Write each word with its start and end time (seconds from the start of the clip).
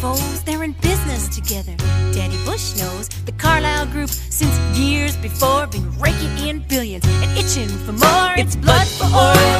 foes, 0.00 0.42
they're 0.44 0.64
in 0.64 0.72
business 0.80 1.28
together. 1.28 1.74
Daddy 2.14 2.38
Bush 2.44 2.76
knows 2.78 3.08
the 3.26 3.32
Carlyle 3.32 3.86
Group 3.86 4.08
since 4.08 4.56
years 4.76 5.14
before 5.18 5.66
been 5.66 5.86
raking 5.98 6.48
in 6.48 6.60
billions 6.68 7.04
and 7.06 7.38
itching 7.38 7.68
for 7.84 7.92
more. 7.92 8.32
It's 8.36 8.56
blood 8.56 8.86
for 8.86 9.04
oil, 9.04 9.59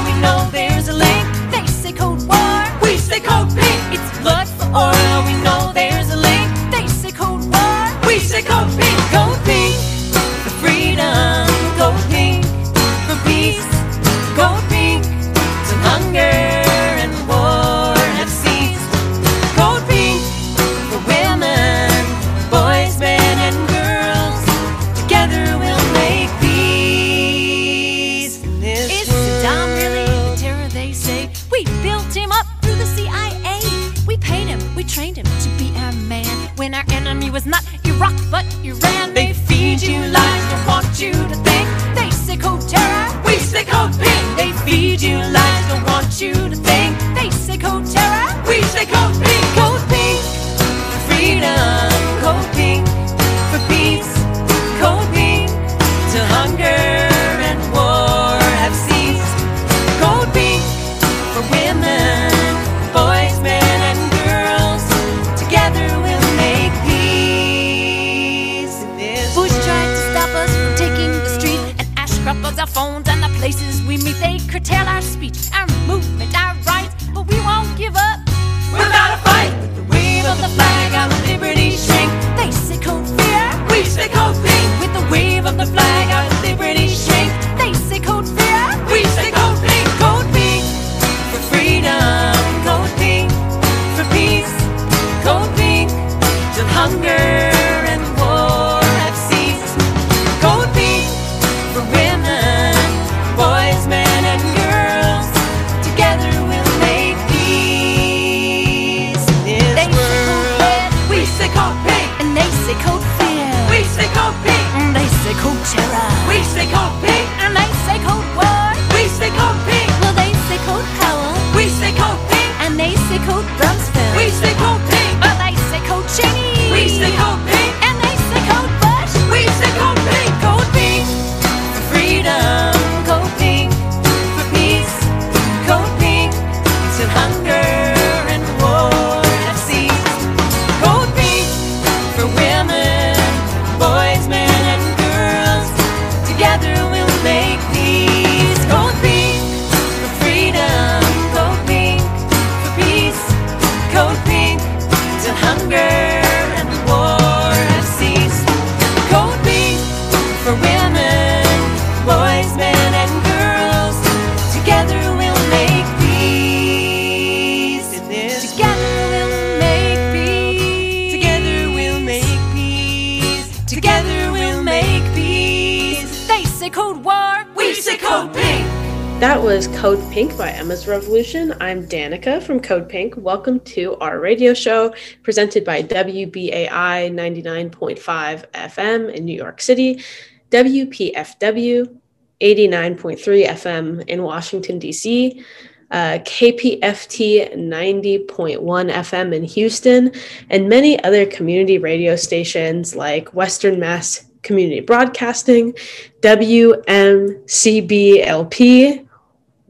Revolution. 181.00 181.54
I'm 181.62 181.86
Danica 181.86 182.42
from 182.42 182.60
Code 182.60 182.86
Pink. 182.86 183.14
Welcome 183.16 183.60
to 183.60 183.96
our 184.00 184.20
radio 184.20 184.52
show 184.52 184.94
presented 185.22 185.64
by 185.64 185.82
WBAI 185.82 186.68
99.5 186.68 188.50
FM 188.52 189.10
in 189.14 189.24
New 189.24 189.34
York 189.34 189.62
City, 189.62 190.04
WPFW 190.50 191.98
89.3 192.42 193.46
FM 193.46 194.06
in 194.08 194.22
Washington, 194.22 194.78
D.C., 194.78 195.42
uh, 195.90 196.18
KPFT 196.18 197.56
90.1 197.56 198.58
FM 198.60 199.34
in 199.34 199.42
Houston, 199.44 200.12
and 200.50 200.68
many 200.68 201.02
other 201.02 201.24
community 201.24 201.78
radio 201.78 202.14
stations 202.14 202.94
like 202.94 203.32
Western 203.32 203.80
Mass 203.80 204.26
Community 204.42 204.80
Broadcasting, 204.80 205.72
WMCBLP 206.20 207.40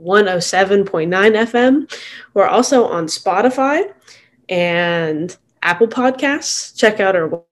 107.9 0.01 1.09
FM. 1.11 1.93
We're 2.35 2.47
also 2.47 2.85
on 2.85 3.07
Spotify 3.07 3.93
and 4.49 5.37
Apple 5.63 5.89
Podcasts. 5.89 6.77
Check 6.77 7.01
out 7.01 7.17
our 7.17 7.43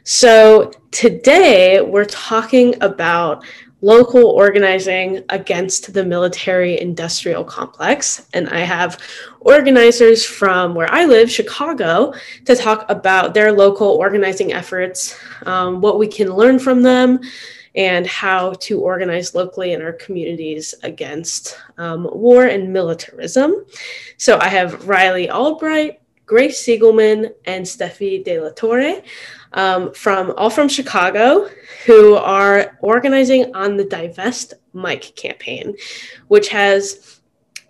So 0.06 0.70
today 0.90 1.80
we're 1.80 2.04
talking 2.04 2.74
about 2.82 3.42
local 3.84 4.24
organizing 4.24 5.22
against 5.28 5.92
the 5.92 6.02
military 6.02 6.80
industrial 6.80 7.44
complex. 7.44 8.26
And 8.32 8.48
I 8.48 8.60
have 8.60 8.98
organizers 9.40 10.24
from 10.24 10.74
where 10.74 10.90
I 10.90 11.04
live, 11.04 11.30
Chicago, 11.30 12.14
to 12.46 12.56
talk 12.56 12.86
about 12.88 13.34
their 13.34 13.52
local 13.52 13.88
organizing 13.88 14.54
efforts, 14.54 15.18
um, 15.44 15.82
what 15.82 15.98
we 15.98 16.08
can 16.08 16.32
learn 16.32 16.58
from 16.58 16.80
them, 16.80 17.20
and 17.74 18.06
how 18.06 18.54
to 18.54 18.80
organize 18.80 19.34
locally 19.34 19.74
in 19.74 19.82
our 19.82 19.92
communities 19.92 20.74
against 20.82 21.58
um, 21.76 22.08
war 22.10 22.46
and 22.46 22.72
militarism. 22.72 23.66
So 24.16 24.38
I 24.38 24.48
have 24.48 24.88
Riley 24.88 25.30
Albright, 25.30 26.00
Grace 26.24 26.64
Siegelman, 26.64 27.34
and 27.44 27.66
Steffi 27.66 28.24
De 28.24 28.40
La 28.40 28.48
Torre 28.50 29.02
um, 29.54 29.92
from 29.94 30.34
all 30.36 30.50
from 30.50 30.68
Chicago, 30.68 31.48
who 31.86 32.14
are 32.14 32.76
organizing 32.80 33.54
on 33.54 33.76
the 33.76 33.84
Divest 33.84 34.54
Mike 34.72 35.14
campaign, 35.16 35.74
which 36.28 36.48
has 36.48 37.20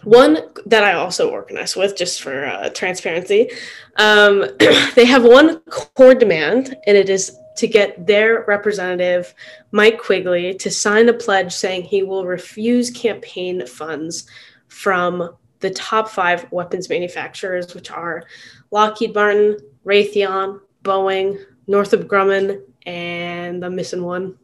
one 0.03 0.39
that 0.67 0.85
I 0.85 0.95
also 0.95 1.31
organize 1.31 1.77
with, 1.77 1.97
just 1.97 2.23
for 2.23 2.47
uh, 2.47 2.71
transparency. 2.71 3.51
Um, 3.97 4.47
they 4.95 5.05
have 5.05 5.25
one 5.25 5.61
core 5.61 6.15
demand, 6.15 6.77
and 6.87 6.97
it 6.97 7.09
is 7.09 7.37
to 7.57 7.67
get 7.67 8.07
their 8.07 8.45
representative, 8.47 9.35
Mike 9.71 9.99
Quigley, 9.99 10.55
to 10.55 10.71
sign 10.71 11.09
a 11.09 11.13
pledge 11.13 11.53
saying 11.53 11.83
he 11.83 12.03
will 12.03 12.27
refuse 12.27 12.91
campaign 12.91 13.67
funds 13.67 14.27
from 14.69 15.37
the 15.61 15.71
top 15.71 16.09
five 16.09 16.51
weapons 16.51 16.89
manufacturers, 16.89 17.75
which 17.75 17.91
are 17.91 18.25
Lockheed 18.71 19.15
Martin, 19.15 19.57
Raytheon, 19.87 20.61
Boeing, 20.83 21.43
Northrop 21.66 22.02
Grumman, 22.02 22.62
and 22.87 23.64
I'm 23.64 23.75
missing 23.75 24.02
one. 24.02 24.38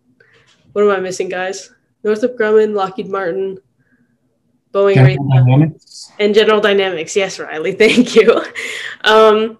what 0.73 0.85
am 0.85 0.91
I 0.91 1.01
missing, 1.01 1.29
guys? 1.29 1.71
Northrop 2.03 2.37
Grumman, 2.37 2.75
Lockheed 2.75 3.09
Martin, 3.09 3.59
Boeing, 4.73 4.95
General 4.95 5.29
Dynamics. 5.29 6.13
and 6.19 6.35
General 6.35 6.61
Dynamics. 6.61 7.17
Yes, 7.17 7.39
Riley, 7.39 7.73
thank 7.85 8.15
you. 8.15 8.43
Um, 9.05 9.59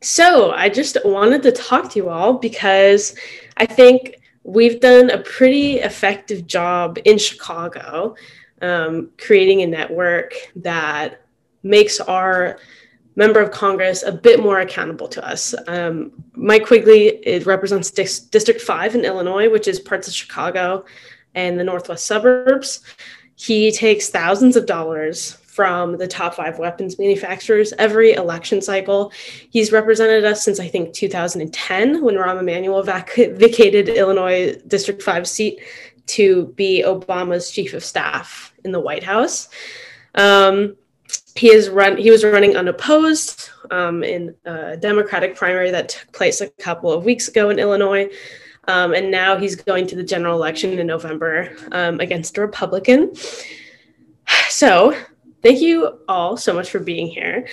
so 0.00 0.52
I 0.52 0.68
just 0.68 0.96
wanted 1.04 1.42
to 1.44 1.52
talk 1.52 1.90
to 1.92 1.98
you 1.98 2.08
all 2.08 2.34
because 2.34 3.14
I 3.56 3.66
think 3.66 4.16
we've 4.44 4.80
done 4.80 5.10
a 5.10 5.18
pretty 5.18 5.78
effective 5.78 6.46
job 6.46 6.98
in 7.04 7.18
Chicago 7.18 8.16
um, 8.62 9.10
creating 9.18 9.62
a 9.62 9.66
network 9.66 10.34
that 10.56 11.20
makes 11.62 12.00
our 12.00 12.58
member 13.14 13.40
of 13.40 13.50
Congress 13.50 14.02
a 14.02 14.12
bit 14.12 14.40
more 14.40 14.60
accountable 14.60 15.08
to 15.08 15.26
us. 15.26 15.54
Um, 15.66 16.12
Mike 16.34 16.66
Quigley 16.66 17.08
it 17.26 17.46
represents 17.46 17.90
Dis- 17.90 18.20
District 18.20 18.60
5 18.60 18.94
in 18.94 19.04
Illinois, 19.04 19.50
which 19.50 19.68
is 19.68 19.80
parts 19.80 20.08
of 20.08 20.14
Chicago 20.14 20.84
and 21.34 21.58
the 21.58 21.64
northwest 21.64 22.06
suburbs. 22.06 22.80
He 23.34 23.72
takes 23.72 24.08
thousands 24.08 24.56
of 24.56 24.66
dollars 24.66 25.38
from 25.52 25.98
the 25.98 26.08
top 26.08 26.34
five 26.34 26.58
weapons 26.58 26.98
manufacturers 26.98 27.74
every 27.78 28.12
election 28.14 28.62
cycle. 28.62 29.12
He's 29.50 29.70
represented 29.70 30.24
us 30.24 30.42
since 30.42 30.58
I 30.58 30.68
think 30.68 30.94
2010 30.94 32.02
when 32.02 32.14
Rahm 32.14 32.40
Emanuel 32.40 32.82
vac- 32.82 33.14
vacated 33.14 33.90
Illinois 33.90 34.56
District 34.66 35.02
5 35.02 35.28
seat 35.28 35.60
to 36.06 36.46
be 36.56 36.82
Obama's 36.86 37.50
chief 37.50 37.74
of 37.74 37.84
staff 37.84 38.54
in 38.64 38.72
the 38.72 38.80
White 38.80 39.04
House. 39.04 39.48
Um, 40.14 40.76
he 41.34 41.50
is 41.50 41.68
run. 41.68 41.96
He 41.96 42.10
was 42.10 42.24
running 42.24 42.56
unopposed 42.56 43.50
um, 43.70 44.02
in 44.04 44.34
a 44.44 44.76
Democratic 44.76 45.36
primary 45.36 45.70
that 45.70 45.90
took 45.90 46.12
place 46.12 46.40
a 46.40 46.48
couple 46.50 46.92
of 46.92 47.04
weeks 47.04 47.28
ago 47.28 47.50
in 47.50 47.58
Illinois, 47.58 48.10
um, 48.68 48.94
and 48.94 49.10
now 49.10 49.36
he's 49.36 49.56
going 49.56 49.86
to 49.88 49.96
the 49.96 50.02
general 50.02 50.36
election 50.36 50.78
in 50.78 50.86
November 50.86 51.54
um, 51.72 52.00
against 52.00 52.36
a 52.38 52.40
Republican. 52.40 53.14
So, 54.48 54.96
thank 55.42 55.60
you 55.60 55.98
all 56.08 56.36
so 56.36 56.52
much 56.54 56.70
for 56.70 56.78
being 56.78 57.08
here. 57.08 57.46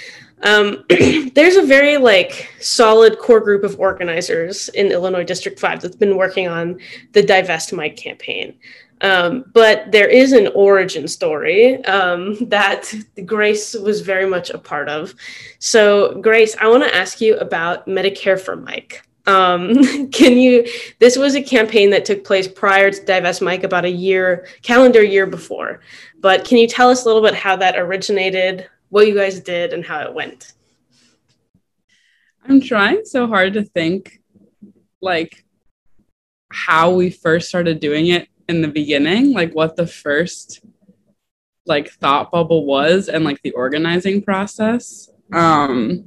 Um, 0.43 0.83
there's 1.33 1.55
a 1.55 1.65
very 1.65 1.97
like 1.97 2.49
solid 2.59 3.19
core 3.19 3.41
group 3.41 3.63
of 3.63 3.79
organizers 3.79 4.69
in 4.69 4.91
Illinois 4.91 5.23
District 5.23 5.59
Five 5.59 5.81
that's 5.81 5.95
been 5.95 6.15
working 6.17 6.47
on 6.47 6.79
the 7.13 7.23
Divest 7.23 7.73
Mike 7.73 7.97
campaign. 7.97 8.57
Um, 9.01 9.45
but 9.53 9.91
there 9.91 10.07
is 10.07 10.33
an 10.33 10.47
origin 10.55 11.07
story 11.07 11.83
um, 11.85 12.35
that 12.49 12.93
Grace 13.25 13.73
was 13.73 14.01
very 14.01 14.25
much 14.25 14.49
a 14.49 14.57
part 14.57 14.89
of. 14.89 15.13
So, 15.59 16.19
Grace, 16.21 16.55
I 16.59 16.67
want 16.67 16.83
to 16.83 16.95
ask 16.95 17.21
you 17.21 17.37
about 17.37 17.87
Medicare 17.87 18.39
for 18.39 18.55
Mike. 18.55 19.03
Um, 19.25 20.09
can 20.11 20.37
you? 20.37 20.67
This 20.99 21.17
was 21.17 21.35
a 21.35 21.41
campaign 21.41 21.89
that 21.91 22.05
took 22.05 22.23
place 22.23 22.47
prior 22.47 22.91
to 22.91 23.05
Divest 23.05 23.41
Mike, 23.41 23.63
about 23.63 23.85
a 23.85 23.91
year, 23.91 24.47
calendar 24.63 25.03
year 25.03 25.25
before. 25.25 25.81
But 26.19 26.45
can 26.45 26.57
you 26.57 26.67
tell 26.67 26.89
us 26.89 27.03
a 27.03 27.05
little 27.05 27.21
bit 27.21 27.35
how 27.35 27.55
that 27.57 27.77
originated, 27.77 28.67
what 28.89 29.07
you 29.07 29.15
guys 29.15 29.39
did, 29.39 29.73
and 29.73 29.85
how 29.85 30.01
it 30.01 30.13
went? 30.13 30.53
I'm 32.43 32.61
trying 32.61 33.05
so 33.05 33.27
hard 33.27 33.53
to 33.53 33.63
think 33.63 34.19
like 35.01 35.45
how 36.51 36.91
we 36.91 37.11
first 37.11 37.47
started 37.47 37.79
doing 37.79 38.07
it 38.07 38.27
in 38.49 38.61
the 38.61 38.67
beginning, 38.67 39.31
like 39.31 39.53
what 39.53 39.75
the 39.75 39.87
first 39.87 40.61
like 41.65 41.91
thought 41.91 42.31
bubble 42.31 42.65
was 42.65 43.07
and 43.07 43.23
like 43.23 43.41
the 43.43 43.51
organizing 43.51 44.21
process. 44.21 45.09
Um 45.31 46.05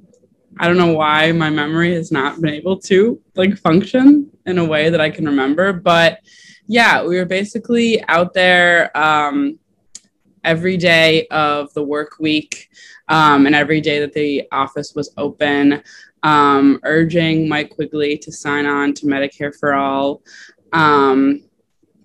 I 0.58 0.66
don't 0.66 0.76
know 0.76 0.92
why 0.92 1.32
my 1.32 1.48
memory 1.48 1.94
has 1.94 2.12
not 2.12 2.40
been 2.40 2.50
able 2.50 2.78
to 2.80 3.18
like 3.36 3.56
function 3.56 4.30
in 4.44 4.58
a 4.58 4.64
way 4.64 4.90
that 4.90 5.00
I 5.00 5.08
can 5.08 5.24
remember, 5.24 5.72
but 5.72 6.18
yeah, 6.66 7.04
we 7.04 7.16
were 7.16 7.24
basically 7.24 8.02
out 8.08 8.34
there 8.34 8.94
um 8.96 9.58
every 10.44 10.76
day 10.76 11.26
of 11.28 11.72
the 11.74 11.82
work 11.82 12.18
week 12.18 12.68
um, 13.08 13.46
and 13.46 13.54
every 13.54 13.80
day 13.80 14.00
that 14.00 14.12
the 14.12 14.48
office 14.50 14.94
was 14.94 15.12
open, 15.16 15.82
um, 16.22 16.80
urging 16.84 17.48
Mike 17.48 17.70
Quigley 17.70 18.18
to 18.18 18.32
sign 18.32 18.66
on 18.66 18.94
to 18.94 19.06
Medicare 19.06 19.54
for 19.56 19.74
All. 19.74 20.22
Um, 20.72 21.44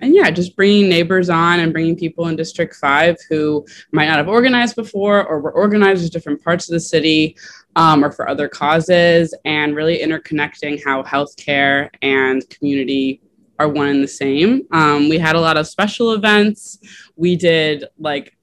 and 0.01 0.13
yeah, 0.13 0.29
just 0.29 0.55
bringing 0.55 0.89
neighbors 0.89 1.29
on 1.29 1.59
and 1.59 1.73
bringing 1.73 1.95
people 1.95 2.27
in 2.27 2.35
District 2.35 2.75
5 2.75 3.17
who 3.29 3.65
might 3.91 4.07
not 4.07 4.17
have 4.17 4.27
organized 4.27 4.75
before 4.75 5.25
or 5.25 5.39
were 5.39 5.51
organized 5.51 6.03
in 6.03 6.09
different 6.09 6.43
parts 6.43 6.69
of 6.69 6.73
the 6.73 6.79
city 6.79 7.35
um, 7.75 8.03
or 8.03 8.11
for 8.11 8.27
other 8.27 8.47
causes, 8.47 9.35
and 9.45 9.75
really 9.75 9.99
interconnecting 9.99 10.83
how 10.83 11.03
healthcare 11.03 11.89
and 12.01 12.47
community 12.49 13.21
are 13.59 13.69
one 13.69 13.87
and 13.87 14.03
the 14.03 14.07
same. 14.07 14.63
Um, 14.71 15.09
we 15.09 15.17
had 15.17 15.35
a 15.35 15.41
lot 15.41 15.57
of 15.57 15.67
special 15.67 16.13
events. 16.13 16.79
We 17.15 17.35
did 17.35 17.85
like 17.99 18.35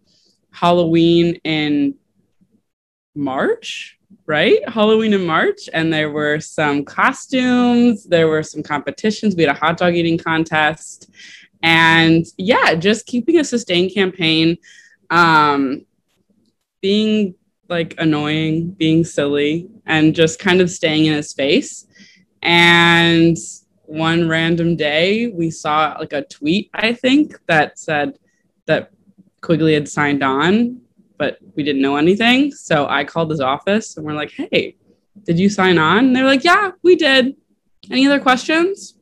Halloween 0.52 1.34
in 1.44 1.96
March, 3.14 3.98
right? 4.26 4.66
Halloween 4.68 5.12
in 5.12 5.24
March, 5.24 5.68
and 5.72 5.92
there 5.92 6.10
were 6.10 6.40
some 6.40 6.84
costumes, 6.84 8.04
there 8.04 8.28
were 8.28 8.42
some 8.42 8.62
competitions. 8.62 9.36
We 9.36 9.42
had 9.42 9.54
a 9.54 9.58
hot 9.58 9.76
dog 9.76 9.94
eating 9.94 10.18
contest, 10.18 11.10
and 11.64 12.26
yeah, 12.36 12.74
just 12.74 13.06
keeping 13.06 13.38
a 13.38 13.44
sustained 13.44 13.94
campaign, 13.94 14.58
um, 15.08 15.86
being 16.82 17.34
like 17.70 17.94
annoying, 17.96 18.72
being 18.72 19.02
silly, 19.02 19.70
and 19.86 20.14
just 20.14 20.38
kind 20.38 20.60
of 20.60 20.68
staying 20.70 21.06
in 21.06 21.14
his 21.14 21.32
face. 21.32 21.86
And 22.42 23.38
one 23.86 24.28
random 24.28 24.76
day, 24.76 25.28
we 25.28 25.50
saw 25.50 25.96
like 25.98 26.12
a 26.12 26.26
tweet, 26.26 26.68
I 26.74 26.92
think, 26.92 27.38
that 27.46 27.78
said 27.78 28.18
that 28.66 28.90
Quigley 29.40 29.72
had 29.72 29.88
signed 29.88 30.22
on, 30.22 30.82
but 31.16 31.38
we 31.56 31.62
didn't 31.62 31.80
know 31.80 31.96
anything. 31.96 32.52
So 32.52 32.86
I 32.86 33.04
called 33.04 33.30
his 33.30 33.40
office 33.40 33.96
and 33.96 34.04
we're 34.04 34.12
like, 34.12 34.32
hey, 34.32 34.76
did 35.22 35.38
you 35.38 35.48
sign 35.48 35.78
on? 35.78 36.04
And 36.04 36.16
they're 36.16 36.26
like, 36.26 36.44
yeah, 36.44 36.72
we 36.82 36.94
did. 36.94 37.36
Any 37.90 38.06
other 38.06 38.20
questions? 38.20 38.93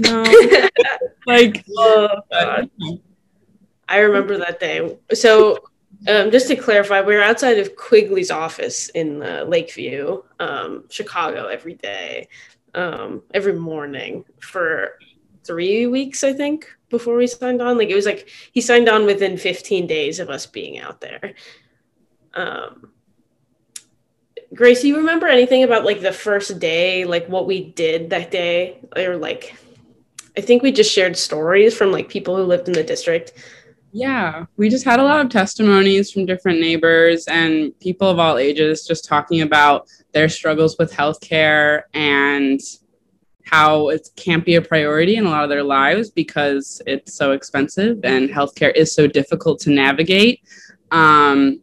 No. 0.00 0.22
like, 1.26 1.64
Oh, 1.76 2.08
God. 2.30 2.70
I 3.88 3.98
remember 3.98 4.38
that 4.38 4.60
day. 4.60 4.96
So, 5.12 5.58
um, 6.08 6.30
just 6.30 6.48
to 6.48 6.56
clarify, 6.56 7.02
we 7.02 7.14
were 7.14 7.22
outside 7.22 7.58
of 7.58 7.76
Quigley's 7.76 8.30
office 8.30 8.88
in 8.90 9.22
uh, 9.22 9.44
Lakeview, 9.46 10.22
um, 10.38 10.84
Chicago, 10.88 11.48
every 11.48 11.74
day, 11.74 12.28
um, 12.74 13.22
every 13.34 13.52
morning 13.52 14.24
for 14.40 14.92
three 15.44 15.86
weeks, 15.86 16.24
I 16.24 16.32
think, 16.32 16.66
before 16.88 17.16
we 17.16 17.26
signed 17.26 17.60
on. 17.60 17.76
Like 17.76 17.90
it 17.90 17.94
was 17.94 18.06
like 18.06 18.28
he 18.52 18.60
signed 18.60 18.88
on 18.88 19.04
within 19.04 19.36
15 19.36 19.86
days 19.86 20.20
of 20.20 20.30
us 20.30 20.46
being 20.46 20.78
out 20.78 21.00
there. 21.00 21.34
Um, 22.34 22.92
Grace, 24.54 24.82
you 24.84 24.96
remember 24.96 25.26
anything 25.26 25.64
about 25.64 25.84
like 25.84 26.00
the 26.00 26.12
first 26.12 26.58
day, 26.58 27.04
like 27.04 27.28
what 27.28 27.46
we 27.46 27.72
did 27.72 28.10
that 28.10 28.30
day, 28.30 28.78
or 28.96 29.16
like? 29.16 29.54
I 30.36 30.40
think 30.40 30.62
we 30.62 30.72
just 30.72 30.92
shared 30.92 31.16
stories 31.16 31.76
from 31.76 31.92
like 31.92 32.08
people 32.08 32.36
who 32.36 32.44
lived 32.44 32.68
in 32.68 32.74
the 32.74 32.82
district. 32.82 33.32
Yeah, 33.92 34.46
we 34.56 34.68
just 34.68 34.84
had 34.84 35.00
a 35.00 35.04
lot 35.04 35.20
of 35.20 35.30
testimonies 35.30 36.12
from 36.12 36.26
different 36.26 36.60
neighbors 36.60 37.26
and 37.26 37.78
people 37.80 38.08
of 38.08 38.20
all 38.20 38.38
ages 38.38 38.86
just 38.86 39.04
talking 39.04 39.40
about 39.40 39.88
their 40.12 40.28
struggles 40.28 40.76
with 40.78 40.92
healthcare 40.92 41.82
and 41.92 42.60
how 43.44 43.88
it 43.88 44.08
can't 44.14 44.44
be 44.44 44.54
a 44.54 44.62
priority 44.62 45.16
in 45.16 45.26
a 45.26 45.28
lot 45.28 45.42
of 45.42 45.50
their 45.50 45.64
lives 45.64 46.08
because 46.08 46.80
it's 46.86 47.14
so 47.14 47.32
expensive 47.32 47.98
and 48.04 48.30
healthcare 48.30 48.72
is 48.76 48.94
so 48.94 49.08
difficult 49.08 49.58
to 49.60 49.70
navigate. 49.70 50.40
Um, 50.92 51.60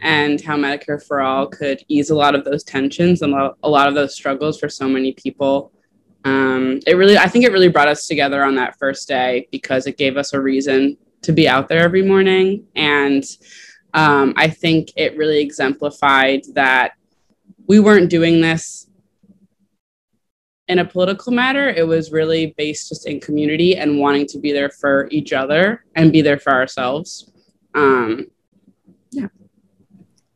and 0.00 0.40
how 0.40 0.56
Medicare 0.56 1.04
for 1.04 1.20
All 1.20 1.48
could 1.48 1.82
ease 1.88 2.10
a 2.10 2.14
lot 2.14 2.36
of 2.36 2.44
those 2.44 2.62
tensions 2.62 3.22
and 3.22 3.34
a 3.34 3.68
lot 3.68 3.88
of 3.88 3.94
those 3.94 4.14
struggles 4.14 4.60
for 4.60 4.68
so 4.68 4.88
many 4.88 5.12
people. 5.12 5.72
Um, 6.28 6.80
it 6.86 6.94
really, 6.94 7.16
I 7.16 7.26
think 7.26 7.44
it 7.44 7.52
really 7.52 7.68
brought 7.68 7.88
us 7.88 8.06
together 8.06 8.44
on 8.44 8.54
that 8.56 8.78
first 8.78 9.08
day 9.08 9.48
because 9.50 9.86
it 9.86 9.96
gave 9.96 10.16
us 10.16 10.34
a 10.34 10.40
reason 10.40 10.98
to 11.22 11.32
be 11.32 11.48
out 11.48 11.68
there 11.68 11.82
every 11.82 12.02
morning. 12.02 12.66
And 12.76 13.24
um, 13.94 14.34
I 14.36 14.48
think 14.48 14.92
it 14.96 15.16
really 15.16 15.40
exemplified 15.40 16.42
that 16.52 16.92
we 17.66 17.80
weren't 17.80 18.10
doing 18.10 18.40
this 18.40 18.88
in 20.68 20.80
a 20.80 20.84
political 20.84 21.32
matter. 21.32 21.70
It 21.70 21.86
was 21.86 22.12
really 22.12 22.54
based 22.58 22.90
just 22.90 23.06
in 23.06 23.20
community 23.20 23.76
and 23.76 23.98
wanting 23.98 24.26
to 24.26 24.38
be 24.38 24.52
there 24.52 24.68
for 24.68 25.08
each 25.10 25.32
other 25.32 25.84
and 25.94 26.12
be 26.12 26.20
there 26.20 26.38
for 26.38 26.52
ourselves. 26.52 27.32
Um, 27.74 28.26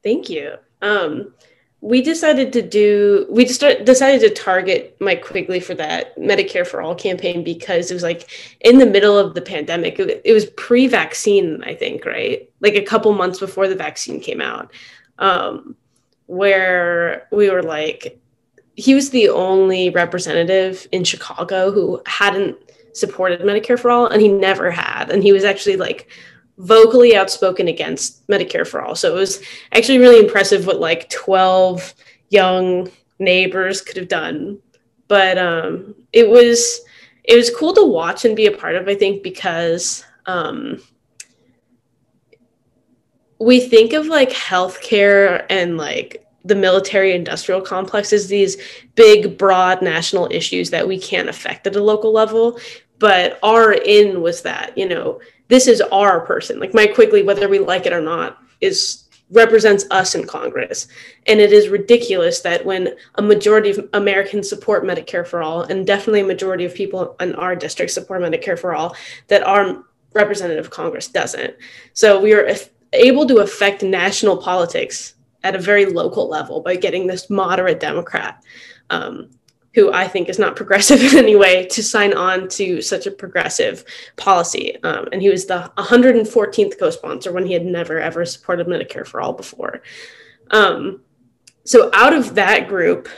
Thank 0.02 0.28
you. 0.30 0.54
Um, 0.80 1.34
we 1.82 2.00
decided 2.00 2.52
to 2.52 2.62
do 2.62 3.26
we 3.28 3.44
just 3.44 3.60
decided 3.60 4.20
to 4.20 4.30
target 4.30 4.96
Mike 5.00 5.24
Quigley 5.24 5.58
for 5.58 5.74
that 5.74 6.16
Medicare 6.16 6.66
for 6.66 6.80
All 6.80 6.94
campaign 6.94 7.42
because 7.42 7.90
it 7.90 7.94
was 7.94 8.04
like 8.04 8.30
in 8.60 8.78
the 8.78 8.86
middle 8.86 9.18
of 9.18 9.34
the 9.34 9.42
pandemic. 9.42 9.98
It, 9.98 10.22
it 10.24 10.32
was 10.32 10.46
pre-vaccine, 10.46 11.62
I 11.64 11.74
think, 11.74 12.06
right? 12.06 12.48
Like 12.60 12.76
a 12.76 12.84
couple 12.84 13.12
months 13.12 13.40
before 13.40 13.66
the 13.66 13.74
vaccine 13.74 14.20
came 14.20 14.40
out, 14.40 14.72
um, 15.18 15.74
where 16.26 17.26
we 17.32 17.50
were 17.50 17.64
like, 17.64 18.16
he 18.76 18.94
was 18.94 19.10
the 19.10 19.28
only 19.28 19.90
representative 19.90 20.86
in 20.92 21.02
Chicago 21.02 21.72
who 21.72 22.00
hadn't 22.06 22.56
supported 22.92 23.40
Medicare 23.40 23.78
for 23.78 23.90
all, 23.90 24.06
and 24.06 24.22
he 24.22 24.28
never 24.28 24.70
had. 24.70 25.10
And 25.10 25.20
he 25.20 25.32
was 25.32 25.42
actually 25.42 25.76
like 25.76 26.08
vocally 26.58 27.16
outspoken 27.16 27.68
against 27.68 28.26
Medicare 28.28 28.66
for 28.66 28.82
all. 28.82 28.94
So 28.94 29.14
it 29.14 29.18
was 29.18 29.42
actually 29.72 29.98
really 29.98 30.24
impressive 30.24 30.66
what 30.66 30.80
like 30.80 31.08
12 31.10 31.94
young 32.30 32.90
neighbors 33.18 33.80
could 33.80 33.96
have 33.96 34.08
done. 34.08 34.58
But 35.08 35.38
um, 35.38 35.94
it 36.12 36.28
was 36.28 36.80
it 37.24 37.36
was 37.36 37.54
cool 37.54 37.72
to 37.74 37.84
watch 37.84 38.24
and 38.24 38.34
be 38.34 38.46
a 38.46 38.56
part 38.56 38.74
of, 38.74 38.88
I 38.88 38.94
think, 38.94 39.22
because 39.22 40.04
um, 40.26 40.82
we 43.38 43.60
think 43.60 43.92
of 43.92 44.06
like 44.06 44.30
healthcare 44.30 45.46
and 45.48 45.76
like 45.76 46.26
the 46.44 46.54
military 46.54 47.12
industrial 47.12 47.60
complex 47.60 48.12
as 48.12 48.26
these 48.28 48.56
big, 48.96 49.38
broad 49.38 49.82
national 49.82 50.28
issues 50.32 50.70
that 50.70 50.86
we 50.86 50.98
can't 50.98 51.28
affect 51.28 51.66
at 51.66 51.76
a 51.76 51.82
local 51.82 52.12
level. 52.12 52.58
But 52.98 53.38
our 53.42 53.72
in 53.72 54.22
was 54.22 54.42
that, 54.42 54.76
you 54.76 54.88
know, 54.88 55.20
this 55.52 55.66
is 55.66 55.82
our 55.92 56.20
person. 56.20 56.58
Like 56.58 56.72
Mike 56.72 56.94
Quigley, 56.94 57.22
whether 57.22 57.46
we 57.46 57.58
like 57.58 57.84
it 57.84 57.92
or 57.92 58.00
not, 58.00 58.38
is 58.62 59.04
represents 59.30 59.84
us 59.90 60.14
in 60.14 60.26
Congress. 60.26 60.88
And 61.26 61.40
it 61.40 61.52
is 61.52 61.68
ridiculous 61.68 62.40
that 62.40 62.64
when 62.64 62.94
a 63.16 63.22
majority 63.22 63.68
of 63.68 63.86
Americans 63.92 64.48
support 64.48 64.84
Medicare 64.84 65.26
for 65.26 65.42
all, 65.42 65.62
and 65.62 65.86
definitely 65.86 66.20
a 66.20 66.24
majority 66.24 66.64
of 66.64 66.74
people 66.74 67.16
in 67.20 67.34
our 67.34 67.54
district 67.54 67.92
support 67.92 68.22
Medicare 68.22 68.58
for 68.58 68.74
all, 68.74 68.96
that 69.28 69.42
our 69.42 69.84
representative 70.14 70.64
of 70.64 70.70
Congress 70.70 71.08
doesn't. 71.08 71.54
So 71.92 72.18
we 72.18 72.32
are 72.32 72.54
able 72.94 73.26
to 73.26 73.38
affect 73.38 73.82
national 73.82 74.38
politics 74.38 75.14
at 75.44 75.54
a 75.54 75.58
very 75.58 75.84
local 75.84 76.30
level 76.30 76.60
by 76.60 76.76
getting 76.76 77.06
this 77.06 77.28
moderate 77.28 77.78
Democrat, 77.78 78.42
um, 78.88 79.28
who 79.74 79.92
I 79.92 80.06
think 80.06 80.28
is 80.28 80.38
not 80.38 80.56
progressive 80.56 81.00
in 81.12 81.18
any 81.18 81.36
way, 81.36 81.66
to 81.66 81.82
sign 81.82 82.12
on 82.14 82.48
to 82.50 82.82
such 82.82 83.06
a 83.06 83.10
progressive 83.10 83.84
policy. 84.16 84.82
Um, 84.82 85.08
and 85.12 85.22
he 85.22 85.28
was 85.28 85.46
the 85.46 85.70
114th 85.78 86.78
co 86.78 86.90
sponsor 86.90 87.32
when 87.32 87.46
he 87.46 87.52
had 87.52 87.64
never, 87.64 87.98
ever 87.98 88.24
supported 88.24 88.66
Medicare 88.66 89.06
for 89.06 89.20
all 89.20 89.32
before. 89.32 89.82
Um, 90.50 91.00
so 91.64 91.90
out 91.94 92.12
of 92.12 92.34
that 92.34 92.68
group, 92.68 93.08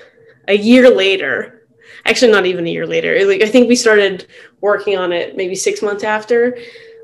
a 0.49 0.56
year 0.56 0.94
later, 0.94 1.66
actually 2.04 2.30
not 2.30 2.46
even 2.46 2.66
a 2.66 2.70
year 2.70 2.87
later, 2.87 3.26
like 3.26 3.42
I 3.42 3.49
think 3.49 3.68
we 3.68 3.76
started 3.76 4.26
working 4.61 4.96
on 4.96 5.12
it 5.12 5.37
maybe 5.37 5.54
six 5.54 5.82
months 5.82 6.04
after 6.04 6.56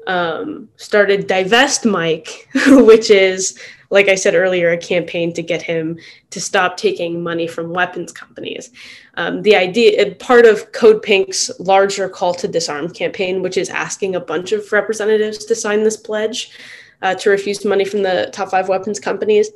um, 0.06 0.68
started 0.76 1.26
Divest 1.26 1.88
Mike, 1.88 2.48
which 2.66 3.10
is, 3.10 3.58
like 3.90 4.08
I 4.08 4.14
said 4.14 4.34
earlier, 4.34 4.70
a 4.70 4.78
campaign 4.78 5.32
to 5.34 5.42
get 5.42 5.62
him 5.62 5.98
to 6.30 6.40
stop 6.40 6.76
taking 6.76 7.22
money 7.22 7.46
from 7.46 7.72
weapons 7.72 8.12
companies. 8.12 8.70
Um, 9.20 9.42
the 9.42 9.54
idea, 9.54 10.14
part 10.14 10.46
of 10.46 10.72
Code 10.72 11.02
Pink's 11.02 11.50
larger 11.58 12.08
call 12.08 12.32
to 12.34 12.48
disarm 12.48 12.88
campaign, 12.88 13.42
which 13.42 13.58
is 13.58 13.68
asking 13.68 14.14
a 14.14 14.26
bunch 14.32 14.52
of 14.52 14.72
representatives 14.72 15.44
to 15.44 15.54
sign 15.54 15.84
this 15.84 15.98
pledge 15.98 16.38
uh, 17.02 17.14
to 17.16 17.28
refuse 17.28 17.62
money 17.64 17.84
from 17.84 18.02
the 18.02 18.30
top 18.32 18.48
five 18.50 18.68
weapons 18.70 18.98
companies, 18.98 19.50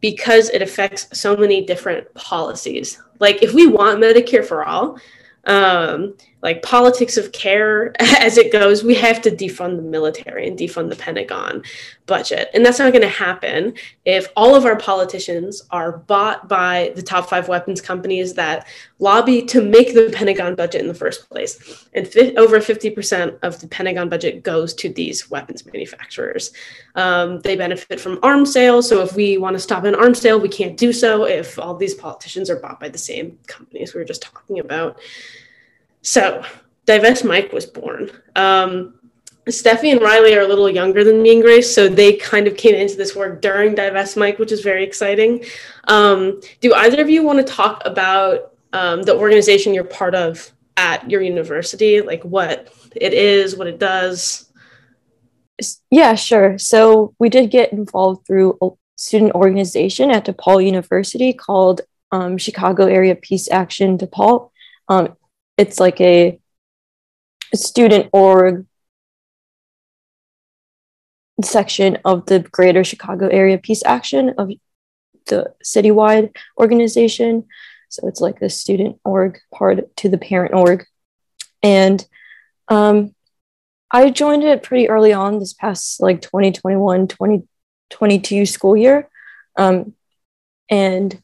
because 0.00 0.50
it 0.50 0.62
affects 0.62 1.02
so 1.12 1.36
many 1.36 1.58
different 1.66 2.04
policies. 2.14 3.02
Like, 3.18 3.42
if 3.42 3.52
we 3.54 3.66
want 3.66 4.00
Medicare 4.00 4.46
for 4.50 4.64
all, 4.64 4.86
um, 5.46 6.14
like 6.42 6.62
politics 6.62 7.16
of 7.16 7.32
care 7.32 7.94
as 8.20 8.38
it 8.38 8.52
goes, 8.52 8.84
we 8.84 8.94
have 8.94 9.20
to 9.22 9.30
defund 9.30 9.76
the 9.76 9.82
military 9.82 10.46
and 10.46 10.58
defund 10.58 10.88
the 10.90 10.96
Pentagon 10.96 11.62
budget. 12.06 12.48
And 12.54 12.64
that's 12.64 12.78
not 12.78 12.92
going 12.92 13.02
to 13.02 13.08
happen 13.08 13.74
if 14.04 14.28
all 14.36 14.54
of 14.54 14.64
our 14.64 14.76
politicians 14.76 15.62
are 15.70 15.98
bought 15.98 16.48
by 16.48 16.92
the 16.96 17.02
top 17.02 17.28
five 17.28 17.48
weapons 17.48 17.80
companies 17.80 18.34
that 18.34 18.66
lobby 18.98 19.42
to 19.42 19.62
make 19.62 19.94
the 19.94 20.10
Pentagon 20.12 20.54
budget 20.54 20.80
in 20.80 20.88
the 20.88 20.94
first 20.94 21.28
place. 21.28 21.86
And 21.92 22.06
fi- 22.06 22.34
over 22.36 22.58
50% 22.60 23.38
of 23.42 23.60
the 23.60 23.68
Pentagon 23.68 24.08
budget 24.08 24.42
goes 24.42 24.74
to 24.74 24.88
these 24.88 25.28
weapons 25.30 25.66
manufacturers. 25.66 26.52
Um, 26.94 27.40
they 27.40 27.56
benefit 27.56 28.00
from 28.00 28.18
arms 28.22 28.52
sales. 28.52 28.88
So 28.88 29.02
if 29.02 29.14
we 29.14 29.38
want 29.38 29.54
to 29.54 29.60
stop 29.60 29.84
an 29.84 29.94
arms 29.94 30.20
sale, 30.20 30.40
we 30.40 30.48
can't 30.48 30.76
do 30.76 30.92
so 30.92 31.24
if 31.24 31.58
all 31.58 31.76
these 31.76 31.94
politicians 31.94 32.48
are 32.48 32.58
bought 32.58 32.80
by 32.80 32.88
the 32.88 32.98
same 32.98 33.38
companies 33.46 33.92
we 33.92 34.00
were 34.00 34.04
just 34.04 34.22
talking 34.22 34.60
about. 34.60 34.98
So, 36.02 36.44
Divest 36.86 37.24
Mike 37.24 37.52
was 37.52 37.66
born. 37.66 38.10
Um, 38.34 38.98
Steffi 39.46 39.92
and 39.92 40.00
Riley 40.00 40.34
are 40.34 40.42
a 40.42 40.46
little 40.46 40.68
younger 40.68 41.04
than 41.04 41.22
me 41.22 41.34
and 41.34 41.42
Grace, 41.42 41.74
so 41.74 41.88
they 41.88 42.14
kind 42.14 42.46
of 42.46 42.56
came 42.56 42.74
into 42.74 42.96
this 42.96 43.16
work 43.16 43.40
during 43.40 43.74
Divest 43.74 44.16
Mike, 44.16 44.38
which 44.38 44.52
is 44.52 44.60
very 44.60 44.84
exciting. 44.84 45.44
Um, 45.84 46.40
do 46.60 46.74
either 46.74 47.00
of 47.00 47.08
you 47.08 47.22
want 47.22 47.38
to 47.38 47.52
talk 47.52 47.82
about 47.84 48.52
um, 48.72 49.02
the 49.02 49.16
organization 49.16 49.74
you're 49.74 49.84
part 49.84 50.14
of 50.14 50.52
at 50.76 51.10
your 51.10 51.22
university, 51.22 52.00
like 52.00 52.22
what 52.24 52.72
it 52.94 53.12
is, 53.12 53.56
what 53.56 53.66
it 53.66 53.78
does? 53.78 54.50
Yeah, 55.90 56.14
sure. 56.14 56.58
So 56.58 57.14
we 57.18 57.28
did 57.28 57.50
get 57.50 57.72
involved 57.72 58.26
through 58.26 58.58
a 58.62 58.70
student 58.96 59.32
organization 59.32 60.10
at 60.10 60.26
DePaul 60.26 60.64
University 60.64 61.32
called 61.32 61.80
um, 62.12 62.38
Chicago 62.38 62.86
Area 62.86 63.14
Peace 63.14 63.50
Action 63.50 63.98
DePaul. 63.98 64.50
Um, 64.88 65.16
it's 65.58 65.78
like 65.78 66.00
a, 66.00 66.40
student 67.54 68.10
org 68.12 68.66
section 71.42 71.96
of 72.04 72.26
the 72.26 72.40
Greater 72.40 72.84
Chicago 72.84 73.26
Area 73.28 73.56
Peace 73.56 73.82
Action 73.86 74.34
of 74.36 74.50
the 75.28 75.54
citywide 75.64 76.36
organization. 76.58 77.46
So 77.88 78.06
it's 78.06 78.20
like 78.20 78.38
the 78.38 78.50
student 78.50 79.00
org 79.02 79.38
part 79.54 79.96
to 79.96 80.10
the 80.10 80.18
parent 80.18 80.52
org. 80.52 80.84
And 81.62 82.06
um, 82.68 83.14
I 83.90 84.10
joined 84.10 84.44
it 84.44 84.62
pretty 84.62 84.90
early 84.90 85.14
on 85.14 85.38
this 85.38 85.54
past 85.54 86.02
like 86.02 86.20
2021, 86.20 87.08
2022 87.08 88.44
school 88.44 88.76
year. 88.76 89.08
Um, 89.56 89.94
and 90.68 91.22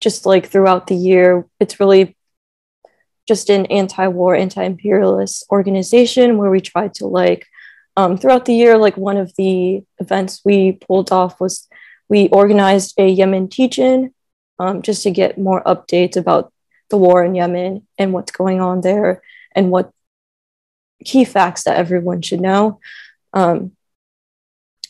just 0.00 0.24
like 0.24 0.46
throughout 0.46 0.86
the 0.86 0.94
year, 0.94 1.46
it's 1.58 1.80
really 1.80 2.16
just 3.26 3.50
an 3.50 3.66
anti-war, 3.66 4.34
anti-imperialist 4.34 5.46
organization 5.50 6.36
where 6.36 6.50
we 6.50 6.60
tried 6.60 6.94
to 6.94 7.06
like 7.06 7.46
um, 7.96 8.18
throughout 8.18 8.44
the 8.44 8.54
year, 8.54 8.76
like 8.76 8.96
one 8.96 9.16
of 9.16 9.32
the 9.36 9.82
events 9.98 10.40
we 10.44 10.72
pulled 10.72 11.12
off 11.12 11.40
was 11.40 11.68
we 12.08 12.28
organized 12.28 12.94
a 12.98 13.08
Yemen 13.08 13.48
teach-in 13.48 14.12
um, 14.58 14.82
just 14.82 15.02
to 15.04 15.10
get 15.10 15.38
more 15.38 15.62
updates 15.62 16.16
about 16.16 16.52
the 16.90 16.96
war 16.96 17.24
in 17.24 17.34
Yemen 17.34 17.86
and 17.98 18.12
what's 18.12 18.32
going 18.32 18.60
on 18.60 18.80
there 18.80 19.22
and 19.52 19.70
what 19.70 19.92
key 21.04 21.24
facts 21.24 21.64
that 21.64 21.76
everyone 21.76 22.22
should 22.22 22.40
know. 22.40 22.80
Um, 23.32 23.72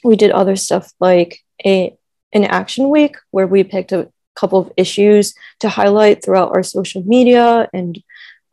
we 0.02 0.16
did 0.16 0.30
other 0.30 0.56
stuff 0.56 0.92
like 1.00 1.40
a 1.64 1.96
an 2.32 2.44
action 2.44 2.90
week 2.90 3.16
where 3.30 3.46
we 3.46 3.62
picked 3.62 3.92
a 3.92 4.10
couple 4.34 4.58
of 4.58 4.72
issues 4.76 5.34
to 5.60 5.68
highlight 5.68 6.22
throughout 6.22 6.50
our 6.50 6.64
social 6.64 7.02
media 7.04 7.68
and 7.72 8.02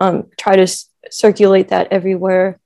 um, 0.02 0.26
try 0.36 0.56
to 0.56 0.64
s- 0.64 0.90
circulate 1.12 1.70
that 1.70 1.88
everywhere. 1.92 2.60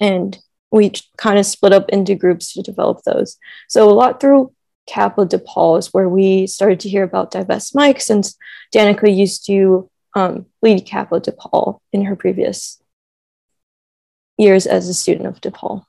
And 0.00 0.38
we 0.70 0.92
kind 1.18 1.38
of 1.38 1.46
split 1.46 1.72
up 1.72 1.88
into 1.88 2.14
groups 2.14 2.52
to 2.52 2.62
develop 2.62 3.02
those. 3.02 3.38
So 3.68 3.90
a 3.90 3.92
lot 3.92 4.20
through 4.20 4.52
CAPA 4.88 5.26
DePaul 5.26 5.78
is 5.78 5.92
where 5.92 6.08
we 6.08 6.46
started 6.46 6.78
to 6.80 6.88
hear 6.88 7.02
about 7.02 7.32
Divest 7.32 7.74
Mike 7.74 8.00
since 8.00 8.36
Danica 8.72 9.14
used 9.14 9.46
to 9.46 9.90
um, 10.14 10.46
lead 10.62 10.86
CAPA 10.86 11.20
DePaul 11.20 11.80
in 11.92 12.04
her 12.04 12.14
previous 12.14 12.80
years 14.38 14.66
as 14.66 14.88
a 14.88 14.94
student 14.94 15.26
of 15.26 15.40
DePaul. 15.40 15.84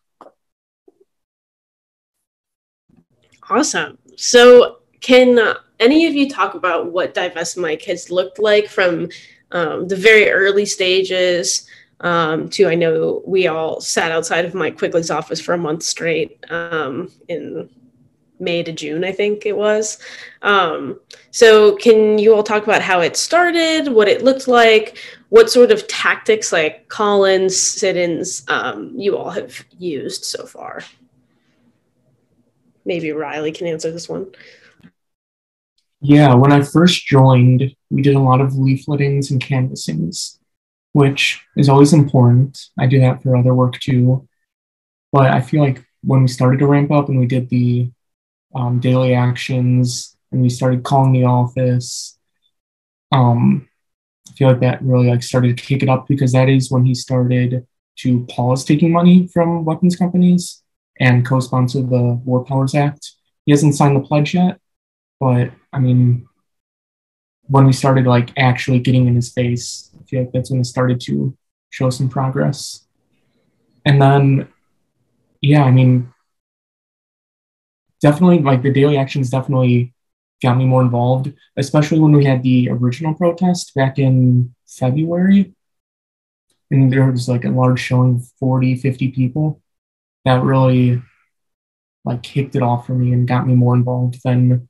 Awesome. 3.49 3.99
So, 4.15 4.79
can 4.99 5.37
uh, 5.37 5.55
any 5.79 6.07
of 6.07 6.15
you 6.15 6.27
talk 6.27 6.55
about 6.55 6.91
what 6.91 7.13
Divest 7.13 7.55
Mike 7.55 7.83
has 7.83 8.09
looked 8.09 8.39
like 8.39 8.67
from 8.67 9.09
um, 9.51 9.87
the 9.87 9.95
very 9.95 10.29
early 10.29 10.65
stages 10.65 11.67
um, 12.01 12.49
to 12.49 12.67
I 12.67 12.75
know 12.75 13.23
we 13.25 13.47
all 13.47 13.81
sat 13.81 14.11
outside 14.11 14.45
of 14.45 14.53
Mike 14.53 14.77
Quigley's 14.77 15.09
office 15.09 15.41
for 15.41 15.53
a 15.53 15.57
month 15.57 15.83
straight 15.83 16.39
um, 16.51 17.11
in 17.27 17.69
May 18.39 18.61
to 18.63 18.71
June, 18.71 19.03
I 19.03 19.11
think 19.11 19.45
it 19.45 19.57
was. 19.57 19.97
Um, 20.43 20.99
so, 21.31 21.75
can 21.77 22.19
you 22.19 22.35
all 22.35 22.43
talk 22.43 22.63
about 22.63 22.81
how 22.81 22.99
it 23.01 23.17
started, 23.17 23.87
what 23.87 24.07
it 24.07 24.23
looked 24.23 24.47
like, 24.47 24.97
what 25.29 25.49
sort 25.49 25.71
of 25.71 25.87
tactics 25.87 26.51
like 26.51 26.87
call 26.87 27.25
ins, 27.25 28.43
um, 28.47 28.93
you 28.95 29.17
all 29.17 29.31
have 29.31 29.65
used 29.79 30.23
so 30.23 30.45
far? 30.45 30.83
Maybe 32.85 33.11
Riley 33.11 33.51
can 33.51 33.67
answer 33.67 33.91
this 33.91 34.07
one. 34.07 34.27
Yeah, 36.01 36.35
when 36.35 36.51
I 36.51 36.61
first 36.61 37.05
joined, 37.05 37.75
we 37.89 38.01
did 38.01 38.15
a 38.15 38.19
lot 38.19 38.41
of 38.41 38.51
leafletings 38.51 39.31
and 39.31 39.41
canvassings, 39.41 40.39
which 40.93 41.41
is 41.55 41.69
always 41.69 41.93
important. 41.93 42.59
I 42.77 42.85
do 42.85 42.99
that 42.99 43.23
for 43.23 43.35
other 43.35 43.53
work 43.53 43.79
too. 43.79 44.27
But 45.11 45.31
I 45.31 45.41
feel 45.41 45.61
like 45.61 45.83
when 46.03 46.21
we 46.21 46.27
started 46.27 46.59
to 46.59 46.67
ramp 46.67 46.91
up 46.91 47.09
and 47.09 47.19
we 47.19 47.25
did 47.25 47.49
the 47.49 47.91
um, 48.53 48.79
daily 48.79 49.13
actions 49.13 50.15
and 50.31 50.41
we 50.41 50.49
started 50.49 50.83
calling 50.83 51.13
the 51.13 51.23
office, 51.23 52.17
um, 53.11 53.67
I 54.29 54.33
feel 54.33 54.49
like 54.49 54.59
that 54.59 54.81
really 54.83 55.07
like 55.07 55.23
started 55.23 55.57
to 55.57 55.63
kick 55.63 55.81
it 55.81 55.89
up 55.89 56.07
because 56.07 56.33
that 56.33 56.49
is 56.49 56.69
when 56.69 56.85
he 56.85 56.93
started 56.93 57.65
to 57.99 58.25
pause 58.25 58.63
taking 58.63 58.91
money 58.91 59.27
from 59.27 59.65
weapons 59.65 59.95
companies 59.95 60.61
and 60.99 61.25
co-sponsor 61.25 61.81
the 61.81 62.21
War 62.25 62.43
Powers 62.43 62.75
Act. 62.75 63.13
He 63.45 63.51
hasn't 63.51 63.75
signed 63.75 63.95
the 63.95 64.07
pledge 64.07 64.35
yet, 64.35 64.59
but 65.19 65.51
I 65.77 65.79
mean, 65.79 66.27
when 67.43 67.67
we 67.67 67.71
started 67.71 68.07
like 68.07 68.31
actually 68.35 68.79
getting 68.79 69.05
in 69.05 69.13
his 69.13 69.31
face, 69.31 69.91
I 69.97 70.03
feel 70.05 70.21
like 70.21 70.31
that's 70.31 70.49
when 70.49 70.59
it 70.59 70.65
started 70.65 70.99
to 71.01 71.37
show 71.69 71.91
some 71.91 72.09
progress. 72.09 72.87
And 73.85 74.01
then, 74.01 74.47
yeah, 75.39 75.63
I 75.63 75.69
mean, 75.69 76.11
definitely 78.01 78.39
like 78.39 78.63
the 78.63 78.73
daily 78.73 78.97
actions 78.97 79.29
definitely 79.29 79.93
got 80.41 80.57
me 80.57 80.65
more 80.65 80.81
involved, 80.81 81.31
especially 81.57 81.99
when 81.99 82.13
we 82.13 82.25
had 82.25 82.41
the 82.41 82.69
original 82.71 83.13
protest 83.13 83.75
back 83.75 83.99
in 83.99 84.55
February. 84.67 85.53
And 86.71 86.91
there 86.91 87.09
was 87.11 87.29
like 87.29 87.45
a 87.45 87.49
large 87.49 87.79
showing, 87.79 88.19
40, 88.39 88.77
50 88.77 89.11
people. 89.11 89.61
That 90.25 90.41
really 90.41 91.03
like 92.03 92.23
kicked 92.23 92.55
it 92.55 92.63
off 92.63 92.87
for 92.87 92.95
me 92.95 93.13
and 93.13 93.27
got 93.27 93.45
me 93.45 93.53
more 93.53 93.75
involved 93.75 94.19
than 94.23 94.66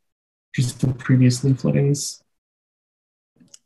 just 0.57 0.81
the 0.81 0.91
previous 0.93 1.41
leafletings. 1.41 2.21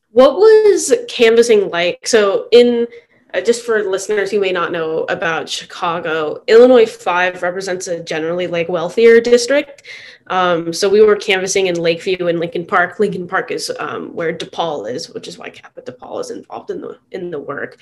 What 0.09 0.35
was 0.35 0.93
canvassing 1.07 1.69
like? 1.69 2.05
So 2.05 2.49
in 2.51 2.85
uh, 3.33 3.39
just 3.39 3.65
for 3.65 3.81
listeners 3.83 4.29
who 4.29 4.41
may 4.41 4.51
not 4.51 4.73
know 4.73 5.05
about 5.05 5.47
Chicago, 5.47 6.43
Illinois 6.47 6.85
5 6.85 7.41
represents 7.41 7.87
a 7.87 8.03
generally 8.03 8.45
like 8.45 8.67
wealthier 8.67 9.21
district. 9.21 9.83
Um, 10.27 10.73
so 10.73 10.89
we 10.89 11.01
were 11.01 11.15
canvassing 11.15 11.67
in 11.67 11.75
Lakeview 11.75 12.27
and 12.27 12.41
Lincoln 12.41 12.65
Park. 12.65 12.99
Lincoln 12.99 13.25
Park 13.25 13.51
is 13.51 13.71
um, 13.79 14.13
where 14.13 14.33
DePaul 14.33 14.91
is, 14.91 15.09
which 15.09 15.29
is 15.29 15.37
why 15.37 15.49
CAPA 15.49 15.83
DePaul 15.83 16.19
is 16.19 16.29
involved 16.29 16.71
in 16.71 16.81
the 16.81 16.99
in 17.11 17.31
the 17.31 17.39
work. 17.39 17.79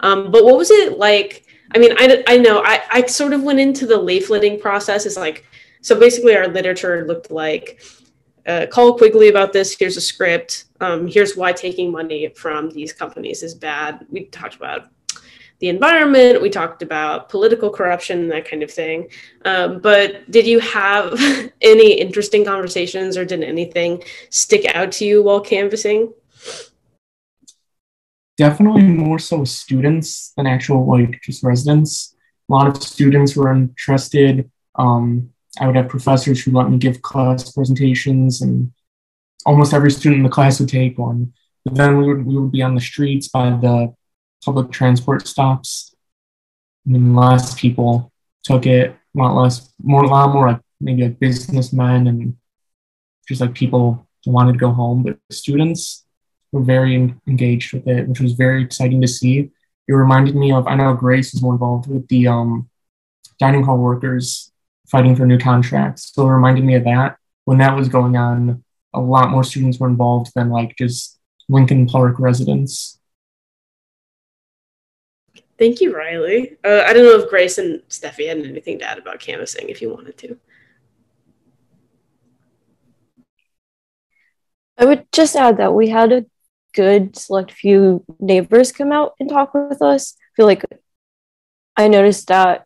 Um, 0.00 0.30
but 0.30 0.44
what 0.44 0.58
was 0.58 0.70
it 0.70 0.98
like? 0.98 1.46
I 1.74 1.78
mean, 1.78 1.92
I, 1.96 2.22
I 2.26 2.36
know 2.36 2.62
I, 2.62 2.82
I 2.90 3.06
sort 3.06 3.32
of 3.32 3.42
went 3.42 3.60
into 3.60 3.86
the 3.86 3.98
leafleting 3.98 4.60
process. 4.60 5.06
Is 5.06 5.16
like 5.16 5.46
so 5.80 5.98
basically 5.98 6.36
our 6.36 6.48
literature 6.48 7.06
looked 7.06 7.30
like 7.30 7.80
uh, 8.46 8.66
call 8.70 8.96
Quigley 8.96 9.28
about 9.28 9.52
this. 9.52 9.76
Here's 9.78 9.96
a 9.96 10.00
script. 10.00 10.64
Um, 10.80 11.06
here's 11.06 11.36
why 11.36 11.52
taking 11.52 11.90
money 11.90 12.28
from 12.28 12.70
these 12.70 12.92
companies 12.92 13.42
is 13.42 13.54
bad. 13.54 14.06
We 14.10 14.24
talked 14.24 14.56
about 14.56 14.90
the 15.60 15.68
environment. 15.68 16.40
We 16.40 16.50
talked 16.50 16.82
about 16.82 17.28
political 17.28 17.70
corruption, 17.70 18.28
that 18.28 18.48
kind 18.48 18.62
of 18.62 18.70
thing. 18.70 19.08
Um, 19.44 19.80
but 19.80 20.30
did 20.30 20.46
you 20.46 20.58
have 20.60 21.12
any 21.60 21.92
interesting 21.92 22.44
conversations, 22.44 23.16
or 23.16 23.24
did 23.24 23.42
anything 23.42 24.02
stick 24.30 24.64
out 24.74 24.92
to 24.92 25.04
you 25.04 25.22
while 25.22 25.40
canvassing? 25.40 26.12
Definitely 28.38 28.82
more 28.82 29.18
so 29.18 29.44
students 29.44 30.32
than 30.36 30.46
actual 30.46 30.86
like 30.86 31.20
just 31.22 31.42
residents. 31.42 32.16
A 32.48 32.52
lot 32.52 32.66
of 32.66 32.82
students 32.82 33.36
were 33.36 33.52
interested. 33.52 34.50
Um, 34.76 35.30
I 35.58 35.66
would 35.66 35.76
have 35.76 35.88
professors 35.88 36.42
who 36.42 36.52
let 36.52 36.70
me 36.70 36.78
give 36.78 37.02
class 37.02 37.52
presentations, 37.52 38.40
and 38.40 38.72
almost 39.44 39.74
every 39.74 39.90
student 39.90 40.18
in 40.18 40.22
the 40.22 40.28
class 40.28 40.60
would 40.60 40.68
take 40.68 40.98
one. 40.98 41.32
But 41.64 41.74
then 41.74 41.98
we 41.98 42.06
would, 42.06 42.24
we 42.24 42.38
would 42.38 42.52
be 42.52 42.62
on 42.62 42.74
the 42.74 42.80
streets 42.80 43.28
by 43.28 43.50
the 43.50 43.94
public 44.44 44.70
transport 44.70 45.26
stops. 45.26 45.94
I 46.86 46.98
less 47.14 47.58
people 47.58 48.12
took 48.44 48.64
it, 48.66 48.90
a 48.90 49.18
lot 49.18 49.34
less, 49.34 49.72
more, 49.82 50.04
a 50.04 50.08
lot 50.08 50.32
more 50.32 50.48
like 50.48 50.60
maybe 50.80 51.02
like 51.02 51.18
businessmen 51.18 52.06
and 52.06 52.36
just 53.28 53.40
like 53.40 53.54
people 53.54 54.06
wanted 54.24 54.52
to 54.52 54.58
go 54.58 54.70
home. 54.70 55.02
But 55.02 55.18
students 55.30 56.04
were 56.52 56.62
very 56.62 56.94
engaged 57.26 57.74
with 57.74 57.86
it, 57.86 58.08
which 58.08 58.20
was 58.20 58.32
very 58.32 58.62
exciting 58.62 59.00
to 59.00 59.08
see. 59.08 59.50
It 59.88 59.92
reminded 59.92 60.36
me 60.36 60.52
of, 60.52 60.66
I 60.66 60.76
know 60.76 60.94
Grace 60.94 61.32
was 61.32 61.42
more 61.42 61.52
involved 61.52 61.88
with 61.88 62.08
the 62.08 62.28
um, 62.28 62.70
dining 63.38 63.64
hall 63.64 63.78
workers 63.78 64.49
fighting 64.90 65.16
for 65.16 65.26
new 65.26 65.38
contracts. 65.38 66.12
So 66.14 66.26
it 66.26 66.32
reminded 66.32 66.64
me 66.64 66.74
of 66.74 66.84
that. 66.84 67.16
When 67.44 67.58
that 67.58 67.76
was 67.76 67.88
going 67.88 68.16
on, 68.16 68.64
a 68.92 69.00
lot 69.00 69.30
more 69.30 69.44
students 69.44 69.78
were 69.78 69.88
involved 69.88 70.32
than 70.34 70.50
like 70.50 70.76
just 70.76 71.18
Lincoln 71.48 71.86
Park 71.86 72.18
residents. 72.18 72.98
Thank 75.58 75.80
you, 75.80 75.94
Riley. 75.94 76.56
Uh, 76.64 76.84
I 76.86 76.92
don't 76.92 77.04
know 77.04 77.22
if 77.22 77.28
Grace 77.28 77.58
and 77.58 77.82
Steffi 77.90 78.28
had 78.28 78.38
anything 78.38 78.78
to 78.78 78.84
add 78.84 78.98
about 78.98 79.20
canvassing 79.20 79.68
if 79.68 79.82
you 79.82 79.90
wanted 79.90 80.16
to. 80.18 80.38
I 84.78 84.86
would 84.86 85.06
just 85.12 85.36
add 85.36 85.58
that 85.58 85.74
we 85.74 85.90
had 85.90 86.12
a 86.12 86.24
good 86.74 87.16
select 87.16 87.52
few 87.52 88.04
neighbors 88.18 88.72
come 88.72 88.92
out 88.92 89.14
and 89.20 89.28
talk 89.28 89.52
with 89.52 89.82
us. 89.82 90.16
I 90.18 90.30
feel 90.36 90.46
like 90.46 90.64
I 91.76 91.88
noticed 91.88 92.28
that 92.28 92.64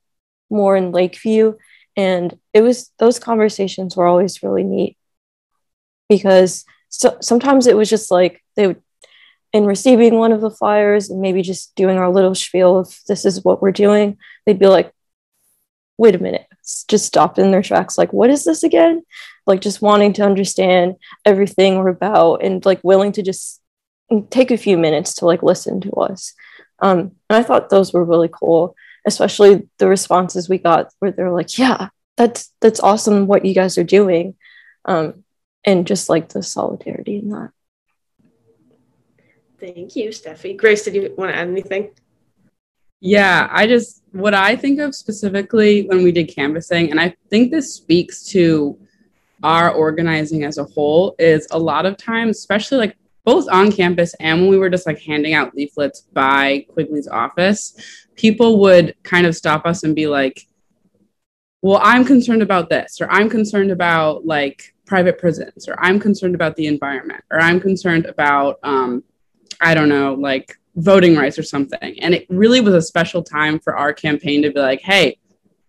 more 0.48 0.76
in 0.76 0.92
Lakeview 0.92 1.56
and 1.96 2.38
it 2.52 2.62
was 2.62 2.90
those 2.98 3.18
conversations 3.18 3.96
were 3.96 4.06
always 4.06 4.42
really 4.42 4.64
neat. 4.64 4.96
Because 6.08 6.64
so, 6.88 7.16
sometimes 7.20 7.66
it 7.66 7.76
was 7.76 7.88
just 7.88 8.10
like 8.10 8.42
they 8.56 8.66
would 8.66 8.82
in 9.52 9.66
receiving 9.66 10.16
one 10.18 10.32
of 10.32 10.40
the 10.40 10.50
flyers 10.50 11.10
and 11.10 11.20
maybe 11.20 11.40
just 11.40 11.74
doing 11.76 11.96
our 11.96 12.10
little 12.10 12.34
spiel 12.34 12.76
of 12.76 12.98
this 13.06 13.24
is 13.24 13.44
what 13.44 13.62
we're 13.62 13.70
doing 13.70 14.18
they'd 14.44 14.58
be 14.58 14.66
like 14.66 14.92
wait 15.96 16.16
a 16.16 16.18
minute 16.18 16.46
just 16.88 17.06
stopped 17.06 17.38
in 17.38 17.50
their 17.50 17.62
tracks. 17.62 17.98
Like 17.98 18.12
what 18.12 18.30
is 18.30 18.44
this 18.44 18.62
again? 18.62 19.02
Like 19.46 19.60
just 19.60 19.82
wanting 19.82 20.12
to 20.14 20.22
understand 20.22 20.96
everything 21.24 21.76
we're 21.76 21.88
about 21.88 22.42
and 22.42 22.64
like 22.64 22.80
willing 22.82 23.12
to 23.12 23.22
just 23.22 23.60
take 24.30 24.50
a 24.50 24.56
few 24.56 24.78
minutes 24.78 25.14
to 25.16 25.26
like 25.26 25.42
listen 25.42 25.80
to 25.82 25.90
us. 25.92 26.34
Um, 26.80 27.12
and 27.30 27.38
i 27.38 27.42
thought 27.42 27.70
those 27.70 27.92
were 27.92 28.04
really 28.04 28.28
cool 28.30 28.74
especially 29.06 29.68
the 29.78 29.88
responses 29.88 30.48
we 30.48 30.58
got 30.58 30.92
where 30.98 31.10
they're 31.10 31.30
like, 31.30 31.58
yeah, 31.58 31.88
that's 32.16 32.52
that's 32.60 32.80
awesome 32.80 33.26
what 33.26 33.44
you 33.44 33.54
guys 33.54 33.78
are 33.78 33.84
doing. 33.84 34.34
Um, 34.84 35.24
and 35.64 35.86
just 35.86 36.08
like 36.08 36.28
the 36.28 36.42
solidarity 36.42 37.16
in 37.18 37.30
that. 37.30 37.50
Thank 39.58 39.96
you, 39.96 40.10
Steffi. 40.10 40.56
Grace, 40.56 40.84
did 40.84 40.94
you 40.94 41.14
want 41.16 41.32
to 41.32 41.36
add 41.38 41.48
anything? 41.48 41.90
Yeah, 43.00 43.48
I 43.50 43.66
just 43.66 44.02
what 44.12 44.34
I 44.34 44.56
think 44.56 44.80
of 44.80 44.94
specifically 44.94 45.86
when 45.86 46.02
we 46.02 46.12
did 46.12 46.34
canvassing, 46.34 46.90
and 46.90 47.00
I 47.00 47.14
think 47.30 47.50
this 47.50 47.74
speaks 47.74 48.24
to 48.30 48.78
our 49.42 49.70
organizing 49.70 50.44
as 50.44 50.58
a 50.58 50.64
whole, 50.64 51.14
is 51.18 51.46
a 51.50 51.58
lot 51.58 51.86
of 51.86 51.96
times, 51.96 52.38
especially 52.38 52.78
like 52.78 52.96
both 53.24 53.48
on 53.48 53.72
campus 53.72 54.14
and 54.20 54.40
when 54.40 54.50
we 54.50 54.58
were 54.58 54.70
just 54.70 54.86
like 54.86 55.00
handing 55.00 55.34
out 55.34 55.54
leaflets 55.54 56.02
by 56.12 56.66
Quigley's 56.70 57.08
office, 57.08 58.03
people 58.16 58.60
would 58.60 58.94
kind 59.02 59.26
of 59.26 59.36
stop 59.36 59.66
us 59.66 59.82
and 59.82 59.94
be 59.94 60.06
like, 60.06 60.46
well, 61.62 61.80
I'm 61.82 62.04
concerned 62.04 62.42
about 62.42 62.68
this, 62.68 63.00
or 63.00 63.10
I'm 63.10 63.30
concerned 63.30 63.70
about 63.70 64.26
like 64.26 64.74
private 64.86 65.18
prisons, 65.18 65.68
or 65.68 65.76
I'm 65.78 65.98
concerned 65.98 66.34
about 66.34 66.56
the 66.56 66.66
environment, 66.66 67.24
or 67.30 67.40
I'm 67.40 67.60
concerned 67.60 68.06
about, 68.06 68.58
um, 68.62 69.02
I 69.60 69.74
don't 69.74 69.88
know, 69.88 70.14
like 70.14 70.58
voting 70.76 71.16
rights 71.16 71.38
or 71.38 71.42
something. 71.42 71.98
And 72.00 72.14
it 72.14 72.26
really 72.28 72.60
was 72.60 72.74
a 72.74 72.82
special 72.82 73.22
time 73.22 73.58
for 73.60 73.76
our 73.76 73.92
campaign 73.92 74.42
to 74.42 74.50
be 74.50 74.60
like, 74.60 74.82
hey, 74.82 75.18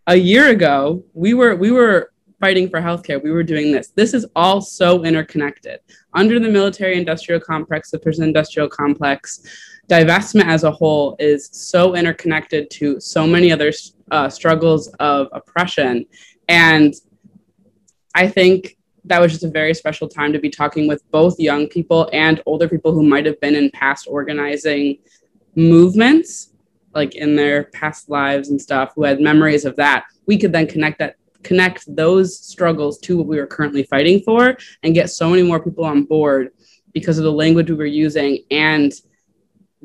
a 0.07 0.15
year 0.15 0.49
ago, 0.49 1.03
we 1.13 1.33
were 1.33 1.55
we 1.55 1.71
were 1.71 2.11
fighting 2.39 2.69
for 2.69 2.81
healthcare. 2.81 3.23
We 3.23 3.31
were 3.31 3.43
doing 3.43 3.71
this. 3.71 3.87
This 3.89 4.13
is 4.13 4.25
all 4.35 4.61
so 4.61 5.03
interconnected. 5.03 5.79
Under 6.13 6.39
the 6.39 6.49
military 6.49 6.97
industrial 6.97 7.39
complex, 7.39 7.89
the 7.89 7.99
prison 7.99 8.25
industrial 8.25 8.69
complex, 8.69 9.41
divestment 9.87 10.45
as 10.45 10.63
a 10.63 10.71
whole 10.71 11.15
is 11.19 11.49
so 11.51 11.95
interconnected 11.95 12.69
to 12.71 12.99
so 12.99 13.27
many 13.27 13.51
other 13.51 13.71
uh, 14.11 14.29
struggles 14.29 14.87
of 14.99 15.27
oppression. 15.31 16.05
And 16.47 16.93
I 18.15 18.27
think 18.27 18.77
that 19.05 19.21
was 19.21 19.31
just 19.31 19.43
a 19.43 19.49
very 19.49 19.73
special 19.73 20.07
time 20.07 20.33
to 20.33 20.39
be 20.39 20.49
talking 20.49 20.87
with 20.87 21.03
both 21.11 21.39
young 21.39 21.67
people 21.67 22.09
and 22.11 22.41
older 22.45 22.67
people 22.67 22.91
who 22.91 23.03
might 23.03 23.25
have 23.25 23.39
been 23.39 23.55
in 23.55 23.69
past 23.71 24.07
organizing 24.09 24.97
movements, 25.55 26.53
like 26.93 27.15
in 27.15 27.35
their 27.35 27.65
past 27.65 28.09
lives 28.09 28.49
and 28.49 28.59
stuff, 28.59 28.93
who 28.95 29.03
had 29.03 29.21
memories 29.21 29.65
of 29.65 29.75
that. 29.75 30.05
We 30.25 30.37
could 30.37 30.51
then 30.51 30.67
connect 30.67 30.99
that 30.99 31.17
connect 31.43 31.83
those 31.95 32.39
struggles 32.39 32.97
to 32.97 33.17
what 33.17 33.27
we 33.27 33.37
were 33.37 33.45
currently 33.45 33.83
fighting 33.83 34.19
for 34.21 34.57
and 34.81 34.95
get 34.95 35.11
so 35.11 35.29
many 35.29 35.43
more 35.43 35.63
people 35.63 35.85
on 35.85 36.03
board 36.03 36.49
because 36.91 37.19
of 37.19 37.23
the 37.23 37.31
language 37.31 37.69
we 37.69 37.75
were 37.75 37.85
using 37.85 38.39
and 38.49 38.91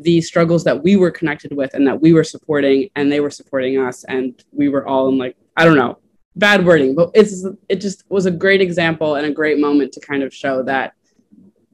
the 0.01 0.21
struggles 0.21 0.65
that 0.65 0.83
we 0.83 0.97
were 0.97 1.11
connected 1.11 1.55
with 1.55 1.75
and 1.75 1.87
that 1.87 2.01
we 2.01 2.13
were 2.13 2.25
supporting 2.25 2.89
and 2.97 3.11
they 3.11 3.21
were 3.21 3.31
supporting 3.31 3.79
us 3.79 4.05
and 4.05 4.45
we 4.53 4.69
were 4.69 4.87
all 4.87 5.09
in 5.09 5.19
like 5.19 5.37
i 5.57 5.65
don't 5.65 5.77
know 5.77 5.99
bad 6.37 6.65
wording 6.65 6.95
but 6.95 7.11
it's 7.15 7.45
it 7.69 7.81
just 7.81 8.05
was 8.09 8.27
a 8.27 8.31
great 8.31 8.61
example 8.61 9.17
and 9.17 9.27
a 9.27 9.33
great 9.33 9.59
moment 9.59 9.93
to 9.93 10.01
kind 10.01 10.23
of 10.23 10.33
show 10.33 10.63
that 10.63 10.95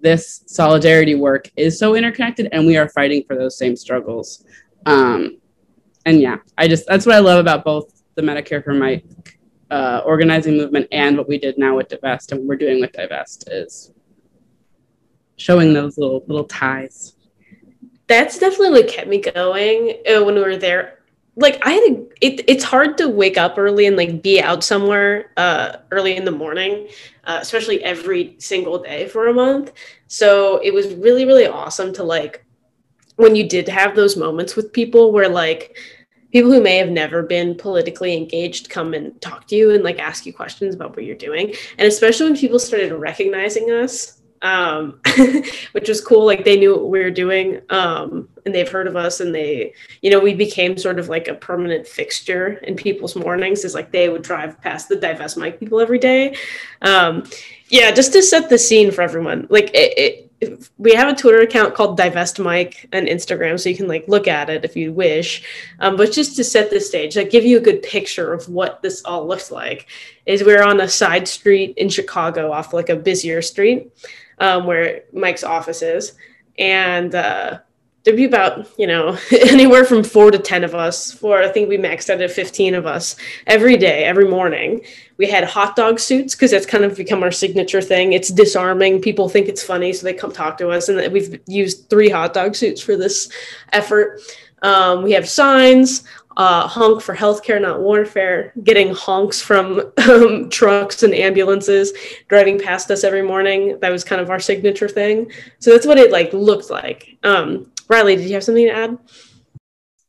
this 0.00 0.42
solidarity 0.46 1.14
work 1.14 1.50
is 1.56 1.78
so 1.78 1.94
interconnected 1.94 2.48
and 2.52 2.66
we 2.66 2.76
are 2.76 2.88
fighting 2.90 3.24
for 3.26 3.34
those 3.34 3.56
same 3.56 3.74
struggles. 3.74 4.44
Um, 4.84 5.38
and 6.06 6.20
yeah 6.20 6.36
i 6.56 6.66
just 6.66 6.86
that's 6.86 7.04
what 7.04 7.14
i 7.14 7.18
love 7.18 7.38
about 7.38 7.64
both 7.64 8.02
the 8.14 8.22
medicare 8.22 8.64
for 8.64 8.72
mike 8.72 9.04
uh, 9.68 10.00
organizing 10.06 10.56
movement 10.56 10.86
and 10.92 11.18
what 11.18 11.28
we 11.28 11.36
did 11.38 11.58
now 11.58 11.76
with 11.76 11.88
divest 11.88 12.30
and 12.30 12.40
what 12.40 12.46
we're 12.46 12.56
doing 12.56 12.80
with 12.80 12.92
divest 12.92 13.48
is 13.50 13.92
showing 15.36 15.74
those 15.74 15.98
little 15.98 16.24
little 16.28 16.44
ties 16.44 17.15
that's 18.08 18.38
definitely 18.38 18.70
what 18.70 18.88
kept 18.88 19.08
me 19.08 19.20
going 19.20 19.98
uh, 20.08 20.22
when 20.24 20.34
we 20.34 20.40
were 20.42 20.56
there. 20.56 21.00
Like 21.36 21.60
I 21.66 21.72
had 21.72 21.92
a, 21.92 22.04
it, 22.20 22.44
it's 22.48 22.64
hard 22.64 22.96
to 22.98 23.08
wake 23.08 23.36
up 23.36 23.58
early 23.58 23.86
and 23.86 23.96
like 23.96 24.22
be 24.22 24.40
out 24.40 24.64
somewhere 24.64 25.32
uh, 25.36 25.76
early 25.90 26.16
in 26.16 26.24
the 26.24 26.30
morning, 26.30 26.88
uh, 27.24 27.38
especially 27.42 27.82
every 27.84 28.36
single 28.38 28.78
day 28.82 29.06
for 29.08 29.28
a 29.28 29.34
month. 29.34 29.72
So 30.06 30.58
it 30.62 30.72
was 30.72 30.94
really 30.94 31.26
really 31.26 31.46
awesome 31.46 31.92
to 31.94 32.04
like 32.04 32.46
when 33.16 33.34
you 33.34 33.48
did 33.48 33.68
have 33.68 33.96
those 33.96 34.16
moments 34.16 34.56
with 34.56 34.72
people 34.72 35.12
where 35.12 35.28
like 35.28 35.76
people 36.32 36.52
who 36.52 36.60
may 36.60 36.76
have 36.76 36.90
never 36.90 37.22
been 37.22 37.54
politically 37.54 38.16
engaged 38.16 38.68
come 38.68 38.94
and 38.94 39.18
talk 39.20 39.46
to 39.48 39.56
you 39.56 39.74
and 39.74 39.82
like 39.82 39.98
ask 39.98 40.26
you 40.26 40.32
questions 40.32 40.74
about 40.74 40.94
what 40.94 41.04
you're 41.04 41.16
doing 41.16 41.54
and 41.78 41.88
especially 41.88 42.26
when 42.26 42.36
people 42.36 42.58
started 42.58 42.92
recognizing 42.92 43.70
us 43.70 44.15
um, 44.46 45.00
which 45.72 45.88
was 45.88 46.00
cool 46.00 46.24
like 46.24 46.44
they 46.44 46.56
knew 46.56 46.72
what 46.72 46.88
we 46.88 47.00
were 47.00 47.10
doing 47.10 47.60
um, 47.70 48.28
and 48.44 48.54
they've 48.54 48.70
heard 48.70 48.86
of 48.86 48.94
us 48.94 49.20
and 49.20 49.34
they 49.34 49.72
you 50.02 50.10
know 50.10 50.20
we 50.20 50.34
became 50.34 50.78
sort 50.78 51.00
of 51.00 51.08
like 51.08 51.26
a 51.26 51.34
permanent 51.34 51.86
fixture 51.86 52.58
in 52.62 52.76
people's 52.76 53.16
mornings 53.16 53.64
is 53.64 53.74
like 53.74 53.90
they 53.90 54.08
would 54.08 54.22
drive 54.22 54.60
past 54.60 54.88
the 54.88 54.96
divest 54.96 55.36
Mike 55.36 55.58
people 55.58 55.80
every 55.80 55.98
day 55.98 56.36
um, 56.82 57.24
yeah 57.70 57.90
just 57.90 58.12
to 58.12 58.22
set 58.22 58.48
the 58.48 58.58
scene 58.58 58.92
for 58.92 59.02
everyone 59.02 59.48
like 59.50 59.70
it, 59.74 59.98
it 59.98 60.22
we 60.76 60.92
have 60.92 61.08
a 61.08 61.14
Twitter 61.14 61.40
account 61.40 61.74
called 61.74 61.96
Divest 61.96 62.38
Mike 62.38 62.86
and 62.92 63.08
Instagram, 63.08 63.58
so 63.58 63.70
you 63.70 63.76
can 63.76 63.88
like 63.88 64.06
look 64.06 64.28
at 64.28 64.50
it 64.50 64.66
if 64.66 64.76
you 64.76 64.92
wish. 64.92 65.42
Um, 65.80 65.96
but 65.96 66.12
just 66.12 66.36
to 66.36 66.44
set 66.44 66.68
the 66.68 66.78
stage, 66.78 67.16
like 67.16 67.30
give 67.30 67.46
you 67.46 67.56
a 67.56 67.60
good 67.60 67.82
picture 67.82 68.34
of 68.34 68.46
what 68.46 68.82
this 68.82 69.02
all 69.06 69.26
looks 69.26 69.50
like, 69.50 69.86
is 70.26 70.44
we're 70.44 70.62
on 70.62 70.82
a 70.82 70.88
side 70.88 71.26
street 71.26 71.72
in 71.78 71.88
Chicago 71.88 72.52
off 72.52 72.74
like 72.74 72.90
a 72.90 72.96
busier 72.96 73.40
street 73.40 73.90
um, 74.38 74.66
where 74.66 75.02
Mike's 75.12 75.44
office 75.44 75.82
is, 75.82 76.12
and 76.58 77.14
uh, 77.14 77.58
there'd 78.06 78.16
be 78.16 78.24
about 78.24 78.68
you 78.78 78.86
know 78.86 79.18
anywhere 79.32 79.84
from 79.84 80.02
four 80.02 80.30
to 80.30 80.38
ten 80.38 80.64
of 80.64 80.74
us. 80.74 81.12
For 81.12 81.42
i 81.42 81.48
think 81.48 81.68
we 81.68 81.76
maxed 81.76 82.08
out 82.08 82.20
at 82.20 82.30
15 82.30 82.74
of 82.74 82.86
us 82.86 83.16
every 83.46 83.76
day 83.76 84.04
every 84.04 84.26
morning. 84.26 84.82
We 85.18 85.26
had 85.26 85.44
hot 85.44 85.76
dog 85.76 85.98
suits 85.98 86.34
because 86.34 86.50
that's 86.50 86.66
kind 86.66 86.84
of 86.84 86.96
become 86.96 87.22
our 87.22 87.32
signature 87.32 87.82
thing. 87.82 88.12
It's 88.12 88.30
disarming. 88.30 89.02
People 89.02 89.28
think 89.28 89.48
it's 89.48 89.62
funny 89.62 89.92
so 89.92 90.04
they 90.04 90.14
come 90.14 90.32
talk 90.32 90.56
to 90.58 90.70
us. 90.70 90.88
And 90.88 91.12
we've 91.12 91.40
used 91.46 91.90
three 91.90 92.08
hot 92.08 92.32
dog 92.32 92.54
suits 92.54 92.80
for 92.80 92.96
this 92.96 93.30
effort. 93.72 94.20
Um, 94.62 95.02
we 95.02 95.12
have 95.12 95.28
signs 95.28 96.04
uh, 96.36 96.68
honk 96.68 97.00
for 97.00 97.14
healthcare, 97.14 97.60
not 97.60 97.80
warfare, 97.80 98.52
getting 98.62 98.94
honks 98.94 99.40
from 99.40 99.92
um, 100.08 100.50
trucks 100.50 101.02
and 101.02 101.14
ambulances 101.14 101.92
driving 102.28 102.58
past 102.58 102.90
us 102.90 103.04
every 103.04 103.22
morning. 103.22 103.78
That 103.80 103.90
was 103.90 104.04
kind 104.04 104.20
of 104.20 104.30
our 104.30 104.40
signature 104.40 104.88
thing. 104.88 105.30
So 105.58 105.70
that's 105.70 105.86
what 105.86 105.98
it 105.98 106.12
like 106.12 106.32
looked 106.32 106.70
like. 106.70 107.18
Um, 107.22 107.72
Riley, 107.88 108.16
did 108.16 108.28
you 108.28 108.34
have 108.34 108.44
something 108.44 108.66
to 108.66 108.72
add? 108.72 108.98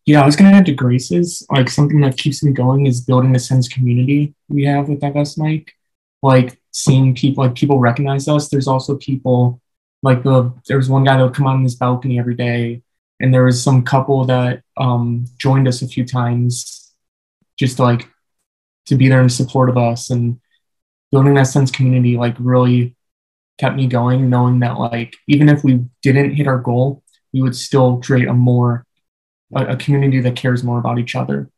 Yeah, 0.05 0.21
I 0.21 0.25
was 0.25 0.35
going 0.35 0.49
to 0.49 0.57
add 0.57 0.65
to 0.67 0.73
Grace's. 0.73 1.45
Like 1.49 1.69
something 1.69 1.99
that 2.01 2.17
keeps 2.17 2.41
me 2.41 2.51
going 2.51 2.87
is 2.87 3.01
building 3.01 3.35
a 3.35 3.39
sense 3.39 3.67
community 3.67 4.33
we 4.47 4.63
have 4.65 4.89
with 4.89 5.01
Divest 5.01 5.37
Mike. 5.37 5.73
Like 6.23 6.59
seeing 6.71 7.13
people, 7.13 7.43
like 7.43 7.55
people 7.55 7.79
recognize 7.79 8.27
us. 8.27 8.49
There's 8.49 8.67
also 8.67 8.95
people 8.97 9.61
like 10.03 10.23
the 10.23 10.53
there 10.67 10.77
was 10.77 10.89
one 10.89 11.03
guy 11.03 11.17
that 11.17 11.23
would 11.23 11.33
come 11.33 11.47
on 11.47 11.63
this 11.63 11.75
balcony 11.75 12.19
every 12.19 12.35
day, 12.35 12.81
and 13.19 13.33
there 13.33 13.45
was 13.45 13.61
some 13.61 13.83
couple 13.83 14.25
that 14.25 14.63
um, 14.77 15.25
joined 15.37 15.67
us 15.67 15.81
a 15.81 15.87
few 15.87 16.05
times, 16.05 16.93
just 17.57 17.79
like 17.79 18.07
to 18.85 18.95
be 18.95 19.07
there 19.07 19.21
in 19.21 19.29
support 19.29 19.69
of 19.69 19.77
us 19.77 20.09
and 20.09 20.39
building 21.11 21.33
that 21.33 21.43
sense 21.43 21.71
community. 21.71 22.17
Like 22.17 22.35
really 22.39 22.95
kept 23.57 23.75
me 23.75 23.87
going, 23.87 24.29
knowing 24.29 24.59
that 24.59 24.79
like 24.79 25.15
even 25.27 25.49
if 25.49 25.63
we 25.63 25.85
didn't 26.01 26.35
hit 26.35 26.47
our 26.47 26.59
goal, 26.59 27.03
we 27.33 27.41
would 27.41 27.55
still 27.55 28.01
create 28.01 28.27
a 28.27 28.33
more 28.33 28.85
a, 29.55 29.67
a 29.67 29.77
community 29.77 30.19
that 30.21 30.35
cares 30.35 30.63
more 30.63 30.79
about 30.79 30.99
each 30.99 31.15
other. 31.15 31.49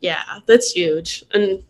Yeah, 0.00 0.22
that's 0.46 0.72
huge. 0.72 1.24
And 1.32 1.62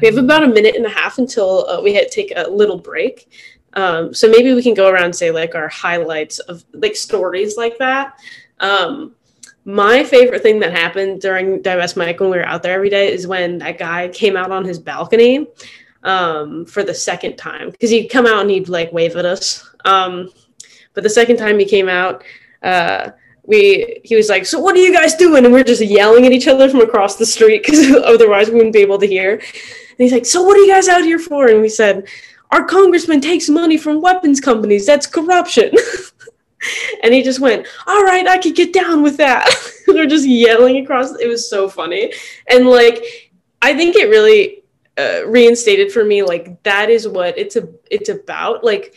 we 0.00 0.08
have 0.08 0.16
about 0.16 0.42
a 0.42 0.48
minute 0.48 0.76
and 0.76 0.86
a 0.86 0.90
half 0.90 1.18
until 1.18 1.68
uh, 1.68 1.80
we 1.82 1.92
take 2.08 2.32
a 2.34 2.48
little 2.48 2.78
break. 2.78 3.30
Um, 3.74 4.12
so 4.12 4.28
maybe 4.28 4.52
we 4.54 4.62
can 4.62 4.74
go 4.74 4.88
around 4.88 5.06
and 5.06 5.16
say 5.16 5.30
like 5.30 5.54
our 5.54 5.68
highlights 5.68 6.38
of 6.40 6.64
like 6.72 6.96
stories 6.96 7.56
like 7.56 7.78
that. 7.78 8.18
Um, 8.60 9.14
my 9.64 10.02
favorite 10.04 10.42
thing 10.42 10.58
that 10.60 10.72
happened 10.72 11.20
during 11.20 11.62
Divest 11.62 11.96
Mike 11.96 12.20
when 12.20 12.30
we 12.30 12.36
were 12.36 12.46
out 12.46 12.62
there 12.62 12.74
every 12.74 12.90
day 12.90 13.12
is 13.12 13.26
when 13.26 13.58
that 13.58 13.78
guy 13.78 14.08
came 14.08 14.36
out 14.36 14.50
on 14.50 14.64
his 14.64 14.78
balcony 14.78 15.46
um, 16.02 16.66
for 16.66 16.82
the 16.82 16.94
second 16.94 17.36
time 17.36 17.70
because 17.70 17.90
he'd 17.90 18.08
come 18.08 18.26
out 18.26 18.40
and 18.40 18.50
he'd 18.50 18.68
like 18.68 18.92
wave 18.92 19.16
at 19.16 19.24
us. 19.24 19.68
Um, 19.84 20.30
but 20.94 21.04
the 21.04 21.10
second 21.10 21.36
time 21.36 21.58
he 21.58 21.64
came 21.64 21.88
out, 21.88 22.24
uh, 22.62 23.10
we 23.44 24.00
he 24.04 24.14
was 24.14 24.28
like, 24.28 24.46
"So 24.46 24.58
what 24.60 24.76
are 24.76 24.80
you 24.80 24.92
guys 24.92 25.14
doing?" 25.14 25.44
And 25.44 25.52
we 25.52 25.60
are 25.60 25.64
just 25.64 25.82
yelling 25.82 26.26
at 26.26 26.32
each 26.32 26.48
other 26.48 26.68
from 26.68 26.80
across 26.80 27.16
the 27.16 27.26
street 27.26 27.64
because 27.64 27.90
otherwise 28.04 28.48
we 28.48 28.54
wouldn't 28.54 28.74
be 28.74 28.80
able 28.80 28.98
to 28.98 29.06
hear. 29.06 29.34
And 29.34 29.98
he's 29.98 30.12
like, 30.12 30.26
"So 30.26 30.42
what 30.42 30.56
are 30.56 30.60
you 30.60 30.72
guys 30.72 30.88
out 30.88 31.02
here 31.02 31.18
for?" 31.18 31.48
And 31.48 31.60
we 31.60 31.68
said, 31.68 32.06
"Our 32.52 32.64
congressman 32.64 33.20
takes 33.20 33.48
money 33.48 33.76
from 33.76 34.00
weapons 34.00 34.40
companies. 34.40 34.86
That's 34.86 35.06
corruption." 35.06 35.72
and 37.02 37.12
he 37.12 37.22
just 37.22 37.40
went, 37.40 37.66
"All 37.86 38.04
right, 38.04 38.26
I 38.26 38.38
could 38.38 38.54
get 38.54 38.72
down 38.72 39.02
with 39.02 39.16
that." 39.16 39.50
They're 39.86 40.06
just 40.06 40.26
yelling 40.26 40.76
across. 40.78 41.18
It 41.18 41.26
was 41.26 41.50
so 41.50 41.68
funny, 41.68 42.12
and 42.48 42.68
like 42.68 43.32
I 43.60 43.76
think 43.76 43.96
it 43.96 44.08
really 44.08 44.62
uh, 44.98 45.26
reinstated 45.26 45.90
for 45.90 46.04
me 46.04 46.22
like 46.22 46.62
that 46.64 46.90
is 46.90 47.08
what 47.08 47.36
it's 47.38 47.56
a 47.56 47.68
it's 47.90 48.08
about 48.08 48.62
like 48.62 48.94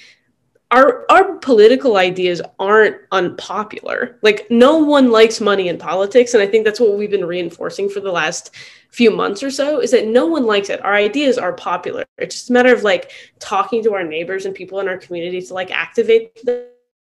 our 0.72 1.06
our 1.10 1.38
political 1.38 1.98
ideas 1.98 2.42
aren't 2.60 2.98
unpopular. 3.12 4.20
Like 4.22 4.48
no 4.50 4.78
one 4.78 5.12
likes 5.12 5.40
money 5.40 5.70
in 5.70 5.78
politics, 5.78 6.34
and 6.34 6.44
I 6.44 6.48
think 6.48 6.66
that's 6.66 6.80
what 6.80 6.98
we've 6.98 7.12
been 7.12 7.26
reinforcing 7.26 7.90
for 7.90 8.00
the 8.00 8.12
last 8.12 8.52
few 8.96 9.12
months 9.12 9.44
or 9.44 9.52
so 9.52 9.82
is 9.82 9.92
that 9.92 10.08
no 10.08 10.26
one 10.26 10.46
likes 10.46 10.70
it. 10.70 10.82
Our 10.82 10.94
ideas 10.94 11.38
are 11.38 11.52
popular. 11.52 12.06
It's 12.18 12.36
just 12.36 12.50
a 12.50 12.54
matter 12.54 12.74
of 12.74 12.84
like 12.84 13.12
talking 13.40 13.84
to 13.84 13.94
our 13.94 14.06
neighbors 14.06 14.46
and 14.46 14.56
people 14.56 14.80
in 14.80 14.88
our 14.88 14.98
community 14.98 15.42
to 15.42 15.54
like 15.54 15.70
activate 15.70 16.40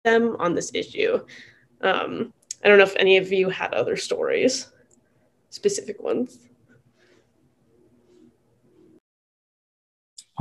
them 0.04 0.36
on 0.40 0.56
this 0.56 0.72
issue. 0.74 1.20
Um, 1.82 2.34
I 2.64 2.68
don't 2.68 2.80
know 2.80 2.84
if 2.84 2.96
any 2.96 3.18
of 3.18 3.32
you 3.32 3.50
had 3.50 3.76
other 3.76 3.96
stories, 3.96 4.72
specific 5.52 6.02
ones. 6.02 6.40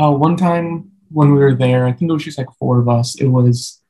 Uh, 0.01 0.12
one 0.12 0.38
time 0.38 0.93
when 1.11 1.35
we 1.35 1.38
were 1.38 1.55
there, 1.55 1.85
I 1.85 1.93
think 1.93 2.09
it 2.09 2.15
was 2.15 2.25
just 2.25 2.38
like 2.38 2.51
four 2.59 2.79
of 2.79 2.88
us. 2.88 3.21
It 3.21 3.27
was 3.27 3.83